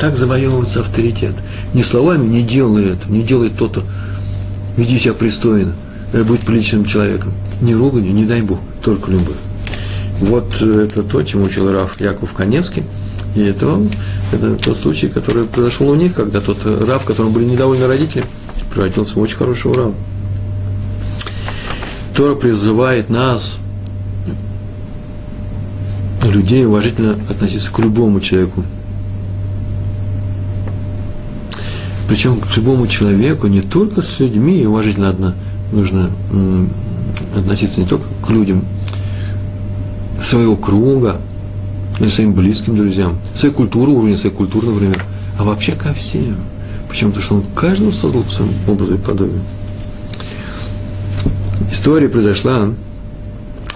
Так 0.00 0.16
завоевывается 0.16 0.80
авторитет. 0.80 1.34
Не 1.74 1.82
словами, 1.82 2.26
не 2.26 2.42
делай 2.42 2.86
это, 2.86 3.10
не 3.10 3.22
делай 3.22 3.50
то-то. 3.50 3.84
Веди 4.76 4.98
себя 4.98 5.14
пристойно. 5.14 5.74
Э, 6.12 6.24
будь 6.24 6.40
приличным 6.40 6.84
человеком. 6.84 7.32
Не 7.60 7.74
руганью, 7.74 8.12
не 8.12 8.24
дай 8.24 8.42
Бог, 8.42 8.60
только 8.82 9.10
любовь. 9.10 9.36
Вот 10.20 10.56
э, 10.60 10.86
это 10.88 11.02
то, 11.02 11.22
чему 11.22 11.44
учил 11.44 11.70
Раф 11.72 12.00
Яков 12.00 12.32
Коневский. 12.32 12.84
И 13.34 13.40
это, 13.40 13.80
это 14.30 14.56
тот 14.56 14.76
случай, 14.76 15.08
который 15.08 15.44
произошел 15.44 15.88
у 15.88 15.94
них, 15.94 16.14
когда 16.14 16.40
тот 16.40 16.58
Раф, 16.64 17.04
которому 17.04 17.32
были 17.32 17.46
недовольны 17.46 17.86
родители, 17.86 18.24
превратился 18.72 19.14
в 19.14 19.22
очень 19.22 19.36
хорошего 19.36 19.74
Рава. 19.74 19.94
Тора 22.14 22.34
призывает 22.34 23.08
нас, 23.08 23.58
людей, 26.24 26.64
уважительно 26.64 27.12
относиться 27.28 27.70
к 27.72 27.78
любому 27.78 28.20
человеку. 28.20 28.64
Причем 32.08 32.40
к 32.40 32.56
любому 32.56 32.86
человеку, 32.86 33.46
не 33.46 33.60
только 33.60 34.02
с 34.02 34.20
людьми, 34.20 34.66
уважительно 34.66 35.08
одно, 35.08 35.34
нужно 35.72 36.10
относиться 37.36 37.80
не 37.80 37.86
только 37.86 38.06
к 38.24 38.30
людям 38.30 38.64
своего 40.20 40.56
круга, 40.56 41.20
или 41.98 42.08
своим 42.08 42.32
близким 42.34 42.76
друзьям, 42.76 43.18
своей 43.34 43.54
культуры, 43.54 43.92
уровня 43.92 44.16
своей 44.16 44.34
культуры, 44.34 44.68
например, 44.68 45.04
а 45.38 45.44
вообще 45.44 45.72
ко 45.72 45.92
всем. 45.94 46.36
Почему? 46.88 47.10
Потому 47.10 47.24
что 47.24 47.34
он 47.36 47.44
каждого 47.54 47.90
создал 47.90 48.22
по 48.22 48.30
своему 48.30 48.52
образу 48.68 48.94
и 48.94 48.98
подобию. 48.98 49.40
История 51.70 52.08
произошла 52.08 52.70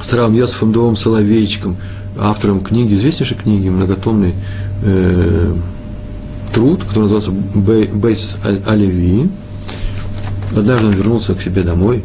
с 0.02 0.12
Равом 0.12 0.34
Йосифом 0.34 0.72
Довым 0.72 0.96
Соловейчиком, 0.96 1.76
автором 2.18 2.60
книги, 2.60 2.94
известнейшей 2.94 3.36
книги, 3.36 3.68
многотомный 3.68 4.34
э, 4.82 5.54
труд, 6.52 6.82
который 6.84 7.08
называется 7.10 7.30
Бейс 7.96 8.36
Алеви. 8.66 9.30
Однажды 10.56 10.86
он 10.86 10.94
вернулся 10.94 11.34
к 11.34 11.42
себе 11.42 11.62
домой 11.62 12.02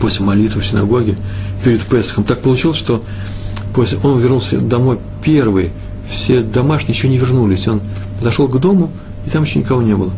после 0.00 0.24
молитвы 0.24 0.60
в 0.60 0.66
синагоге 0.66 1.16
перед 1.64 1.82
Песохом. 1.82 2.24
Так 2.24 2.40
получилось, 2.40 2.78
что 2.78 3.02
после, 3.74 3.98
он 4.02 4.20
вернулся 4.20 4.58
домой 4.60 4.98
первый, 5.22 5.70
все 6.08 6.42
домашние 6.42 6.94
еще 6.94 7.08
не 7.08 7.18
вернулись. 7.18 7.68
Он 7.68 7.80
подошел 8.18 8.48
к 8.48 8.58
дому, 8.58 8.90
и 9.26 9.30
там 9.30 9.44
еще 9.44 9.58
никого 9.58 9.82
не 9.82 9.94
было. 9.94 10.12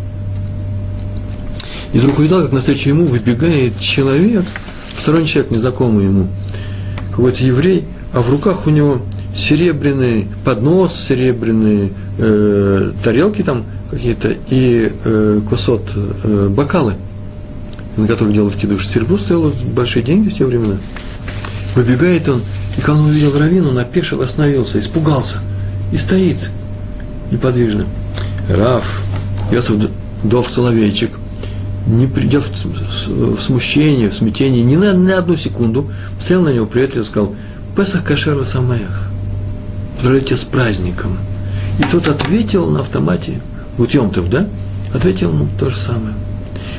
И 1.92 1.98
вдруг 1.98 2.18
увидал, 2.18 2.42
как 2.42 2.52
навстречу 2.52 2.90
ему 2.90 3.04
выбегает 3.04 3.78
человек, 3.80 4.44
сторонний 4.98 5.26
человек, 5.26 5.50
незнакомый 5.50 6.04
ему, 6.04 6.28
какой-то 7.10 7.44
еврей, 7.44 7.84
а 8.12 8.20
в 8.20 8.30
руках 8.30 8.66
у 8.66 8.70
него 8.70 9.00
серебряный 9.34 10.28
поднос, 10.44 10.94
серебряные 10.94 11.90
э, 12.18 12.92
тарелки 13.02 13.42
там 13.42 13.64
какие-то 13.90 14.34
и 14.48 14.92
э, 15.04 15.40
кусот, 15.48 15.82
э, 15.94 16.48
бокалы, 16.48 16.94
на 17.96 18.06
которых 18.06 18.34
делают 18.34 18.56
кидуш. 18.56 18.86
Серебро 18.86 19.18
стоило 19.18 19.52
большие 19.74 20.02
деньги 20.02 20.28
в 20.28 20.34
те 20.34 20.44
времена. 20.44 20.76
Выбегает 21.74 22.28
он, 22.28 22.42
и 22.76 22.80
когда 22.80 23.00
он 23.00 23.10
увидел 23.10 23.36
Равину, 23.38 23.70
он 23.70 23.78
опешил, 23.78 24.22
остановился, 24.22 24.78
испугался 24.78 25.38
и 25.92 25.98
стоит 25.98 26.50
неподвижно. 27.30 27.86
Раф, 28.48 29.02
Йосиф 29.52 29.76
Дов 30.24 30.48
Соловейчик, 30.48 31.10
не 31.90 32.06
придя 32.06 32.40
в 32.40 33.40
смущение, 33.40 34.10
в 34.10 34.14
смятение, 34.14 34.62
ни 34.62 34.76
на, 34.76 34.92
ни 34.92 35.06
на 35.08 35.18
одну 35.18 35.36
секунду, 35.36 35.90
посмотрел 36.16 36.42
на 36.42 36.48
него 36.54 36.66
приятель 36.66 37.00
и 37.00 37.04
сказал, 37.04 37.34
Песах 37.76 38.04
Кашера 38.04 38.44
Самаях, 38.44 39.08
поздравляю 39.94 40.24
тебя 40.24 40.36
с 40.36 40.44
праздником. 40.44 41.18
И 41.78 41.82
тот 41.90 42.08
ответил 42.08 42.70
на 42.70 42.80
автомате, 42.80 43.40
вот 43.76 43.92
Йомтов, 43.92 44.28
да? 44.28 44.46
Ответил 44.94 45.30
ему 45.30 45.48
то 45.58 45.70
же 45.70 45.76
самое. 45.76 46.14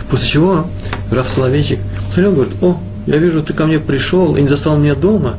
После 0.10 0.28
чего 0.28 0.68
Раф 1.12 1.30
Соловейчик 1.30 1.80
посмотрел, 2.08 2.34
говорит, 2.34 2.54
о, 2.62 2.80
я 3.08 3.18
вижу, 3.18 3.42
ты 3.42 3.54
ко 3.54 3.66
мне 3.66 3.80
пришел 3.80 4.36
и 4.36 4.42
не 4.42 4.48
застал 4.48 4.78
меня 4.78 4.96
дома, 4.96 5.36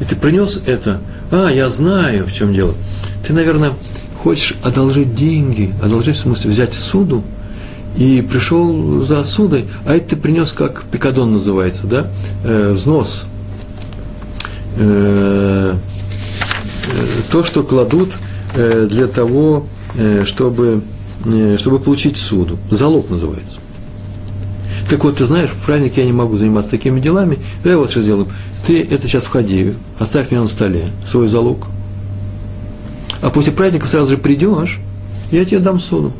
и 0.00 0.04
ты 0.04 0.16
принес 0.16 0.60
это. 0.66 1.00
А, 1.30 1.48
я 1.48 1.68
знаю, 1.70 2.26
в 2.26 2.32
чем 2.32 2.52
дело. 2.52 2.74
Ты, 3.26 3.32
наверное, 3.32 3.72
хочешь 4.22 4.56
одолжить 4.62 5.14
деньги, 5.14 5.72
одолжить, 5.82 6.16
в 6.16 6.20
смысле, 6.20 6.50
взять 6.50 6.74
суду, 6.74 7.24
и 8.00 8.22
пришел 8.22 9.02
за 9.02 9.22
судой, 9.24 9.66
а 9.84 9.94
это 9.94 10.10
ты 10.10 10.16
принес, 10.16 10.52
как 10.52 10.84
пикадон 10.90 11.32
называется, 11.32 11.86
да, 11.86 12.10
э, 12.44 12.72
взнос. 12.72 13.26
Э, 14.78 15.74
э, 15.74 17.22
то, 17.30 17.44
что 17.44 17.62
кладут 17.62 18.12
э, 18.54 18.88
для 18.90 19.06
того, 19.06 19.66
э, 19.96 20.24
чтобы, 20.24 20.82
чтобы 21.58 21.78
получить 21.78 22.16
суду. 22.16 22.58
Залог 22.70 23.10
называется. 23.10 23.58
Так 24.88 25.04
вот, 25.04 25.18
ты 25.18 25.26
знаешь, 25.26 25.50
в 25.50 25.66
праздник 25.66 25.98
я 25.98 26.06
не 26.06 26.12
могу 26.12 26.38
заниматься 26.38 26.70
такими 26.70 27.00
делами, 27.00 27.38
давай 27.62 27.76
вот 27.76 27.90
что 27.90 28.00
сделаем. 28.00 28.28
Ты 28.66 28.80
это 28.80 29.08
сейчас 29.08 29.24
входи, 29.24 29.74
оставь 29.98 30.30
меня 30.30 30.40
на 30.40 30.48
столе, 30.48 30.90
свой 31.06 31.28
залог. 31.28 31.66
А 33.20 33.28
после 33.28 33.52
праздника 33.52 33.86
сразу 33.86 34.12
же 34.12 34.16
придешь, 34.16 34.80
я 35.30 35.44
тебе 35.44 35.58
дам 35.58 35.78
суду. 35.78 36.14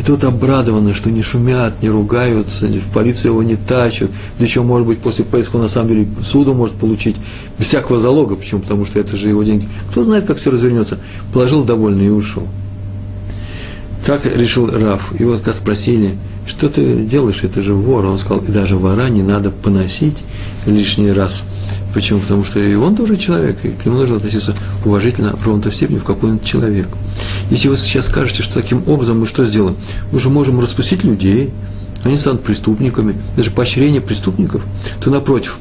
И 0.00 0.02
тот 0.02 0.24
обрадованный, 0.24 0.94
что 0.94 1.10
не 1.10 1.22
шумят, 1.22 1.82
не 1.82 1.90
ругаются, 1.90 2.66
в 2.68 2.90
полицию 2.90 3.32
его 3.32 3.42
не 3.42 3.56
тачат, 3.56 4.10
да 4.38 4.44
еще, 4.46 4.62
может 4.62 4.88
быть, 4.88 5.00
после 5.00 5.26
поиска 5.26 5.58
на 5.58 5.68
самом 5.68 5.88
деле 5.88 6.08
суду 6.24 6.54
может 6.54 6.76
получить, 6.76 7.16
без 7.58 7.66
всякого 7.66 8.00
залога, 8.00 8.36
почему? 8.36 8.62
Потому 8.62 8.86
что 8.86 8.98
это 8.98 9.14
же 9.14 9.28
его 9.28 9.42
деньги. 9.42 9.68
Кто 9.90 10.02
знает, 10.02 10.24
как 10.24 10.38
все 10.38 10.52
развернется. 10.52 10.98
Положил 11.34 11.64
довольный 11.64 12.06
и 12.06 12.08
ушел. 12.08 12.48
Так 14.06 14.24
решил 14.24 14.70
Раф. 14.70 15.20
Его 15.20 15.36
как 15.36 15.54
спросили, 15.54 16.12
что 16.46 16.70
ты 16.70 17.04
делаешь, 17.04 17.42
это 17.42 17.60
же 17.60 17.74
вор. 17.74 18.06
Он 18.06 18.16
сказал, 18.16 18.42
и 18.42 18.50
даже 18.50 18.78
вора 18.78 19.10
не 19.10 19.22
надо 19.22 19.50
поносить 19.50 20.24
лишний 20.64 21.12
раз. 21.12 21.42
Почему? 21.92 22.20
Потому 22.20 22.44
что 22.44 22.60
и 22.60 22.74
он 22.74 22.94
тоже 22.94 23.16
человек, 23.16 23.64
и 23.64 23.70
к 23.70 23.84
нему 23.84 23.96
нужно 23.96 24.16
относиться 24.16 24.54
уважительно, 24.84 25.36
ровно 25.44 25.62
той 25.62 25.72
степени, 25.72 25.98
в 25.98 26.04
какой 26.04 26.30
он 26.30 26.40
человек. 26.40 26.88
Если 27.50 27.68
вы 27.68 27.76
сейчас 27.76 28.06
скажете, 28.06 28.42
что 28.42 28.54
таким 28.54 28.84
образом 28.86 29.20
мы 29.20 29.26
что 29.26 29.44
сделаем? 29.44 29.76
Мы 30.12 30.20
же 30.20 30.28
можем 30.28 30.60
распустить 30.60 31.02
людей, 31.04 31.50
они 32.04 32.16
станут 32.16 32.42
преступниками, 32.42 33.16
даже 33.36 33.50
поощрение 33.50 34.00
преступников, 34.00 34.62
то 35.00 35.10
напротив, 35.10 35.58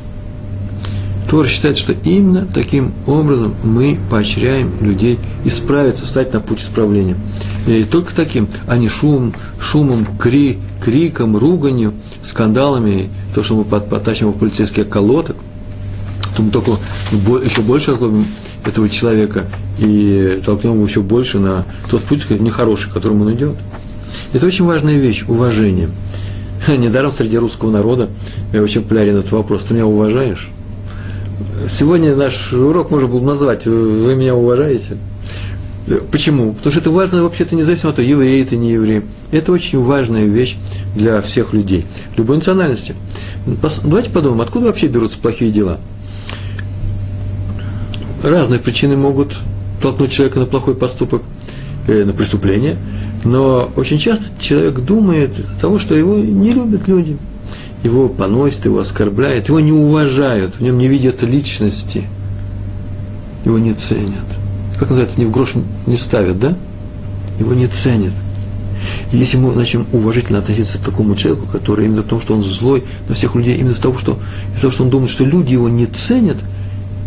Тор 1.30 1.48
считает, 1.48 1.78
что 1.78 1.94
именно 1.94 2.48
таким 2.52 2.92
образом 3.06 3.54
мы 3.64 4.00
поощряем 4.10 4.74
людей 4.82 5.20
исправиться, 5.46 6.06
встать 6.06 6.34
на 6.34 6.40
путь 6.40 6.62
исправления. 6.62 7.18
И 7.68 7.84
только 7.84 8.16
таким, 8.16 8.48
а 8.68 8.78
не 8.78 8.90
шум, 8.90 9.34
шумом, 9.62 10.08
кри, 10.18 10.58
криком, 10.84 11.38
руганью, 11.38 11.94
скандалами, 12.24 13.10
то, 13.36 13.44
что 13.44 13.56
мы 13.56 13.64
потащим 13.64 14.32
в 14.32 14.40
полицейские 14.40 14.86
колодок, 14.86 15.36
то 16.40 16.44
мы 16.46 16.52
только 16.52 17.46
еще 17.46 17.62
больше 17.62 17.92
озлобим 17.92 18.26
этого 18.66 18.90
человека 18.90 19.46
и 19.78 20.42
толкнем 20.46 20.74
его 20.74 20.86
еще 20.86 21.02
больше 21.02 21.40
на 21.40 21.66
тот 21.90 22.02
путь 22.04 22.30
нехороший, 22.30 22.92
которым 22.92 23.22
он 23.22 23.34
идет. 23.34 23.56
Это 24.34 24.46
очень 24.46 24.66
важная 24.66 24.98
вещь– 24.98 25.24
уважение. 25.28 25.90
Недаром 26.68 27.12
среди 27.12 27.38
русского 27.38 27.72
народа 27.72 28.10
очень 28.54 28.82
популярен 28.82 29.18
этот 29.18 29.32
вопрос. 29.32 29.64
Ты 29.64 29.74
меня 29.74 29.86
уважаешь? 29.86 30.50
Сегодня 31.72 32.16
наш 32.16 32.52
урок 32.54 32.92
можно 32.92 33.08
было 33.08 33.22
назвать 33.22 33.66
«Вы 33.66 34.16
меня 34.16 34.36
уважаете?» 34.36 34.98
Почему? 36.12 36.54
Потому 36.54 36.72
что 36.72 36.82
это 36.82 36.92
важно 36.92 37.24
вообще-то 37.24 37.56
независимо 37.56 37.90
от 37.90 37.96
того, 37.96 38.08
еврей 38.08 38.44
ты, 38.46 38.58
не 38.58 38.74
еврей. 38.74 39.02
Это 39.32 39.52
очень 39.52 39.84
важная 39.84 40.26
вещь 40.26 40.56
для 40.96 41.22
всех 41.22 41.54
людей, 41.54 41.86
любой 42.16 42.38
национальности. 42.38 42.96
Давайте 43.84 44.12
подумаем, 44.12 44.42
откуда 44.42 44.68
вообще 44.68 44.88
берутся 44.88 45.18
плохие 45.18 45.52
дела? 45.52 45.80
Разные 48.24 48.60
причины 48.60 48.98
могут 48.98 49.36
толкнуть 49.82 50.12
человека 50.12 50.40
на 50.40 50.46
плохой 50.46 50.76
поступок, 50.76 51.22
э, 51.88 52.04
на 52.04 52.14
преступление, 52.14 52.78
но 53.24 53.72
очень 53.76 54.00
часто 54.00 54.26
человек 54.40 54.80
думает 54.80 55.32
того, 55.62 55.80
что 55.80 55.96
его 55.96 56.18
не 56.18 56.52
любят 56.52 56.88
люди– 56.88 57.18
его 57.84 58.10
поносят, 58.10 58.66
его 58.66 58.80
оскорбляют, 58.80 59.48
его 59.48 59.60
не 59.60 59.72
уважают, 59.72 60.56
в 60.56 60.62
нем 60.62 60.78
не 60.78 60.88
видят 60.88 61.22
личности, 61.24 62.04
его 63.46 63.58
не 63.58 63.74
ценят. 63.74 64.26
Как 64.78 64.90
называется, 64.90 65.20
ни 65.20 65.26
в 65.26 65.32
грош 65.32 65.54
не 65.88 65.98
ставят, 65.98 66.40
да? 66.40 66.58
Его 67.40 67.54
не 67.54 67.68
ценят. 67.68 68.14
И 69.12 69.18
если 69.18 69.38
мы 69.38 69.54
начнем 69.54 69.86
уважительно 69.92 70.40
относиться 70.40 70.78
к 70.78 70.82
такому 70.82 71.16
человеку, 71.16 71.48
который 71.48 71.86
именно 71.86 72.04
потому, 72.04 72.22
что 72.22 72.34
он 72.34 72.44
злой 72.44 72.84
на 73.08 73.16
всех 73.16 73.36
людей, 73.36 73.58
именно 73.58 73.72
из-за 73.72 73.82
того, 73.82 73.98
что, 73.98 74.20
из 74.56 74.62
того, 74.62 74.72
что 74.72 74.84
он 74.84 74.90
думает, 74.90 75.10
что 75.10 75.26
люди 75.26 75.54
его 75.54 75.70
не 75.70 75.86
ценят, 75.86 76.38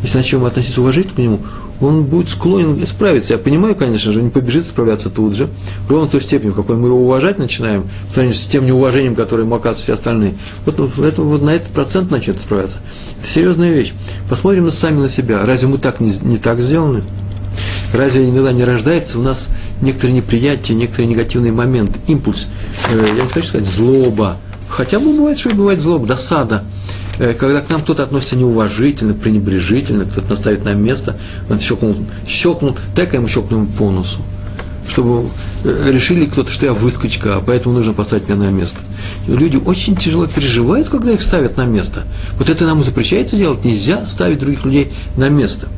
если 0.03 0.19
начнем 0.19 0.45
относиться 0.45 0.81
уважительно 0.81 1.15
к 1.15 1.19
нему, 1.19 1.41
он 1.81 2.05
будет 2.05 2.29
склонен 2.29 2.83
исправиться. 2.83 3.33
Я 3.33 3.39
понимаю, 3.39 3.75
конечно 3.75 4.13
же, 4.13 4.23
не 4.23 4.31
побежит 4.31 4.67
справляться 4.67 5.11
тут 5.11 5.35
же, 5.35 5.49
ровно 5.89 6.09
той 6.09 6.21
степени, 6.21 6.51
в 6.51 6.55
какой 6.55 6.77
мы 6.77 6.89
его 6.89 7.03
уважать 7.03 7.39
начинаем, 7.39 7.89
в 8.09 8.13
сравнении 8.13 8.37
с 8.37 8.45
тем 8.47 8.67
неуважением, 8.67 9.15
которое 9.15 9.45
ему 9.45 9.55
оказываются 9.55 9.85
все 9.85 9.95
остальные. 9.95 10.35
Вот, 10.67 10.79
ну, 10.79 11.05
это, 11.05 11.23
вот 11.23 11.43
на 11.43 11.51
этот 11.51 11.69
процент 11.69 12.11
начнет 12.11 12.41
справляться. 12.41 12.79
Это 13.21 13.29
серьезная 13.29 13.73
вещь. 13.73 13.93
Посмотрим 14.29 14.65
мы 14.65 14.73
сами 14.73 15.01
на 15.01 15.09
себя. 15.09 15.45
Разве 15.47 15.69
мы 15.69 15.79
так 15.79 16.01
не, 16.01 16.13
не 16.23 16.39
так 16.39 16.61
сделаны? 16.61 17.03
Разве 17.93 18.29
иногда 18.29 18.53
не 18.53 18.65
рождается 18.65 19.19
у 19.19 19.23
нас 19.23 19.51
некоторые 19.83 20.17
неприятия, 20.17 20.75
некоторый 20.75 21.07
негативный 21.07 21.51
момент, 21.51 21.99
импульс, 22.07 22.47
э, 22.91 23.07
я 23.17 23.23
не 23.23 23.29
хочу 23.29 23.47
сказать 23.47 23.69
злоба, 23.69 24.39
хотя 24.69 24.99
бы 24.99 25.13
бывает, 25.13 25.39
что 25.39 25.51
и 25.51 25.55
бывает 25.55 25.81
злоба, 25.81 26.07
досада– 26.07 26.65
когда 27.39 27.61
к 27.61 27.71
нам 27.71 27.83
кто-то 27.83 28.03
относится 28.03 28.37
неуважительно, 28.37 29.15
пренебрежительно, 29.15 30.05
кто-то 30.05 30.31
наставит 30.31 30.65
нам 30.65 30.83
место, 30.83 31.17
он 31.49 31.61
щелкнул, 31.61 31.97
щелкнул, 32.27 32.77
дай-ка 32.97 33.17
ему 33.17 33.29
щелкнем 33.29 33.67
по 33.67 33.91
носу. 33.91 34.23
Чтобы 34.89 35.29
э, 35.65 35.91
решили 35.93 36.27
кто-то, 36.27 36.51
что 36.51 36.67
я 36.67 36.73
выскочка, 36.73 37.37
а 37.37 37.41
поэтому 37.41 37.77
нужно 37.77 37.93
поставить 37.93 38.29
меня 38.29 38.39
на 38.39 38.51
место. 38.51 38.79
И 39.29 39.31
люди 39.31 39.57
очень 39.57 39.95
тяжело 39.95 40.27
переживают, 40.27 40.89
когда 40.89 41.13
их 41.13 41.23
ставят 41.23 41.57
на 41.57 41.65
место. 41.65 42.05
Вот 42.39 42.51
это 42.51 42.67
нам 42.67 42.83
запрещается 42.83 43.37
делать, 43.37 43.65
нельзя 43.65 44.05
ставить 44.07 44.41
других 44.41 44.65
людей 44.65 44.93
на 45.17 45.29
место. 45.29 45.69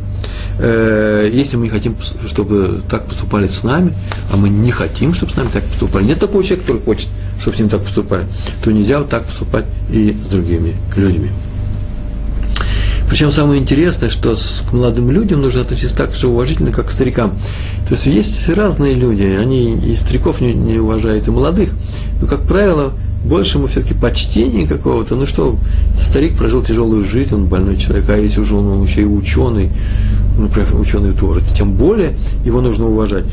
Э, 0.58 1.28
если 1.32 1.56
мы 1.56 1.64
не 1.64 1.70
хотим, 1.70 1.96
чтобы 2.26 2.82
так 2.88 3.06
поступали 3.06 3.46
с 3.46 3.62
нами, 3.62 3.92
а 4.32 4.36
мы 4.36 4.48
не 4.48 4.70
хотим, 4.70 5.14
чтобы 5.14 5.32
с 5.32 5.36
нами 5.36 5.48
так 5.52 5.64
поступали, 5.64 6.04
нет 6.04 6.20
такого 6.20 6.42
человека, 6.42 6.66
который 6.66 6.82
хочет– 6.82 7.08
чтобы 7.40 7.56
с 7.56 7.60
ним 7.60 7.68
так 7.68 7.82
поступали, 7.82 8.26
то 8.62 8.72
нельзя 8.72 8.98
вот 8.98 9.08
так 9.08 9.24
поступать 9.24 9.66
и 9.90 10.12
с 10.12 10.28
другими 10.28 10.74
людьми. 10.96 11.30
Причем 13.08 13.30
самое 13.30 13.60
интересное, 13.60 14.08
что 14.08 14.34
к 14.34 14.72
молодым 14.72 15.10
людям 15.10 15.42
нужно 15.42 15.60
относиться 15.60 15.96
так 15.96 16.14
же 16.14 16.26
уважительно, 16.26 16.72
как 16.72 16.88
к 16.88 16.90
старикам. 16.90 17.32
То 17.86 17.94
есть 17.94 18.06
есть 18.06 18.48
разные 18.48 18.94
люди, 18.94 19.24
они 19.24 19.74
и 19.74 19.94
стариков 19.96 20.40
не, 20.40 20.54
не 20.54 20.78
уважают, 20.78 21.28
и 21.28 21.30
молодых. 21.30 21.70
Но, 22.20 22.26
как 22.26 22.42
правило, 22.42 22.92
больше 23.24 23.58
ему 23.58 23.66
все-таки 23.66 23.94
почтения 23.94 24.66
какого-то. 24.66 25.16
Ну 25.16 25.26
что, 25.26 25.56
старик 25.98 26.36
прожил 26.36 26.62
тяжелую 26.62 27.04
жизнь, 27.04 27.34
он 27.34 27.46
больной 27.46 27.76
человек, 27.76 28.08
а 28.10 28.16
если 28.16 28.40
уже 28.40 28.54
он 28.54 28.82
еще 28.84 29.02
и 29.02 29.04
ученый, 29.06 29.70
например, 30.38 30.68
ученый 30.78 31.12
Торы, 31.12 31.42
тем 31.54 31.72
более 31.72 32.16
его 32.44 32.60
нужно 32.60 32.86
уважать. 32.86 33.24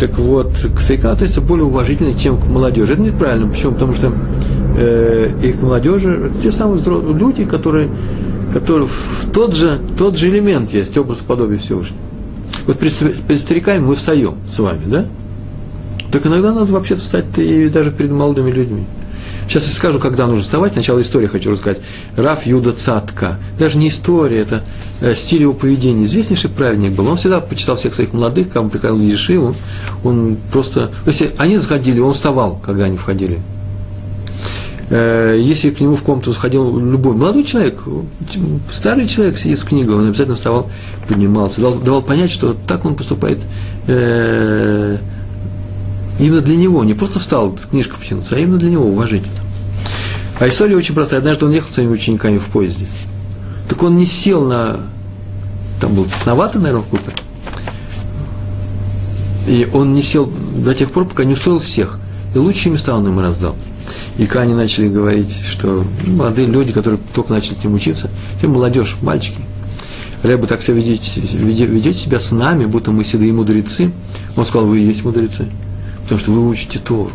Так 0.00 0.18
вот, 0.18 0.52
к 0.74 0.80
старикам 0.80 1.12
относятся 1.12 1.40
более 1.40 1.64
уважительно, 1.64 2.18
чем 2.18 2.38
к 2.38 2.46
молодежи. 2.46 2.92
Это 2.92 3.02
неправильно. 3.02 3.48
Почему? 3.48 3.72
Потому 3.72 3.94
что 3.94 4.12
э, 4.76 5.30
и 5.42 5.52
молодежи 5.64 6.32
те 6.42 6.52
самые 6.52 6.78
взрослые 6.78 7.16
люди, 7.16 7.44
которые, 7.44 7.88
которые 8.52 8.88
в 8.88 9.30
тот 9.32 9.54
же, 9.54 9.78
тот 9.96 10.18
же 10.18 10.28
элемент 10.28 10.72
есть, 10.72 10.96
образ 10.98 11.18
подобия 11.18 11.56
Всевышнего. 11.56 12.00
Вот 12.66 12.78
перед, 12.78 12.94
перед 13.26 13.40
стариками 13.40 13.78
мы 13.78 13.94
встаем 13.94 14.34
с 14.48 14.58
вами, 14.58 14.82
да? 14.86 15.06
Так 16.10 16.26
иногда 16.26 16.52
надо 16.52 16.72
вообще-то 16.72 17.00
встать 17.00 17.24
и 17.36 17.68
даже 17.68 17.90
перед 17.92 18.10
молодыми 18.10 18.50
людьми. 18.50 18.84
Сейчас 19.48 19.66
я 19.66 19.72
скажу, 19.72 19.98
когда 19.98 20.26
нужно 20.26 20.42
вставать. 20.42 20.72
Сначала 20.72 21.00
историю 21.00 21.30
хочу 21.30 21.50
рассказать. 21.50 21.78
Раф 22.16 22.46
Юда 22.46 22.72
Цатка. 22.72 23.38
Даже 23.58 23.78
не 23.78 23.88
история, 23.88 24.40
это 24.40 24.62
э, 25.00 25.14
стиль 25.14 25.42
его 25.42 25.52
поведения. 25.52 26.04
Известнейший 26.04 26.50
праведник 26.50 26.92
был. 26.92 27.08
Он 27.08 27.16
всегда 27.16 27.40
почитал 27.40 27.76
всех 27.76 27.94
своих 27.94 28.12
молодых, 28.12 28.50
кому 28.50 28.70
приходил 28.70 28.96
в 28.96 29.02
Ешиву. 29.02 29.54
Он 30.02 30.36
просто... 30.52 30.90
Если 31.06 31.32
они 31.38 31.58
заходили, 31.58 32.00
он 32.00 32.12
вставал, 32.12 32.60
когда 32.64 32.84
они 32.84 32.96
входили. 32.96 33.40
Э, 34.88 35.36
если 35.38 35.70
к 35.70 35.80
нему 35.80 35.96
в 35.96 36.02
комнату 36.02 36.32
заходил 36.32 36.78
любой 36.78 37.14
молодой 37.14 37.44
человек, 37.44 37.82
старый 38.72 39.08
человек 39.08 39.36
сидит 39.38 39.58
с 39.58 39.64
книгой, 39.64 39.96
он 39.96 40.08
обязательно 40.08 40.36
вставал, 40.36 40.70
поднимался, 41.08 41.60
дал, 41.60 41.74
давал 41.74 42.02
понять, 42.02 42.30
что 42.30 42.54
так 42.66 42.84
он 42.84 42.94
поступает 42.94 43.38
э, 43.88 44.98
Именно 46.18 46.40
для 46.40 46.56
него, 46.56 46.84
не 46.84 46.94
просто 46.94 47.18
встал, 47.18 47.58
книжка 47.70 47.96
потянуться, 47.96 48.36
а 48.36 48.38
именно 48.38 48.58
для 48.58 48.70
него 48.70 48.86
уважительно. 48.86 49.34
А 50.38 50.48
история 50.48 50.76
очень 50.76 50.94
простая. 50.94 51.20
Однажды 51.20 51.46
он 51.46 51.52
ехал 51.52 51.68
с 51.68 51.74
своими 51.74 51.92
учениками 51.92 52.38
в 52.38 52.46
поезде. 52.46 52.86
Так 53.68 53.82
он 53.82 53.96
не 53.96 54.06
сел 54.06 54.44
на... 54.44 54.80
Там 55.80 55.94
был 55.94 56.04
тесновато, 56.06 56.58
наверное, 56.58 56.82
в 56.82 56.86
купе. 56.86 57.12
И 59.46 59.68
он 59.72 59.94
не 59.94 60.02
сел 60.02 60.30
до 60.56 60.74
тех 60.74 60.90
пор, 60.90 61.06
пока 61.06 61.24
не 61.24 61.34
устроил 61.34 61.58
всех. 61.58 61.98
И 62.34 62.38
лучшие 62.38 62.72
места 62.72 62.94
он 62.94 63.06
им 63.06 63.18
раздал. 63.18 63.56
И 64.18 64.26
когда 64.26 64.42
они 64.42 64.54
начали 64.54 64.88
говорить, 64.88 65.36
что 65.46 65.84
молодые 66.06 66.48
люди, 66.48 66.72
которые 66.72 67.00
только 67.14 67.32
начали 67.32 67.56
этим 67.58 67.74
учиться, 67.74 68.10
тем 68.40 68.52
молодежь, 68.52 68.96
мальчики, 69.02 69.40
Рэбе 70.22 70.46
так 70.46 70.62
себя 70.62 70.76
ведете, 70.76 71.20
ведете 71.20 71.98
себя 71.98 72.18
с 72.18 72.32
нами, 72.32 72.64
будто 72.66 72.90
мы 72.90 73.04
седые 73.04 73.32
мудрецы. 73.32 73.92
Он 74.36 74.44
сказал, 74.44 74.66
вы 74.66 74.80
и 74.80 74.86
есть 74.86 75.04
мудрецы, 75.04 75.46
потому 76.06 76.20
что 76.20 76.30
вы 76.30 76.48
учите 76.48 76.78
Тору. 76.78 77.10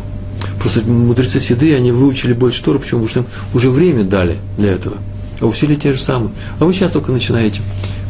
Просто 0.60 0.82
мудрецы 0.82 1.40
седые, 1.40 1.76
они 1.76 1.92
выучили 1.92 2.34
больше 2.34 2.62
Тору, 2.62 2.78
почему? 2.78 3.06
Потому 3.06 3.08
что 3.08 3.20
им 3.20 3.26
уже 3.54 3.70
время 3.70 4.04
дали 4.04 4.36
для 4.58 4.72
этого. 4.72 4.98
А 5.40 5.46
усилия 5.46 5.76
те 5.76 5.94
же 5.94 6.02
самые. 6.02 6.30
А 6.60 6.66
вы 6.66 6.74
сейчас 6.74 6.90
только 6.90 7.10
начинаете. 7.10 7.62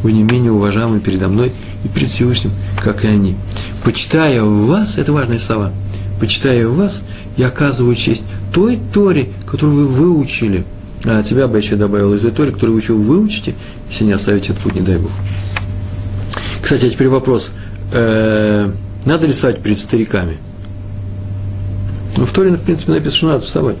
Вы 0.03 0.11
не 0.11 0.23
менее 0.23 0.51
уважаемы 0.51 0.99
передо 0.99 1.29
мной 1.29 1.53
и 1.85 1.87
перед 1.87 2.09
Всевышним, 2.09 2.51
как 2.81 3.05
и 3.05 3.07
они. 3.07 3.37
Почитая 3.83 4.43
вас, 4.43 4.97
это 4.97 5.13
важные 5.13 5.39
слова, 5.39 5.71
почитая 6.19 6.67
вас, 6.67 7.03
я 7.37 7.47
оказываю 7.47 7.95
честь 7.95 8.23
той 8.53 8.77
Торе, 8.93 9.29
которую 9.47 9.87
вы 9.87 9.87
выучили. 9.87 10.65
А 11.05 11.19
от 11.19 11.25
тебя 11.25 11.47
бы 11.47 11.57
еще 11.57 11.75
добавил 11.75 12.13
из 12.13 12.21
той 12.21 12.31
Торе, 12.31 12.51
которую 12.51 12.75
вы 12.75 12.81
еще 12.81 12.93
выучите, 12.93 13.55
если 13.89 14.03
не 14.03 14.11
оставите 14.11 14.51
этот 14.51 14.63
путь, 14.63 14.75
не 14.75 14.81
дай 14.81 14.97
Бог. 14.97 15.11
Кстати, 16.61 16.85
а 16.85 16.89
теперь 16.89 17.09
вопрос. 17.09 17.51
Э, 17.93 18.71
надо 19.05 19.27
ли 19.27 19.33
вставать 19.33 19.61
перед 19.61 19.79
стариками? 19.79 20.37
Ну, 22.17 22.25
в 22.25 22.31
Торе, 22.31 22.51
в 22.51 22.61
принципе, 22.61 22.91
написано, 22.91 23.17
что 23.17 23.27
надо 23.27 23.39
вставать. 23.41 23.77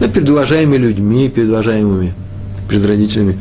Ну, 0.00 0.08
перед 0.08 0.28
уважаемыми 0.28 0.76
людьми, 0.78 1.28
перед 1.28 1.48
уважаемыми, 1.48 2.12
перед 2.68 2.84
родителями. 2.84 3.38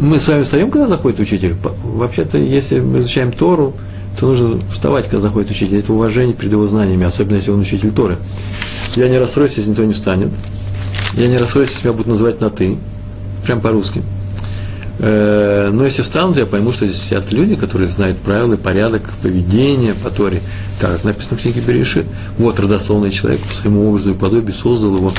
Мы 0.00 0.20
с 0.20 0.28
вами 0.28 0.42
встаем, 0.42 0.70
когда 0.70 0.86
заходит 0.86 1.18
учитель. 1.20 1.56
Вообще-то, 1.82 2.38
если 2.38 2.80
мы 2.80 2.98
изучаем 2.98 3.32
Тору, 3.32 3.74
то 4.18 4.26
нужно 4.26 4.60
вставать, 4.70 5.04
когда 5.04 5.20
заходит 5.20 5.50
учитель. 5.50 5.78
Это 5.78 5.92
уважение 5.92 6.34
перед 6.34 6.52
его 6.52 6.66
знаниями, 6.68 7.06
особенно 7.06 7.36
если 7.36 7.50
он 7.50 7.60
учитель 7.60 7.90
Торы. 7.90 8.18
Я 8.96 9.08
не 9.08 9.18
расстроюсь, 9.18 9.54
если 9.56 9.70
никто 9.70 9.84
не 9.84 9.94
встанет. 9.94 10.28
Я 11.14 11.28
не 11.28 11.38
расстроюсь, 11.38 11.70
если 11.70 11.88
меня 11.88 11.92
будут 11.92 12.08
называть 12.08 12.40
на 12.40 12.50
«ты», 12.50 12.76
прям 13.44 13.60
по-русски. 13.60 14.02
Э, 14.98 15.70
но 15.72 15.84
если 15.84 16.02
встанут, 16.02 16.36
я 16.38 16.46
пойму, 16.46 16.72
что 16.72 16.86
здесь 16.86 17.00
сидят 17.02 17.30
люди, 17.32 17.54
которые 17.54 17.88
знают 17.88 18.18
правила, 18.18 18.56
порядок 18.56 19.02
поведения 19.22 19.94
по 19.94 20.10
Торе, 20.10 20.42
так 20.80 20.92
как 20.92 21.04
написано 21.04 21.36
в 21.36 21.42
книге 21.42 21.60
Берешит. 21.60 22.06
Вот 22.36 22.58
родословный 22.58 23.10
человек 23.10 23.40
по 23.40 23.54
своему 23.54 23.88
образу 23.88 24.10
и 24.10 24.14
подобию 24.14 24.54
создал 24.54 24.96
его 24.96 25.12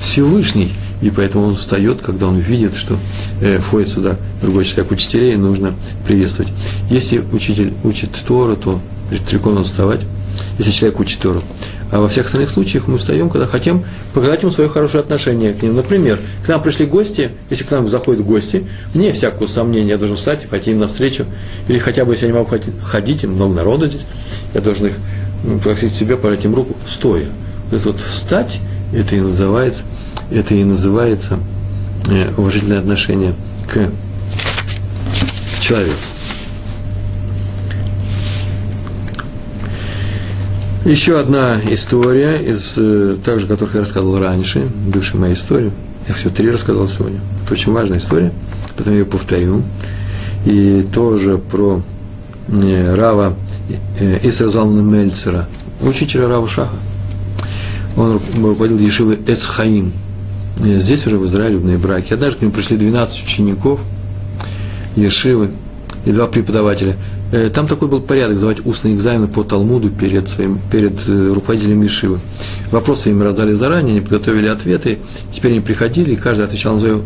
Всевышний, 0.00 0.72
и 1.02 1.10
поэтому 1.10 1.44
он 1.44 1.56
встает, 1.56 2.00
когда 2.00 2.28
он 2.28 2.38
видит, 2.38 2.74
что 2.74 2.96
э, 3.40 3.58
входит 3.58 3.90
сюда 3.90 4.16
другой 4.40 4.64
человек, 4.64 4.90
учителей 4.90 5.36
нужно 5.36 5.74
приветствовать. 6.06 6.52
Если 6.90 7.22
учитель 7.32 7.74
учит 7.84 8.10
Тору, 8.26 8.56
то 8.56 8.80
перед 9.10 9.22
стариком 9.22 9.54
надо 9.54 9.66
вставать, 9.66 10.00
если 10.58 10.70
человек 10.70 11.00
учит 11.00 11.20
Тору. 11.20 11.42
А 11.92 12.00
во 12.00 12.08
всех 12.08 12.26
остальных 12.26 12.50
случаях 12.50 12.88
мы 12.88 12.98
встаем, 12.98 13.30
когда 13.30 13.46
хотим 13.46 13.84
показать 14.12 14.42
ему 14.42 14.50
свое 14.50 14.68
хорошее 14.68 15.02
отношение 15.02 15.52
к 15.52 15.62
ним. 15.62 15.76
Например, 15.76 16.18
к 16.44 16.48
нам 16.48 16.60
пришли 16.62 16.84
гости, 16.84 17.30
если 17.48 17.64
к 17.64 17.70
нам 17.70 17.88
заходят 17.88 18.24
гости, 18.24 18.66
вне 18.92 19.12
всякого 19.12 19.46
сомнения, 19.46 19.90
я 19.90 19.98
должен 19.98 20.16
встать 20.16 20.44
и 20.44 20.46
пойти 20.46 20.72
им 20.72 20.80
навстречу. 20.80 21.26
Или 21.68 21.78
хотя 21.78 22.04
бы, 22.04 22.14
если 22.14 22.26
я 22.26 22.32
не 22.32 22.38
могу 22.38 22.50
ходить, 22.82 23.24
много 23.24 23.54
народа 23.54 23.86
здесь, 23.86 24.04
я 24.52 24.60
должен 24.60 24.86
их 24.86 24.94
просить 25.62 25.94
себе, 25.94 26.16
подать 26.16 26.44
им 26.44 26.54
руку, 26.54 26.74
стоя. 26.86 27.26
Вот 27.70 27.80
это 27.80 27.88
вот 27.88 28.00
встать, 28.00 28.58
это 28.92 29.14
и 29.14 29.20
называется, 29.20 29.82
это 30.30 30.54
и 30.54 30.64
называется 30.64 31.38
э, 32.10 32.32
уважительное 32.36 32.80
отношение 32.80 33.34
к 33.72 33.90
человеку. 35.60 35.94
Еще 40.86 41.18
одна 41.18 41.58
история 41.68 42.36
из 42.36 42.74
э, 42.76 43.16
так 43.24 43.40
же, 43.40 43.48
которых 43.48 43.74
я 43.74 43.80
рассказывал 43.80 44.20
раньше, 44.20 44.68
бывшая 44.86 45.18
моя 45.18 45.32
история. 45.32 45.72
Я 46.06 46.14
все 46.14 46.30
три 46.30 46.48
рассказал 46.48 46.88
сегодня. 46.88 47.18
Это 47.42 47.54
очень 47.54 47.72
важная 47.72 47.98
история, 47.98 48.32
потом 48.76 48.92
я 48.92 49.00
ее 49.00 49.04
повторю. 49.04 49.64
И 50.44 50.86
тоже 50.94 51.38
про 51.38 51.82
э, 52.46 52.94
Рава 52.94 53.34
э, 53.98 54.28
Исразална 54.28 54.80
Мельцера, 54.80 55.48
учителя 55.82 56.28
Рава 56.28 56.46
Шаха. 56.46 56.76
Он 57.96 58.20
руководил 58.36 58.78
Ешивой 58.78 59.18
Эцхаим. 59.26 59.92
Здесь 60.60 61.04
уже 61.08 61.18
в 61.18 61.26
Израиле, 61.26 61.58
в 61.58 61.64
Нейбраке. 61.64 62.14
Однажды 62.14 62.38
к 62.38 62.42
нему 62.42 62.52
пришли 62.52 62.76
12 62.76 63.24
учеников 63.24 63.80
Ешивы 64.94 65.50
и 66.04 66.12
два 66.12 66.28
преподавателя– 66.28 66.94
там 67.52 67.66
такой 67.66 67.88
был 67.88 68.00
порядок, 68.00 68.38
сдавать 68.38 68.64
устные 68.64 68.94
экзамены 68.94 69.26
по 69.26 69.42
Талмуду 69.42 69.90
перед, 69.90 70.28
своим, 70.28 70.60
перед 70.70 70.96
э, 71.08 71.32
руководителем 71.34 71.82
Ешивы. 71.82 72.20
Вопросы 72.70 73.10
им 73.10 73.22
раздали 73.22 73.52
заранее, 73.52 73.92
они 73.92 74.00
подготовили 74.00 74.46
ответы, 74.46 74.98
теперь 75.32 75.52
они 75.52 75.60
приходили, 75.60 76.12
и 76.12 76.16
каждый 76.16 76.44
отвечал 76.44 76.74
на 76.74 76.80
свой, 76.80 77.02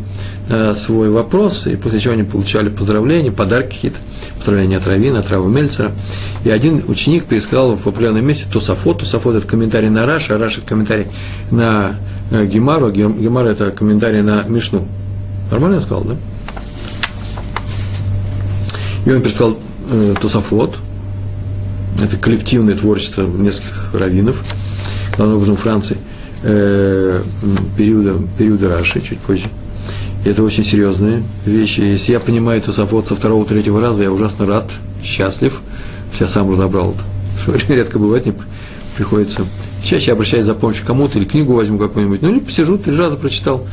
на 0.49 0.75
свой 0.75 1.11
вопрос, 1.11 1.66
и 1.66 1.77
после 1.77 2.01
чего 2.01 2.14
они 2.14 2.23
получали 2.23 2.68
поздравления, 2.68 3.33
подарки 3.33 3.75
какие-то, 3.75 3.99
поздравления 4.37 4.77
от 4.77 4.87
Равина, 4.87 5.21
от 5.21 5.31
Рава 5.31 5.49
Мельцера. 5.49 5.93
И 6.45 6.51
один 6.51 6.85
ученик 6.89 7.25
пересказал 7.25 7.77
в 7.77 7.87
определенном 7.87 8.27
месте 8.27 8.45
Тософот, 8.53 8.99
Тософот– 9.01 9.35
это 9.37 9.47
комментарий 9.47 9.89
на 9.89 10.05
Раш, 10.05 10.31
а 10.31 10.39
Раш– 10.39 10.59
это 10.59 10.66
комментарий 10.66 11.07
на 11.51 11.97
э, 12.31 12.45
Гемару, 12.47 12.91
Гемар– 12.91 13.47
это 13.47 13.71
комментарий 13.71 14.21
на 14.21 14.43
Мишну. 14.45 14.87
Нормально 15.51 15.77
я 15.77 15.81
сказал, 15.81 16.05
да? 16.05 16.16
И 19.07 19.12
он 19.12 19.23
пересказал 19.23 19.57
э, 19.91 20.14
Тософот, 20.20 20.76
это 22.01 22.16
коллективное 22.16 22.74
творчество 22.74 23.22
нескольких 23.22 23.91
раввинов, 23.93 24.43
главным 25.16 25.36
образом 25.36 25.57
Франции, 25.57 25.99
э, 26.43 27.22
периода, 27.76 28.16
периода 28.38 28.68
Раши, 28.68 29.01
чуть 29.01 29.18
позже. 29.18 29.49
И 30.24 30.28
это 30.28 30.43
очень 30.43 30.64
серьезные 30.64 31.22
вещи. 31.47 31.80
Если 31.80 32.12
я 32.12 32.20
понимаю 32.20 32.61
Тософот 32.61 33.07
со 33.07 33.16
второго, 33.16 33.45
третьего 33.45 33.80
раза, 33.80 34.03
я 34.03 34.12
ужасно 34.12 34.47
рад, 34.47 34.70
счастлив, 35.03 35.61
я 36.18 36.28
сам 36.28 36.51
разобрал 36.51 36.93
это. 36.93 37.59
Что 37.59 37.74
редко 37.74 37.99
бывает, 37.99 38.26
не 38.26 38.34
приходится. 38.97 39.45
Чаще 39.82 40.12
обращаюсь 40.12 40.45
за 40.45 40.55
помощью 40.55 40.86
кому-то, 40.86 41.18
или 41.18 41.24
книгу 41.24 41.55
возьму 41.55 41.78
какую-нибудь, 41.78 42.20
ну 42.20 42.30
или 42.30 42.41
посижу, 42.41 42.76
три 42.76 42.95
раза 42.97 43.16
прочитал, 43.16 43.66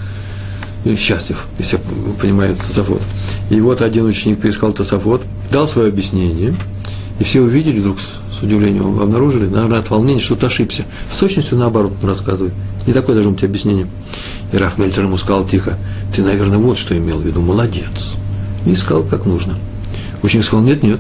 счастлив, 0.96 1.48
если 1.60 1.78
я 1.78 1.82
понимаю 2.22 2.56
Тософот. 2.56 3.02
И 3.50 3.60
вот 3.60 3.82
один 3.82 4.06
ученик 4.06 4.40
перескал 4.40 4.72
Тософот, 4.72 5.24
дал 5.52 5.68
свое 5.68 5.90
объяснение, 5.90 6.56
и 7.20 7.24
все 7.24 7.42
увидели 7.42 7.80
вдруг 7.80 7.98
с 8.00 8.44
удивлением, 8.44 9.00
обнаружили, 9.00 9.48
наверное, 9.48 9.80
от 9.80 9.90
волнения, 9.90 10.22
что-то 10.22 10.48
ошибся. 10.48 10.86
С 11.12 11.18
точностью 11.18 11.58
наоборот 11.58 11.94
он 12.02 12.10
рассказывает. 12.10 12.54
Не 12.86 12.94
такое 12.94 13.16
должно 13.16 13.32
быть 13.32 13.44
объяснение. 13.44 13.88
И 14.52 14.58
Раф 14.58 14.78
Мельцер 14.78 15.04
ему 15.04 15.18
сказал 15.18 15.46
тихо, 15.46 15.78
ты, 16.16 16.22
наверное, 16.22 16.58
вот 16.58 16.78
что 16.78 16.98
имел 16.98 17.18
в 17.18 17.26
виду, 17.26 17.42
молодец. 17.42 18.14
И 18.66 18.76
сказал, 18.76 19.04
как 19.04 19.26
нужно. 19.26 19.58
Ученик 20.22 20.46
сказал, 20.46 20.64
нет, 20.64 20.84
нет, 20.84 21.00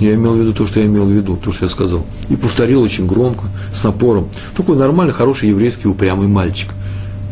я 0.00 0.14
имел 0.14 0.34
в 0.34 0.38
виду 0.38 0.52
то, 0.52 0.66
что 0.66 0.80
я 0.80 0.86
имел 0.86 1.04
в 1.04 1.10
виду, 1.10 1.36
то, 1.36 1.52
что 1.52 1.64
я 1.64 1.68
сказал. 1.68 2.04
И 2.28 2.36
повторил 2.36 2.82
очень 2.82 3.06
громко, 3.06 3.44
с 3.74 3.82
напором. 3.82 4.28
Такой 4.56 4.76
нормальный, 4.76 5.14
хороший 5.14 5.48
еврейский 5.48 5.88
упрямый 5.88 6.28
мальчик. 6.28 6.70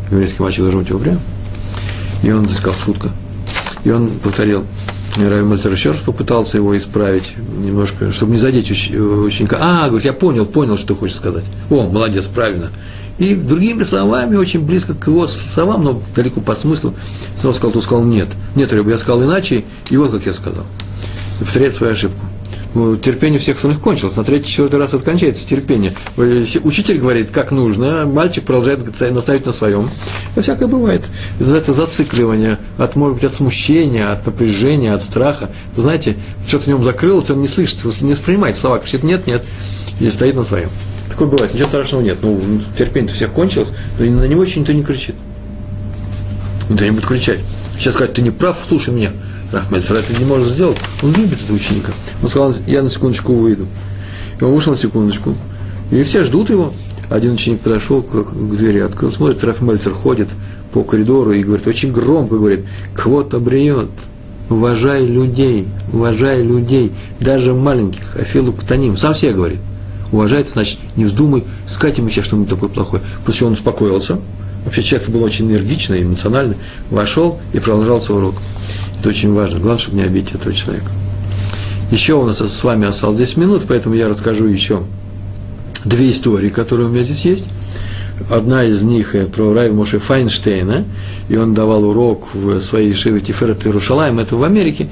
Еврейский 0.09 0.41
мальчик 0.41 0.61
должен 0.61 0.79
быть 0.79 0.91
упрям. 0.91 1.19
И 2.25 2.31
он 2.31 2.49
сказал, 2.49 2.73
шутка. 2.79 3.11
И 3.83 3.91
он 3.91 4.09
повторил, 4.09 4.65
Рави 5.15 5.43
Мальцер 5.43 5.71
еще 5.71 5.91
раз 5.91 5.99
попытался 6.01 6.57
его 6.57 6.75
исправить 6.75 7.35
немножко, 7.37 8.11
чтобы 8.11 8.31
не 8.31 8.39
задеть 8.39 8.71
ученика. 8.71 9.59
А, 9.61 9.87
говорит, 9.87 10.05
я 10.05 10.13
понял, 10.13 10.47
понял, 10.47 10.75
что 10.75 10.87
ты 10.87 10.95
хочешь 10.95 11.17
сказать. 11.17 11.45
О, 11.69 11.87
молодец, 11.87 12.25
правильно. 12.25 12.71
И 13.19 13.35
другими 13.35 13.83
словами, 13.83 14.37
очень 14.37 14.61
близко 14.61 14.95
к 14.95 15.05
его 15.07 15.27
словам, 15.27 15.83
но 15.83 16.01
далеко 16.15 16.41
по 16.41 16.55
смыслу, 16.55 16.95
снова 17.39 17.53
сказал, 17.53 17.71
то 17.73 17.81
сказал 17.81 18.03
нет. 18.03 18.27
Нет, 18.55 18.73
Рыба, 18.73 18.89
я 18.89 18.97
сказал 18.97 19.23
иначе, 19.23 19.63
и 19.91 19.97
вот 19.97 20.09
как 20.09 20.25
я 20.25 20.33
сказал. 20.33 20.65
Повторяет 21.39 21.75
свою 21.75 21.93
ошибку. 21.93 22.24
Ну, 22.75 22.97
терпение 22.97 23.39
всех 23.39 23.55
остальных 23.55 23.79
кончилось. 23.79 24.17
На 24.17 24.25
третий, 24.25 24.49
четвертый 24.49 24.79
раз 24.79 24.93
это 24.93 25.03
кончается 25.03 25.47
терпение. 25.47 25.93
Учитель 26.17 26.99
говорит, 26.99 27.31
как 27.31 27.51
нужно, 27.51 28.01
а 28.01 28.05
мальчик 28.05 28.43
продолжает 28.43 28.99
наставить 28.99 29.45
на 29.45 29.53
своем. 29.53 29.89
И 30.35 30.41
всякое 30.41 30.67
бывает. 30.67 31.01
Это 31.39 31.73
зацикливание, 31.73 32.59
от, 32.77 32.97
может 32.97 33.15
быть, 33.15 33.23
от 33.23 33.33
смущения, 33.33 34.11
от 34.11 34.25
напряжения, 34.25 34.93
от 34.93 35.01
страха. 35.01 35.49
Вы 35.77 35.83
знаете, 35.83 36.17
что-то 36.45 36.65
в 36.65 36.67
нем 36.67 36.83
закрылось, 36.83 37.29
он 37.29 37.41
не 37.41 37.47
слышит, 37.47 37.81
не 38.01 38.11
воспринимает 38.11 38.57
слова, 38.57 38.79
кричит 38.79 39.03
нет, 39.03 39.25
нет, 39.25 39.45
и 40.01 40.11
стоит 40.11 40.35
на 40.35 40.43
своем. 40.43 40.69
Такое 41.09 41.29
бывает, 41.29 41.53
ничего 41.53 41.69
страшного 41.69 42.01
нет. 42.01 42.17
Ну, 42.21 42.41
терпение 42.77 43.09
всех 43.09 43.31
кончилось, 43.31 43.69
но 43.97 44.05
на 44.05 44.25
него 44.25 44.43
еще 44.43 44.59
никто 44.59 44.73
не 44.73 44.83
кричит. 44.83 45.15
Никто 46.69 46.83
не 46.83 46.91
будет 46.91 47.05
кричать. 47.05 47.39
Сейчас 47.79 47.93
сказать, 47.93 48.13
ты 48.13 48.21
не 48.21 48.31
прав, 48.31 48.57
слушай 48.67 48.93
меня. 48.93 49.11
Раф 49.55 49.71
Мельцер 49.71 49.95
это 49.95 50.13
не 50.19 50.25
может 50.25 50.49
сделать. 50.49 50.75
Он 51.01 51.13
любит 51.13 51.41
этого 51.41 51.55
ученика. 51.55 51.93
Он 52.21 52.27
сказал, 52.27 52.53
я 52.67 52.83
на 52.83 52.89
секундочку 52.89 53.33
выйду. 53.33 53.65
И 54.37 54.43
он 54.43 54.53
вышел 54.53 54.73
на 54.73 54.77
секундочку. 54.77 55.33
И 55.91 56.03
все 56.03 56.25
ждут 56.25 56.49
его. 56.49 56.73
Один 57.09 57.35
ученик 57.35 57.61
подошел 57.61 58.03
к, 58.03 58.11
к 58.11 58.57
двери, 58.57 58.79
открыл, 58.79 59.11
смотрит, 59.11 59.43
Раф 59.45 59.61
Мельцер 59.61 59.93
ходит 59.93 60.27
по 60.73 60.83
коридору 60.83 61.31
и 61.31 61.41
говорит, 61.41 61.67
очень 61.67 61.93
громко 61.93 62.35
говорит, 62.35 62.65
квот 62.93 63.33
обреет, 63.33 63.87
уважай 64.49 65.05
людей, 65.05 65.67
уважай 65.93 66.41
людей, 66.41 66.91
даже 67.21 67.53
маленьких, 67.53 68.17
Афилу 68.17 68.51
Ктаним, 68.51 68.97
сам 68.97 69.15
себе 69.15 69.31
говорит. 69.31 69.59
Уважай, 70.11 70.41
это 70.41 70.51
значит, 70.51 70.79
не 70.97 71.05
вздумай 71.05 71.45
сказать 71.67 71.97
ему 71.99 72.09
сейчас 72.09 72.25
что-нибудь 72.25 72.49
такое 72.49 72.69
плохое. 72.69 73.03
После 73.25 73.47
он 73.47 73.53
успокоился, 73.53 74.19
вообще 74.65 74.81
человек 74.81 75.09
был 75.09 75.23
очень 75.23 75.49
энергичный, 75.49 76.01
эмоциональный, 76.03 76.57
вошел 76.89 77.39
и 77.53 77.59
продолжал 77.59 78.01
свой 78.01 78.17
урок 78.17 78.35
Это 79.05 79.11
очень 79.11 79.33
важно. 79.35 79.59
Главное, 79.59 79.77
чтобы 79.77 79.97
не 79.97 80.03
обидеть 80.03 80.33
этого 80.33 80.51
человека. 80.51 80.89
Еще 81.91 82.15
у 82.15 82.25
нас 82.25 82.39
с 82.39 82.63
вами 82.63 82.87
осталось 82.87 83.19
10 83.19 83.37
минут, 83.37 83.65
поэтому 83.67 83.93
я 83.93 84.09
расскажу 84.09 84.45
еще 84.47 84.81
две 85.83 86.09
истории, 86.09 86.49
которые 86.49 86.87
у 86.87 86.89
меня 86.89 87.03
здесь 87.03 87.23
есть. 87.23 87.45
Одна 88.31 88.63
из 88.63 88.81
них 88.81 89.13
э, 89.13 89.27
про 89.27 89.53
Райва 89.53 89.75
Моше 89.75 89.99
Файнштейна, 89.99 90.85
и 91.29 91.37
он 91.37 91.53
давал 91.53 91.83
урок 91.83 92.29
в 92.33 92.59
своей 92.61 92.95
Шиве 92.95 93.19
Тиферет 93.19 93.67
Иерушалаем, 93.67 94.17
это 94.17 94.37
в 94.37 94.43
Америке, 94.43 94.87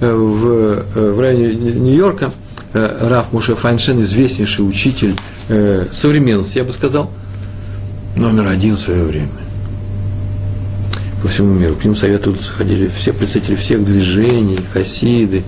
э, 0.00 0.12
в, 0.12 0.84
э, 0.94 1.12
в 1.12 1.18
районе 1.18 1.54
Нью-Йорка. 1.54 2.32
Раф 2.74 3.32
Моше 3.32 3.54
Файнштейн, 3.54 4.02
известнейший 4.02 4.68
учитель 4.68 5.14
современности, 5.92 6.58
я 6.58 6.64
бы 6.64 6.72
сказал, 6.72 7.10
номер 8.16 8.48
один 8.48 8.74
в 8.74 8.80
свое 8.80 9.04
время 9.04 9.45
по 11.22 11.28
всему 11.28 11.54
миру. 11.54 11.74
К 11.74 11.84
ним 11.84 11.96
советоваться 11.96 12.52
ходили 12.52 12.88
все 12.88 13.12
представители 13.12 13.54
всех 13.54 13.84
движений, 13.84 14.58
хасиды, 14.72 15.42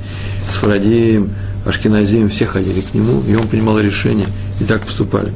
Сфарадеем, 0.51 1.31
Ашкеназеем, 1.65 2.29
все 2.29 2.47
ходили 2.47 2.81
к 2.81 2.95
нему, 2.95 3.23
и 3.29 3.35
он 3.35 3.47
принимал 3.49 3.79
решения, 3.79 4.27
и 4.61 4.65
так 4.65 4.85
поступали 4.85 5.33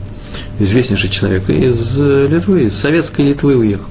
известнейший 0.58 1.10
человек, 1.10 1.48
из 1.48 1.96
э, 1.98 2.26
Литвы, 2.28 2.64
из 2.64 2.74
советской 2.74 3.22
Литвы 3.22 3.56
уехал. 3.56 3.86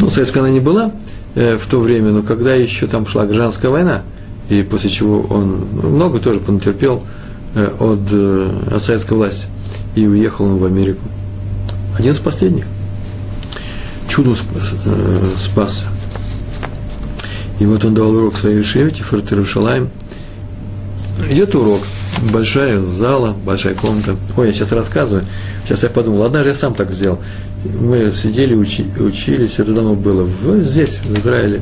Ну, 0.00 0.10
советская 0.10 0.42
она 0.42 0.52
не 0.52 0.60
была 0.60 0.92
э, 1.34 1.56
в 1.56 1.66
то 1.66 1.80
время, 1.80 2.10
но 2.10 2.22
когда 2.22 2.54
еще 2.54 2.86
там 2.86 3.06
шла 3.06 3.24
гражданская 3.26 3.70
война, 3.70 4.02
и 4.48 4.62
после 4.62 4.90
чего 4.90 5.20
он 5.20 5.66
ну, 5.72 5.88
много 5.90 6.18
тоже 6.18 6.40
понатерпел 6.40 7.02
э, 7.54 7.68
от, 7.78 8.00
э, 8.10 8.74
от 8.74 8.82
советской 8.82 9.14
власти, 9.14 9.46
и 9.94 10.06
уехал 10.06 10.46
он 10.46 10.58
в 10.58 10.64
Америку. 10.64 11.02
Один 11.98 12.12
из 12.12 12.18
последних. 12.18 12.64
Чудом 14.18 14.34
э, 14.34 15.30
спасся. 15.36 15.84
И 17.60 17.66
вот 17.66 17.84
он 17.84 17.94
давал 17.94 18.16
урок 18.16 18.36
своей 18.36 18.64
Шевите, 18.64 19.04
Фортер 19.04 19.46
Шалайм. 19.46 19.90
Идет 21.30 21.54
урок– 21.54 21.82
большая 22.32 22.82
зала, 22.82 23.36
большая 23.46 23.74
комната. 23.74 24.16
Ой, 24.36 24.48
я 24.48 24.52
сейчас 24.52 24.72
рассказываю. 24.72 25.24
Сейчас 25.64 25.84
я 25.84 25.88
подумал, 25.88 26.24
однажды 26.24 26.48
я 26.48 26.56
сам 26.56 26.74
так 26.74 26.90
сделал. 26.90 27.20
Мы 27.64 28.12
сидели, 28.12 28.56
учи, 28.56 28.86
учились, 28.98 29.60
это 29.60 29.72
давно 29.72 29.94
было, 29.94 30.24
в, 30.24 30.64
здесь, 30.64 30.98
в 31.04 31.16
Израиле. 31.16 31.60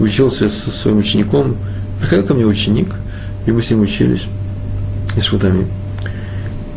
Учился 0.00 0.48
со 0.48 0.72
своим 0.72 0.98
учеником. 0.98 1.56
Приходил 2.00 2.26
ко 2.26 2.34
мне 2.34 2.46
ученик, 2.46 2.88
и 3.46 3.52
мы 3.52 3.62
с 3.62 3.70
ним 3.70 3.82
учились 3.82 4.24
из 5.16 5.22
Шутами. 5.22 5.68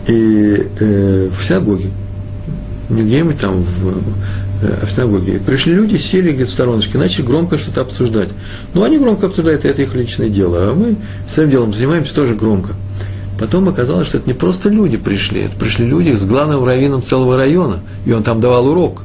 И 0.05 0.69
э, 0.79 1.29
в 1.35 1.43
синагоге, 1.43 1.89
не 2.89 3.01
где-нибудь 3.01 3.39
там 3.39 3.63
в, 3.63 4.03
в 4.83 4.89
синагоге. 4.89 5.39
Пришли 5.39 5.73
люди, 5.73 5.97
сели 5.97 6.31
где-то 6.31 6.51
в 6.51 6.53
стороночке, 6.53 6.97
начали 6.97 7.25
громко 7.25 7.57
что-то 7.57 7.81
обсуждать. 7.81 8.29
Ну, 8.73 8.83
они 8.83 8.97
громко 8.97 9.27
обсуждают, 9.27 9.65
это 9.65 9.81
их 9.81 9.93
личное 9.95 10.29
дело, 10.29 10.71
а 10.71 10.73
мы 10.73 10.95
своим 11.27 11.49
делом 11.49 11.73
занимаемся 11.73 12.13
тоже 12.13 12.35
громко. 12.35 12.71
Потом 13.39 13.67
оказалось, 13.67 14.07
что 14.07 14.17
это 14.17 14.27
не 14.27 14.33
просто 14.33 14.69
люди 14.69 14.97
пришли, 14.97 15.41
это 15.41 15.57
пришли 15.57 15.85
люди 15.85 16.11
с 16.11 16.25
главным 16.25 16.63
раввином 16.63 17.03
целого 17.03 17.35
района, 17.35 17.79
и 18.05 18.13
он 18.13 18.23
там 18.23 18.39
давал 18.39 18.67
урок. 18.67 19.03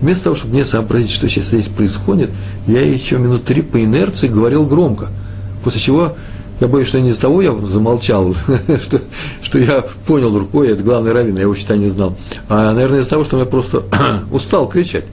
Вместо 0.00 0.24
того, 0.24 0.36
чтобы 0.36 0.54
мне 0.54 0.64
сообразить, 0.64 1.10
что 1.10 1.28
сейчас 1.28 1.46
здесь 1.46 1.68
происходит, 1.68 2.30
я 2.66 2.80
еще 2.82 3.18
минут 3.18 3.44
три 3.44 3.62
по 3.62 3.82
инерции 3.82 4.28
говорил 4.28 4.64
громко. 4.64 5.08
После 5.64 5.80
чего, 5.80 6.16
я 6.60 6.68
боюсь, 6.68 6.88
что 6.88 7.00
не 7.00 7.10
из-за 7.10 7.20
того 7.20 7.42
я 7.42 7.54
замолчал, 7.54 8.34
что, 8.82 9.00
что 9.42 9.58
я 9.58 9.84
понял 10.06 10.36
рукой, 10.36 10.68
это 10.68 10.82
главный 10.82 11.12
раввин, 11.12 11.36
я 11.36 11.42
его 11.42 11.54
считай 11.54 11.78
не 11.78 11.88
знал. 11.88 12.16
А, 12.48 12.72
наверное, 12.72 13.00
из-за 13.00 13.10
того, 13.10 13.24
что 13.24 13.38
я 13.38 13.44
просто 13.44 13.84
устал 14.32 14.68
кричать. 14.68 15.04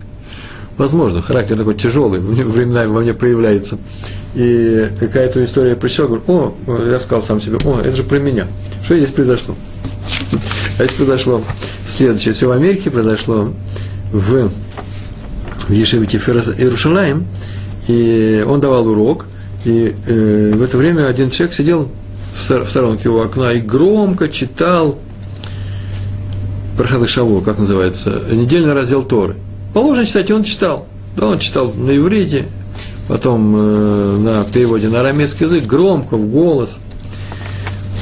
Возможно, 0.77 1.21
характер 1.21 1.57
такой 1.57 1.75
тяжелый, 1.75 2.19
временами 2.19 2.87
во 2.87 3.01
мне 3.01 3.13
проявляется. 3.13 3.77
И 4.33 4.89
какая-то 4.99 5.43
история 5.45 5.75
прочитал, 5.77 6.07
говорю, 6.07 6.23
о, 6.27 6.55
я 6.91 6.99
сказал 6.99 7.23
сам 7.23 7.39
себе, 7.39 7.57
о, 7.63 7.79
это 7.79 7.95
же 7.95 8.03
про 8.03 8.19
меня. 8.19 8.47
Что 8.83 8.97
здесь 8.97 9.09
произошло? 9.09 9.55
А 10.77 10.83
здесь 10.83 10.97
произошло 10.97 11.41
следующее. 11.87 12.33
Все 12.33 12.47
в 12.47 12.51
Америке 12.51 12.91
произошло 12.91 13.53
в, 14.11 14.49
в 15.69 15.71
Ешеве 15.71 16.05
Иерушалаем, 16.05 17.25
и 17.87 18.43
он 18.45 18.59
давал 18.59 18.87
урок, 18.87 19.25
и 19.65 19.95
э, 20.05 20.53
в 20.55 20.61
это 20.61 20.77
время 20.77 21.07
один 21.07 21.29
человек 21.31 21.55
сидел 21.55 21.89
в 22.33 22.67
сторонке 22.67 23.09
у 23.09 23.19
окна 23.19 23.53
и 23.53 23.61
громко 23.61 24.27
читал 24.27 24.99
Прохады 26.77 27.07
Шаво, 27.07 27.41
как 27.41 27.57
называется, 27.57 28.21
недельный 28.31 28.73
раздел 28.73 29.01
Торы. 29.03 29.35
Положено 29.73 30.05
читать, 30.05 30.29
и 30.29 30.33
он 30.33 30.43
читал. 30.43 30.87
Да, 31.15 31.27
он 31.27 31.39
читал 31.39 31.71
на 31.73 31.95
иврите, 31.95 32.47
потом 33.07 33.55
э, 33.55 34.17
на 34.17 34.43
переводе 34.43 34.89
на 34.89 34.99
арамейский 34.99 35.45
язык, 35.45 35.65
громко, 35.65 36.17
в 36.17 36.29
голос. 36.29 36.77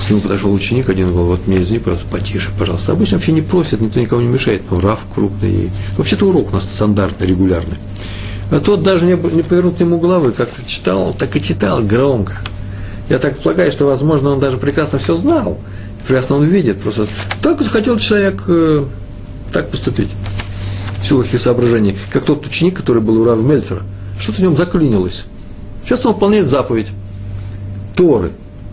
К 0.06 0.10
нему 0.10 0.22
подошел 0.22 0.52
ученик, 0.52 0.90
один 0.90 1.10
говорил, 1.10 1.28
вот 1.28 1.48
мне 1.48 1.62
извини, 1.62 1.80
просто 1.80 2.06
потише, 2.08 2.50
пожалуйста. 2.58 2.94
Обычно 2.94 3.18
вообще 3.18 3.32
не 3.32 3.42
просят, 3.42 3.80
никто 3.80 4.00
никого 4.00 4.22
не 4.22 4.28
мешает, 4.28 4.64
но 4.72 4.80
Раф 4.80 5.06
крупный. 5.14 5.70
Вообще-то 5.96 6.26
урок 6.26 6.50
у 6.52 6.56
нас 6.56 6.64
стандартный, 6.64 7.28
регулярный. 7.28 7.78
А 8.52 8.60
тот 8.60 8.84
даже 8.84 9.06
не, 9.06 9.14
не 9.14 9.42
повернул 9.42 9.74
к 9.74 9.80
нему 9.80 10.00
головы, 10.00 10.32
как 10.32 10.50
читал, 10.68 11.14
так 11.18 11.36
и 11.36 11.42
читал 11.42 11.82
громко. 11.82 12.38
Я 13.10 13.20
так 13.20 13.38
полагаю, 13.38 13.72
что, 13.72 13.86
возможно, 13.86 14.30
он 14.30 14.40
даже 14.40 14.58
прекрасно 14.58 15.00
все 15.00 15.16
знал, 15.16 15.60
прекрасно 16.08 16.38
он 16.38 16.46
видит, 16.46 16.82
просто 16.82 17.06
так 17.42 17.62
захотел 17.62 17.98
человек 17.98 18.44
э, 18.48 18.86
так 19.52 19.70
поступить. 19.70 20.10
В 21.02 21.06
силах 21.06 21.34
и 21.34 21.38
соображений, 21.38 21.98
как 22.12 22.24
тот 22.24 22.46
ученик, 22.46 22.78
который 22.78 23.02
был 23.02 23.22
у 23.22 23.26
Рава 23.26 23.42
Мельцера– 23.42 23.84
что-то 24.24 24.38
в 24.38 24.42
нем 24.42 24.56
заклинилось. 24.56 25.26
Сейчас 25.84 26.06
он 26.06 26.14
выполняет 26.14 26.48
заповедь 26.48 26.92
Торы. 27.96 28.32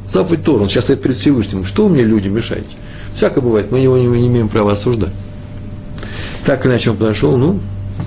Заповедь 0.08 0.44
Торы. 0.44 0.62
Он 0.62 0.68
сейчас 0.68 0.84
стоит 0.84 1.02
перед 1.02 1.16
Всевышним. 1.16 1.64
Что 1.64 1.88
вы 1.88 1.94
мне, 1.94 2.04
люди, 2.04 2.28
мешаете? 2.28 2.68
Всякое 3.14 3.40
бывает, 3.40 3.72
мы 3.72 3.80
его 3.80 3.96
не, 3.96 4.06
не 4.06 4.28
имеем 4.28 4.48
права 4.48 4.72
осуждать. 4.72 5.12
Так 6.46 6.64
иначе 6.66 6.90
он 6.90 6.96
подошел, 6.96 7.36
ну, 7.36 7.58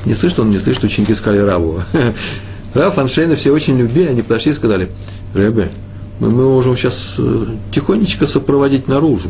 не 0.06 0.16
слышит 0.16 0.40
он, 0.40 0.52
не 0.52 0.60
слышит, 0.60 0.84
ученики 0.84 1.16
сказали 1.16 1.40
Раву. 1.40 1.82
Рав 2.74 2.98
Аншейна 2.98 3.36
все 3.36 3.52
очень 3.52 3.78
любили, 3.78 4.10
они 4.10 4.22
подошли 4.22 4.52
и 4.52 4.56
сказали, 4.56 4.90
Ребе, 5.34 5.72
мы, 6.20 6.30
мы 6.30 6.50
можем 6.50 6.76
сейчас 6.76 7.16
э, 7.18 7.46
тихонечко 7.72 8.28
сопроводить 8.28 8.88
наружу. 8.88 9.30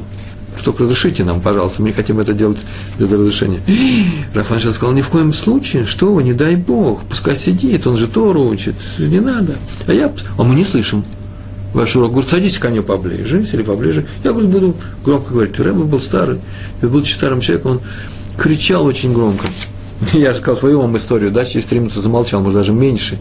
Только 0.64 0.84
разрешите 0.84 1.24
нам, 1.24 1.42
пожалуйста, 1.42 1.82
мы 1.82 1.90
не 1.90 1.94
хотим 1.94 2.20
это 2.20 2.34
делать 2.34 2.60
без 2.98 3.12
разрешения. 3.12 3.60
Рафаншин 4.34 4.72
сказал, 4.72 4.94
ни 4.94 5.02
в 5.02 5.10
коем 5.10 5.34
случае, 5.34 5.86
что 5.86 6.14
вы, 6.14 6.24
не 6.24 6.34
дай 6.34 6.56
Бог, 6.56 7.04
пускай 7.04 7.36
сидит, 7.36 7.86
он 7.86 7.98
же 7.98 8.08
Тору 8.08 8.46
учит, 8.46 8.76
не 8.98 9.20
надо. 9.20 9.56
А 9.88 9.94
я, 9.94 10.14
а 10.38 10.44
мы 10.44 10.56
не 10.56 10.64
слышим. 10.64 11.04
Ваш 11.74 11.96
урок 11.96 12.12
говорит, 12.12 12.30
садись 12.30 12.60
ко 12.60 12.70
мне 12.70 12.84
поближе, 12.84 13.46
или 13.52 13.64
поближе. 13.64 14.06
Я, 14.24 14.32
говорю, 14.32 14.48
буду 14.48 14.76
громко 15.04 15.34
говорить. 15.34 15.60
Рэм 15.60 15.88
был 15.88 16.00
старый, 16.00 16.40
будучи 16.82 17.14
старым 17.14 17.42
человеком, 17.42 17.72
он 17.72 17.82
кричал 18.38 18.86
очень 18.86 19.12
громко. 19.12 19.48
Я 20.14 20.34
сказал 20.34 20.58
свою 20.58 20.82
вам 20.82 20.98
историю, 20.98 21.32
да, 21.32 21.46
через 21.46 21.66
три 21.66 21.80
минуты 21.80 22.00
замолчал, 22.00 22.42
может, 22.42 22.60
даже 22.60 22.74
меньше. 22.74 23.18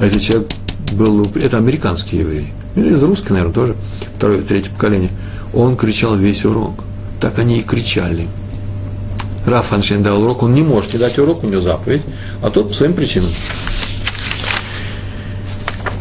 Этот 0.00 0.22
человек 0.22 0.48
был, 0.92 1.26
это 1.34 1.56
американский 1.56 2.18
еврей, 2.18 2.52
из 2.76 3.02
русской, 3.02 3.32
наверное, 3.32 3.54
тоже, 3.54 3.76
второе, 4.16 4.42
третье 4.42 4.70
поколение– 4.70 5.10
он 5.54 5.76
кричал 5.76 6.16
весь 6.16 6.44
урок. 6.44 6.84
Так 7.20 7.38
они 7.38 7.58
и 7.58 7.62
кричали. 7.62 8.28
Раф 9.46 9.72
Аншин 9.72 10.02
дал 10.02 10.22
урок, 10.22 10.42
он 10.42 10.54
не 10.54 10.62
может 10.62 10.94
не 10.94 10.98
дать 10.98 11.18
урок, 11.18 11.44
у 11.44 11.46
него 11.46 11.60
заповедь, 11.60 12.02
а 12.42 12.50
тот 12.50 12.68
по 12.68 12.74
своим 12.74 12.94
причинам. 12.94 13.30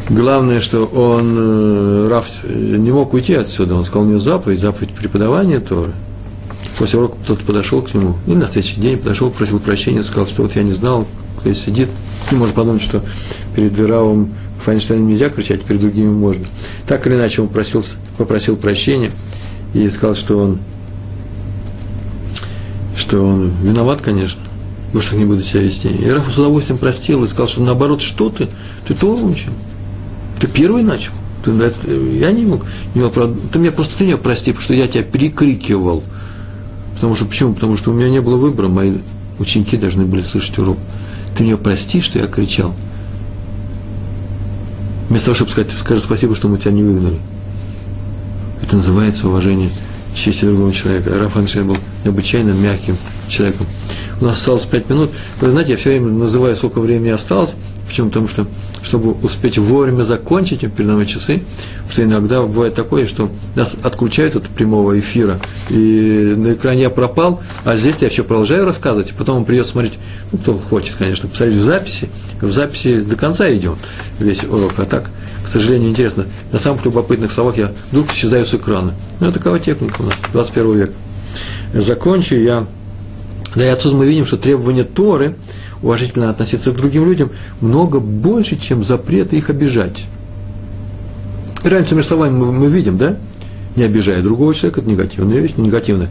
Главное, 0.09 0.59
что 0.59 0.85
он, 0.85 1.35
э, 1.37 2.07
Раф, 2.09 2.27
не 2.43 2.91
мог 2.91 3.13
уйти 3.13 3.33
отсюда, 3.33 3.75
он 3.75 3.83
сказал, 3.83 4.03
у 4.03 4.09
него 4.09 4.19
заповедь, 4.19 4.59
заповедь 4.59 4.93
преподавания 4.93 5.59
Торы. 5.59 5.91
После 6.77 6.99
урока 6.99 7.17
кто-то 7.23 7.45
подошел 7.45 7.81
к 7.81 7.93
нему, 7.93 8.15
и 8.25 8.33
на 8.33 8.45
следующий 8.47 8.81
день 8.81 8.97
подошел, 8.97 9.29
просил 9.29 9.59
прощения, 9.59 10.03
сказал, 10.03 10.27
что 10.27 10.43
вот 10.43 10.55
я 10.55 10.63
не 10.63 10.73
знал, 10.73 11.07
кто 11.39 11.51
здесь 11.51 11.63
сидит. 11.63 11.89
И 12.31 12.35
можно 12.35 12.55
подумать, 12.55 12.81
что 12.81 13.03
перед 13.55 13.77
Равом 13.79 14.33
Файнштейном 14.63 15.07
нельзя 15.07 15.29
кричать, 15.29 15.63
перед 15.63 15.81
другими 15.81 16.09
можно. 16.09 16.45
Так 16.87 17.05
или 17.05 17.15
иначе 17.15 17.41
он 17.41 17.47
просил, 17.49 17.83
попросил 18.17 18.55
прощения– 18.55 19.11
и 19.73 19.89
сказал, 19.89 20.15
что 20.15 20.37
он, 20.37 20.59
что 22.95 23.21
он 23.21 23.51
виноват, 23.63 24.01
конечно, 24.01 24.41
больше 24.93 25.11
так 25.11 25.19
не 25.19 25.25
буду 25.25 25.41
себя 25.41 25.61
вести. 25.61 25.87
И 25.87 26.09
Раф 26.09 26.31
с 26.31 26.37
удовольствием 26.37 26.77
простил 26.77 27.23
и 27.23 27.27
сказал, 27.27 27.47
что 27.47 27.61
наоборот, 27.61 28.01
что 28.01 28.29
ты, 28.29 28.47
ты 28.87 28.93
тоже 28.93 29.25
учил, 29.25 29.51
ты 30.39 30.47
первый 30.47 30.83
начал. 30.83 31.13
Ты, 31.43 31.51
я 32.19 32.31
не 32.31 32.45
мог, 32.45 32.65
не 32.95 33.01
мог, 33.01 33.13
ты 33.51 33.59
меня 33.59 33.71
просто 33.71 33.97
ты 33.97 34.05
меня 34.05 34.17
прости, 34.17 34.51
потому 34.51 34.63
что 34.63 34.73
я 34.75 34.87
тебя 34.87 35.03
перекрикивал. 35.03 36.03
Потому 36.95 37.15
что 37.15 37.25
почему? 37.25 37.53
Потому 37.53 37.77
что 37.77 37.91
у 37.91 37.93
меня 37.93 38.09
не 38.09 38.21
было 38.21 38.37
выбора, 38.37 38.67
мои 38.67 38.93
ученики 39.39 39.77
должны 39.77 40.05
были 40.05 40.21
слышать 40.21 40.57
урок. 40.59 40.77
Ты 41.35 41.43
меня 41.43 41.57
прости, 41.57 42.01
что 42.01 42.19
я 42.19 42.27
кричал. 42.27 42.73
Вместо 45.09 45.27
того, 45.27 45.35
чтобы 45.35 45.51
сказать, 45.51 45.71
скажи 45.73 46.01
спасибо, 46.01 46.35
что 46.35 46.47
мы 46.47 46.57
тебя 46.57 46.71
не 46.71 46.83
выгнали. 46.83 47.19
Это 48.61 48.77
называется 48.77 49.27
уважение 49.27 49.69
чести 50.15 50.45
другого 50.45 50.71
человека. 50.71 51.17
Раф 51.19 51.35
Аншейн 51.35 51.67
был 51.67 51.77
необычайно 52.03 52.51
мягким 52.51 52.97
человеком. 53.27 53.65
У 54.21 54.25
нас 54.25 54.37
осталось 54.37 54.65
пять 54.65 54.89
минут. 54.89 55.11
Вы 55.41 55.51
знаете, 55.51 55.71
я 55.71 55.77
все 55.77 55.89
время 55.89 56.11
называю, 56.11 56.55
сколько 56.55 56.79
времени 56.79 57.09
осталось. 57.09 57.55
Почему? 57.87 58.07
Потому 58.07 58.27
что, 58.27 58.47
чтобы 58.81 59.11
успеть 59.21 59.57
вовремя 59.57 60.03
закончить 60.03 60.61
передавать 60.73 61.09
часы, 61.09 61.43
что 61.89 62.03
иногда 62.03 62.41
бывает 62.41 62.73
такое, 62.73 63.07
что 63.07 63.29
нас 63.55 63.75
отключают 63.83 64.35
от 64.35 64.43
прямого 64.43 64.99
эфира, 64.99 65.39
и 65.69 66.33
на 66.35 66.53
экране 66.53 66.83
я 66.83 66.89
пропал, 66.89 67.41
а 67.65 67.75
здесь 67.75 67.97
я 67.99 68.07
еще 68.07 68.23
продолжаю 68.23 68.65
рассказывать, 68.65 69.11
и 69.11 69.13
потом 69.13 69.37
он 69.37 69.45
придет 69.45 69.67
смотреть, 69.67 69.99
ну, 70.31 70.37
кто 70.37 70.57
хочет, 70.57 70.95
конечно, 70.95 71.29
посмотреть 71.29 71.57
в 71.57 71.63
записи, 71.63 72.09
в 72.41 72.51
записи 72.51 73.01
до 73.01 73.15
конца 73.15 73.53
идет 73.53 73.77
весь 74.19 74.43
урок, 74.43 74.73
а 74.77 74.85
так, 74.85 75.09
к 75.45 75.47
сожалению, 75.47 75.89
интересно, 75.89 76.25
на 76.51 76.59
самых 76.59 76.85
любопытных 76.85 77.31
словах 77.31 77.57
я 77.57 77.71
вдруг 77.91 78.11
исчезаю 78.11 78.45
с 78.45 78.53
экрана. 78.53 78.93
Ну, 79.19 79.31
такова 79.31 79.59
техника 79.59 80.01
у 80.01 80.05
нас, 80.05 80.15
21 80.31 80.77
век. 80.77 80.91
Закончу 81.73 82.35
я, 82.35 82.65
да 83.55 83.65
и 83.65 83.67
отсюда 83.67 83.97
мы 83.97 84.05
видим, 84.05 84.25
что 84.25 84.37
требования 84.37 84.83
Торы– 84.83 85.35
уважительно 85.83 86.29
относиться 86.29 86.71
к 86.71 86.75
другим 86.75 87.05
людям 87.05 87.29
много 87.61 87.99
больше, 87.99 88.59
чем 88.59 88.83
запреты 88.83 89.37
их 89.37 89.49
обижать. 89.49 90.05
Разницу 91.63 91.95
между 91.95 92.09
словами 92.09 92.35
мы, 92.35 92.51
мы 92.51 92.67
видим, 92.67 92.97
да? 92.97 93.17
Не 93.75 93.83
обижая 93.83 94.21
другого 94.21 94.53
человека, 94.53 94.81
это 94.81 94.89
негативная 94.89 95.39
вещь, 95.39 95.53
негативный 95.57 96.07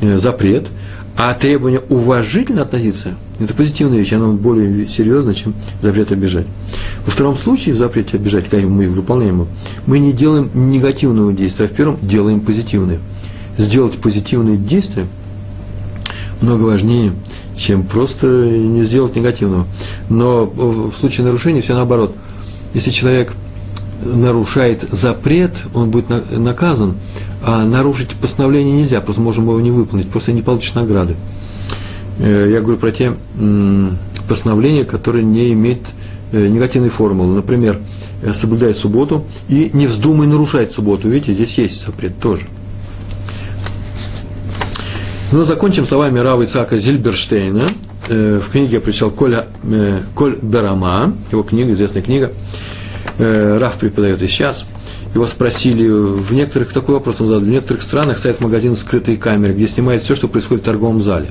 э, 0.00 0.18
запрет. 0.18 0.68
А 1.14 1.34
требование 1.34 1.80
уважительно 1.90 2.62
относиться– 2.62 3.16
это 3.38 3.52
позитивная 3.52 3.98
вещь, 3.98 4.12
она 4.14 4.28
более 4.28 4.88
серьезна, 4.88 5.34
чем 5.34 5.52
запрет 5.82 6.10
обижать. 6.10 6.46
Во 7.04 7.10
втором 7.10 7.36
случае, 7.36 7.74
в 7.74 7.78
запрете 7.78 8.16
обижать, 8.16 8.48
когда 8.48 8.66
мы 8.66 8.88
выполняем 8.88 9.34
его, 9.34 9.48
мы 9.86 9.98
не 9.98 10.12
делаем 10.14 10.50
негативного 10.54 11.34
действия, 11.34 11.66
а 11.66 11.68
в 11.68 11.72
первом 11.72 11.98
делаем 12.00 12.40
позитивное. 12.40 12.98
Сделать 13.58 13.98
позитивные 13.98 14.56
действия 14.56 15.06
много 16.40 16.62
важнее, 16.62 17.12
чем 17.56 17.84
просто 17.84 18.26
не 18.26 18.84
сделать 18.84 19.16
негативного. 19.16 19.66
Но 20.08 20.46
в 20.46 20.92
случае 20.94 21.26
нарушения 21.26 21.60
все 21.60 21.74
наоборот. 21.74 22.14
Если 22.74 22.90
человек 22.90 23.32
нарушает 24.04 24.82
запрет, 24.90 25.52
он 25.74 25.90
будет 25.90 26.06
наказан, 26.30 26.94
а 27.44 27.64
нарушить 27.64 28.10
постановление 28.10 28.78
нельзя, 28.78 29.00
просто 29.00 29.22
можем 29.22 29.44
его 29.44 29.60
не 29.60 29.70
выполнить, 29.70 30.08
просто 30.08 30.32
не 30.32 30.42
получишь 30.42 30.74
награды. 30.74 31.16
Э, 32.18 32.48
я 32.50 32.60
говорю 32.60 32.78
про 32.78 32.90
те 32.90 33.12
постановления, 34.28 34.84
которые 34.84 35.24
не 35.24 35.52
имеют 35.52 35.80
э, 36.32 36.46
негативной 36.46 36.88
формулы. 36.88 37.34
Например, 37.34 37.78
соблюдай 38.34 38.74
субботу 38.74 39.24
и 39.48 39.70
не 39.72 39.86
вздумай 39.86 40.26
нарушать 40.26 40.72
субботу. 40.72 41.08
Видите, 41.08 41.34
здесь 41.34 41.58
есть 41.58 41.86
запрет 41.86 42.18
тоже– 42.18 42.46
ну, 45.32 45.44
закончим 45.44 45.86
словами 45.86 46.18
Рава 46.18 46.44
Ицака 46.44 46.76
Зильберштейна. 46.76 47.62
Э, 48.08 48.40
в 48.40 48.50
книге 48.50 48.74
я 48.74 48.80
прочитал 48.80 49.10
Коля, 49.10 49.46
э, 49.64 50.00
Коль 50.14 50.36
Берама, 50.42 51.14
его 51.30 51.42
книга, 51.42 51.72
известная 51.72 52.02
книга. 52.02 52.32
Э, 53.18 53.56
Раф 53.58 53.76
преподает 53.76 54.20
и 54.22 54.28
сейчас. 54.28 54.66
Его 55.14 55.26
спросили, 55.26 55.88
в 55.88 56.32
некоторых, 56.32 56.72
такой 56.72 56.96
вопрос 56.96 57.20
он 57.20 57.28
задал, 57.28 57.40
в 57.40 57.48
некоторых 57.48 57.82
странах 57.82 58.18
стоят 58.18 58.40
магазины 58.40 58.76
скрытые 58.76 59.16
камеры, 59.16 59.54
где 59.54 59.68
снимают 59.68 60.02
все, 60.02 60.14
что 60.14 60.28
происходит 60.28 60.64
в 60.64 60.66
торговом 60.66 61.00
зале. 61.00 61.28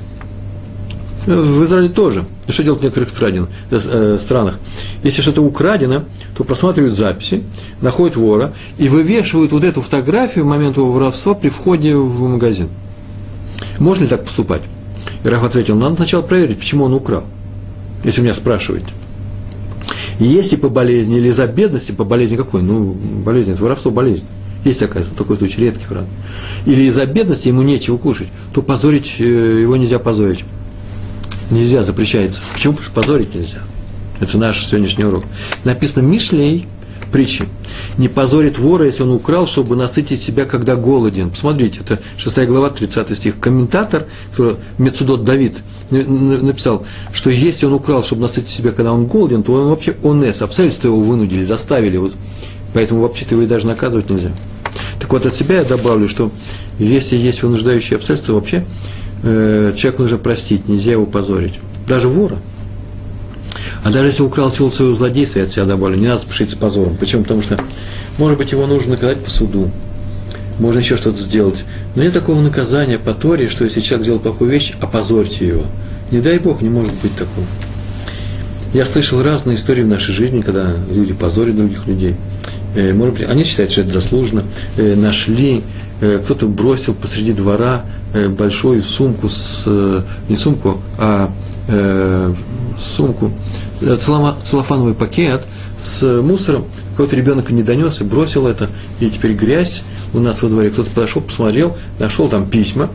В 1.26 1.64
Израиле 1.64 1.88
тоже. 1.88 2.24
Что 2.48 2.64
делать 2.64 2.80
в 2.80 2.82
некоторых 2.82 3.08
странах? 3.08 3.48
странах? 4.20 4.56
Если 5.04 5.22
что-то 5.22 5.42
украдено, 5.42 6.02
то 6.36 6.42
просматривают 6.42 6.96
записи, 6.96 7.44
находят 7.80 8.16
вора 8.16 8.52
и 8.78 8.88
вывешивают 8.88 9.52
вот 9.52 9.62
эту 9.62 9.82
фотографию 9.82 10.44
в 10.44 10.48
момент 10.48 10.76
его 10.76 10.90
воровства 10.90 11.34
при 11.34 11.48
входе 11.50 11.94
в 11.94 12.28
магазин. 12.28 12.68
Можно 13.78 14.04
ли 14.04 14.08
так 14.08 14.24
поступать? 14.24 14.62
И 15.24 15.28
Раф 15.28 15.44
ответил, 15.44 15.76
надо 15.76 15.96
сначала 15.96 16.22
проверить, 16.22 16.58
почему 16.58 16.84
он 16.84 16.94
украл, 16.94 17.24
если 18.04 18.22
меня 18.22 18.34
спрашиваете. 18.34 18.88
Если 20.18 20.56
по 20.56 20.68
болезни 20.68 21.16
или 21.16 21.30
за 21.30 21.46
бедности, 21.46 21.92
по 21.92 22.04
болезни 22.04 22.36
какой? 22.36 22.62
Ну, 22.62 22.92
болезнь, 22.92 23.52
это 23.52 23.62
воровство, 23.62 23.90
болезнь. 23.90 24.24
Есть 24.64 24.78
такая, 24.78 25.04
такой 25.04 25.36
случай, 25.36 25.60
редкий, 25.60 25.86
правда. 25.88 26.08
Или 26.66 26.82
из-за 26.82 27.06
бедности 27.06 27.48
ему 27.48 27.62
нечего 27.62 27.96
кушать, 27.96 28.28
то 28.52 28.62
позорить 28.62 29.14
э, 29.18 29.24
его 29.62 29.76
нельзя 29.76 29.98
позорить. 29.98 30.44
Нельзя, 31.50 31.82
запрещается. 31.82 32.40
Почему? 32.52 32.74
Потому 32.74 32.90
что 32.90 33.00
позорить 33.02 33.34
нельзя. 33.34 33.58
Это 34.20 34.38
наш 34.38 34.64
сегодняшний 34.64 35.04
урок. 35.04 35.24
Написано 35.64 36.04
Мишлей, 36.06 36.66
притчи. 37.12 37.44
Не 37.98 38.08
позорит 38.08 38.58
вора, 38.58 38.86
если 38.86 39.02
он 39.02 39.10
украл, 39.10 39.46
чтобы 39.46 39.76
насытить 39.76 40.22
себя, 40.22 40.44
когда 40.46 40.74
голоден. 40.74 41.30
Посмотрите, 41.30 41.80
это 41.84 42.00
6 42.16 42.38
глава, 42.46 42.70
30 42.70 43.16
стих. 43.16 43.38
Комментатор, 43.38 44.06
который 44.30 44.56
Мецудот 44.78 45.22
Давид 45.22 45.58
написал, 45.90 46.84
что 47.12 47.30
если 47.30 47.66
он 47.66 47.74
украл, 47.74 48.02
чтобы 48.02 48.22
насытить 48.22 48.48
себя, 48.48 48.72
когда 48.72 48.92
он 48.92 49.06
голоден, 49.06 49.42
то 49.42 49.52
он 49.52 49.68
вообще 49.68 49.94
онес, 50.02 50.42
обстоятельства 50.42 50.88
его 50.88 51.00
вынудили, 51.00 51.44
заставили. 51.44 51.98
Вот. 51.98 52.14
Поэтому 52.72 53.02
вообще-то 53.02 53.34
его 53.34 53.44
и 53.44 53.46
даже 53.46 53.66
наказывать 53.66 54.08
нельзя. 54.10 54.32
Так 54.98 55.12
вот, 55.12 55.26
от 55.26 55.34
себя 55.34 55.56
я 55.58 55.64
добавлю, 55.64 56.08
что 56.08 56.32
если 56.78 57.16
есть 57.16 57.42
вынуждающие 57.42 57.96
обстоятельства, 57.96 58.32
вообще 58.32 58.64
э, 59.22 59.74
человеку 59.76 60.02
нужно 60.02 60.16
простить, 60.16 60.66
нельзя 60.68 60.92
его 60.92 61.04
позорить. 61.04 61.60
Даже 61.86 62.08
вора– 62.08 62.38
а 63.82 63.90
даже 63.90 64.08
если 64.08 64.22
украл 64.22 64.52
силу 64.52 64.70
своего 64.70 64.94
злодейства, 64.94 65.40
я 65.40 65.46
от 65.46 65.52
себя 65.52 65.64
добавлю, 65.64 65.96
не 65.96 66.06
надо 66.06 66.20
спешить 66.20 66.50
с 66.50 66.54
позором. 66.54 66.96
Почему? 66.96 67.22
Потому 67.22 67.42
что, 67.42 67.58
может 68.18 68.38
быть, 68.38 68.52
его 68.52 68.66
нужно 68.66 68.92
наказать 68.92 69.18
по 69.18 69.30
суду, 69.30 69.70
можно 70.58 70.78
еще 70.78 70.96
что-то 70.96 71.18
сделать. 71.18 71.64
Но 71.96 72.02
нет 72.02 72.12
такого 72.12 72.40
наказания 72.40 72.98
по 72.98 73.12
Торе, 73.12 73.48
что 73.48 73.64
если 73.64 73.80
человек 73.80 74.04
сделал 74.04 74.20
плохую 74.20 74.50
вещь, 74.50 74.74
опозорьте 74.80 75.46
его. 75.46 75.64
Не 76.10 76.20
дай 76.20 76.38
Бог, 76.38 76.62
не 76.62 76.68
может 76.68 76.94
быть 77.02 77.14
такого. 77.16 77.46
Я 78.72 78.86
слышал 78.86 79.22
разные 79.22 79.56
истории 79.56 79.82
в 79.82 79.88
нашей 79.88 80.14
жизни, 80.14 80.40
когда 80.40 80.74
люди 80.90 81.12
позорят 81.12 81.56
других 81.56 81.86
людей. 81.86 82.14
Э, 82.74 82.92
может 82.92 83.18
быть, 83.18 83.28
они 83.28 83.44
считают, 83.44 83.72
что 83.72 83.82
это 83.82 83.92
заслуженно. 83.92 84.44
Э, 84.76 84.94
нашли, 84.94 85.62
э, 86.00 86.20
кто-то 86.24 86.46
бросил 86.46 86.94
посреди 86.94 87.32
двора 87.32 87.82
большую 88.28 88.82
сумку 88.82 89.30
с, 89.30 89.64
не 90.28 90.36
сумку, 90.36 90.82
а 90.98 91.30
сумку 92.78 93.32
целлофановый 94.00 94.94
пакет 94.94 95.42
с 95.78 96.02
мусором, 96.22 96.64
какой-то 96.92 97.16
ребенок 97.16 97.50
не 97.50 97.62
донес 97.62 98.00
и 98.00 98.04
бросил 98.04 98.46
это, 98.46 98.68
и 99.00 99.10
теперь 99.10 99.32
грязь 99.32 99.82
у 100.14 100.20
нас 100.20 100.42
во 100.42 100.48
дворе. 100.48 100.70
Кто-то 100.70 100.90
подошел, 100.90 101.22
посмотрел, 101.22 101.76
нашел 101.98 102.28
там 102.28 102.46
письма, 102.48 102.90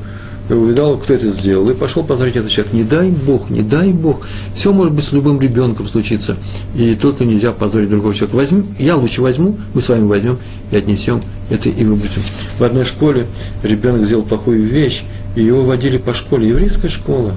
увидал, 0.49 0.97
кто 0.97 1.13
это 1.13 1.27
сделал, 1.27 1.69
и 1.69 1.73
пошел 1.73 2.03
позорить 2.03 2.35
этот 2.35 2.51
человек. 2.51 2.73
Не 2.73 2.83
дай 2.83 3.09
Бог, 3.09 3.49
не 3.49 3.61
дай 3.61 3.91
Бог. 3.91 4.25
Все 4.53 4.71
может 4.71 4.93
быть 4.93 5.03
с 5.03 5.11
любым 5.11 5.41
ребенком 5.41 5.87
случиться, 5.87 6.37
и 6.75 6.95
только 6.95 7.25
нельзя 7.25 7.51
позорить 7.51 7.89
другого 7.89 8.15
человека. 8.15 8.37
Возьми, 8.37 8.63
я 8.79 8.95
лучше 8.95 9.21
возьму, 9.21 9.57
мы 9.73 9.81
с 9.81 9.89
вами 9.89 10.05
возьмем 10.05 10.37
и 10.71 10.77
отнесем 10.77 11.21
это 11.49 11.69
и 11.69 11.83
выбросим. 11.83 12.21
В 12.59 12.63
одной 12.63 12.85
школе 12.85 13.25
ребенок 13.63 14.05
сделал 14.05 14.23
плохую 14.23 14.63
вещь, 14.63 15.03
и 15.35 15.43
его 15.43 15.63
водили 15.63 15.97
по 15.97 16.13
школе, 16.13 16.49
еврейская 16.49 16.89
школа. 16.89 17.33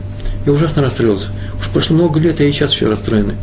Я 0.47 0.53
ужасно 0.53 0.83
расстроился. 0.83 1.29
Прошло 1.73 1.97
много 1.97 2.19
лет, 2.21 2.41
а 2.41 2.45
и 2.45 2.53
сейчас 2.53 2.73
еще 2.73 2.89
расстроенный. 2.89 3.35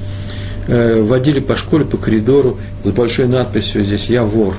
Э, 0.68 1.02
водили 1.02 1.40
по 1.40 1.56
школе, 1.56 1.86
по 1.86 1.98
коридору 1.98 2.60
с 2.84 2.92
большой 2.92 3.28
надписью 3.28 3.84
здесь 3.84 4.06
«Я 4.06 4.24
вор». 4.24 4.56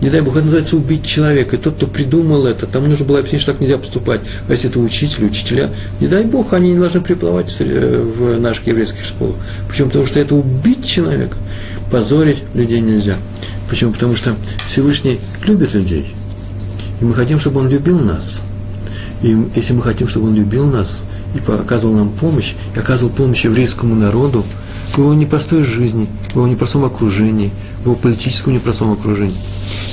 Не 0.00 0.10
дай 0.10 0.20
Бог, 0.20 0.34
это 0.34 0.46
называется 0.46 0.76
убить 0.76 1.06
человека. 1.06 1.54
И 1.54 1.58
тот, 1.60 1.76
кто 1.76 1.86
придумал 1.86 2.44
это, 2.46 2.66
там 2.66 2.88
нужно 2.88 3.04
было 3.04 3.20
объяснить, 3.20 3.42
что 3.42 3.52
так 3.52 3.60
нельзя 3.60 3.78
поступать. 3.78 4.20
А 4.48 4.50
если 4.50 4.68
это 4.68 4.80
учитель, 4.80 5.26
учителя, 5.26 5.70
не 6.00 6.08
дай 6.08 6.24
Бог, 6.24 6.52
они 6.54 6.72
не 6.72 6.78
должны 6.78 7.00
преподавать 7.00 7.56
в 7.60 8.40
наших 8.40 8.66
еврейских 8.66 9.04
школах. 9.04 9.36
Почему? 9.68 9.88
Потому 9.88 10.06
что 10.06 10.18
это 10.18 10.34
убить 10.34 10.84
человека. 10.84 11.36
Позорить 11.92 12.42
людей 12.54 12.80
нельзя. 12.80 13.14
Почему? 13.70 13.92
Потому 13.92 14.16
что 14.16 14.34
Всевышний 14.66 15.20
любит 15.44 15.72
людей. 15.72 16.12
И 17.00 17.04
мы 17.04 17.14
хотим, 17.14 17.38
чтобы 17.38 17.60
он 17.60 17.68
любил 17.68 18.00
нас. 18.00 18.42
И 19.22 19.36
если 19.54 19.72
мы 19.72 19.82
хотим, 19.82 20.08
чтобы 20.08 20.26
он 20.26 20.34
любил 20.34 20.66
нас, 20.66 21.04
и 21.34 21.38
оказывал 21.50 21.94
нам 21.94 22.10
помощь, 22.10 22.54
и 22.74 22.78
оказывал 22.78 23.12
помощь 23.12 23.44
еврейскому 23.44 23.94
народу 23.94 24.44
в 24.92 24.98
его 24.98 25.14
непростой 25.14 25.64
жизни, 25.64 26.06
в 26.32 26.36
его 26.36 26.46
непростом 26.46 26.84
окружении, 26.84 27.50
в 27.82 27.86
его 27.86 27.94
политическом 27.94 28.54
непростом 28.54 28.92
окружении. 28.92 29.36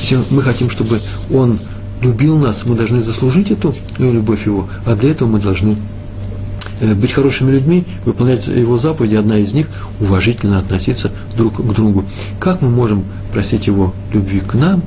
Если 0.01 0.19
мы 0.29 0.41
хотим, 0.41 0.69
чтобы 0.69 0.99
он 1.33 1.59
любил 2.01 2.37
нас, 2.37 2.65
мы 2.65 2.75
должны 2.75 3.01
заслужить 3.01 3.51
эту 3.51 3.73
любовь 3.97 4.45
его, 4.45 4.69
а 4.85 4.95
для 4.95 5.11
этого 5.11 5.29
мы 5.29 5.39
должны 5.39 5.77
э, 6.81 6.93
быть 6.93 7.11
хорошими 7.11 7.51
людьми, 7.51 7.85
выполнять 8.05 8.47
его 8.47 8.77
заповеди, 8.77 9.15
одна 9.15 9.37
из 9.37 9.53
них– 9.53 9.67
уважительно 9.99 10.59
относиться 10.59 11.11
друг 11.35 11.57
к 11.57 11.73
другу. 11.73 12.05
Как 12.39 12.61
мы 12.61 12.69
можем 12.69 13.05
просить 13.31 13.67
его 13.67 13.93
любви 14.13 14.39
к 14.39 14.53
нам, 14.53 14.81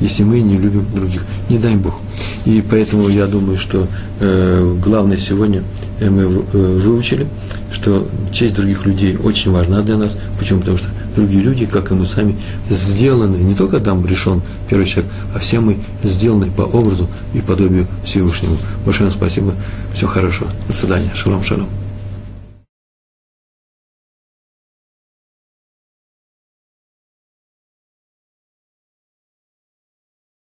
если 0.00 0.24
мы 0.24 0.40
не 0.40 0.56
любим 0.56 0.86
других? 0.94 1.24
Не 1.48 1.58
дай 1.58 1.76
Бог. 1.76 2.00
И 2.44 2.62
поэтому 2.68 3.08
я 3.08 3.26
думаю, 3.26 3.58
что 3.58 3.86
э, 4.20 4.76
главное 4.82 5.16
сегодня– 5.16 5.62
Э, 6.02 6.10
мы 6.10 6.22
э, 6.22 6.28
выучили, 6.52 7.26
что 7.70 8.08
честь 8.32 8.54
других 8.54 8.84
людей 8.86 9.16
очень 9.16 9.52
важна 9.52 9.82
для 9.82 9.96
нас. 9.96 10.16
Почему? 10.38 10.60
Потому 10.60 10.78
что 10.78 10.88
другие 11.14 11.42
люди, 11.42 11.66
как 11.66 11.90
и 11.90 11.94
мы 11.94 12.06
сами, 12.06 12.36
сделаны, 12.68 13.36
не 13.36 13.54
только 13.54 13.78
там 13.78 14.04
решен 14.06 14.42
первый 14.68 14.86
человек, 14.86 15.10
а 15.34 15.38
все 15.38 15.60
мы 15.60 15.78
сделаны 16.02 16.50
по 16.50 16.62
образу 16.62 17.08
и 17.34 17.40
подобию 17.40 17.86
Всевышнему. 18.04 18.56
Большое 18.84 19.10
вам 19.10 19.18
спасибо, 19.18 19.54
всего 19.94 20.10
хорошего, 20.10 20.50
до 20.66 20.74
свидания, 20.74 21.10
шалом, 21.14 21.44
шалом. 21.44 21.68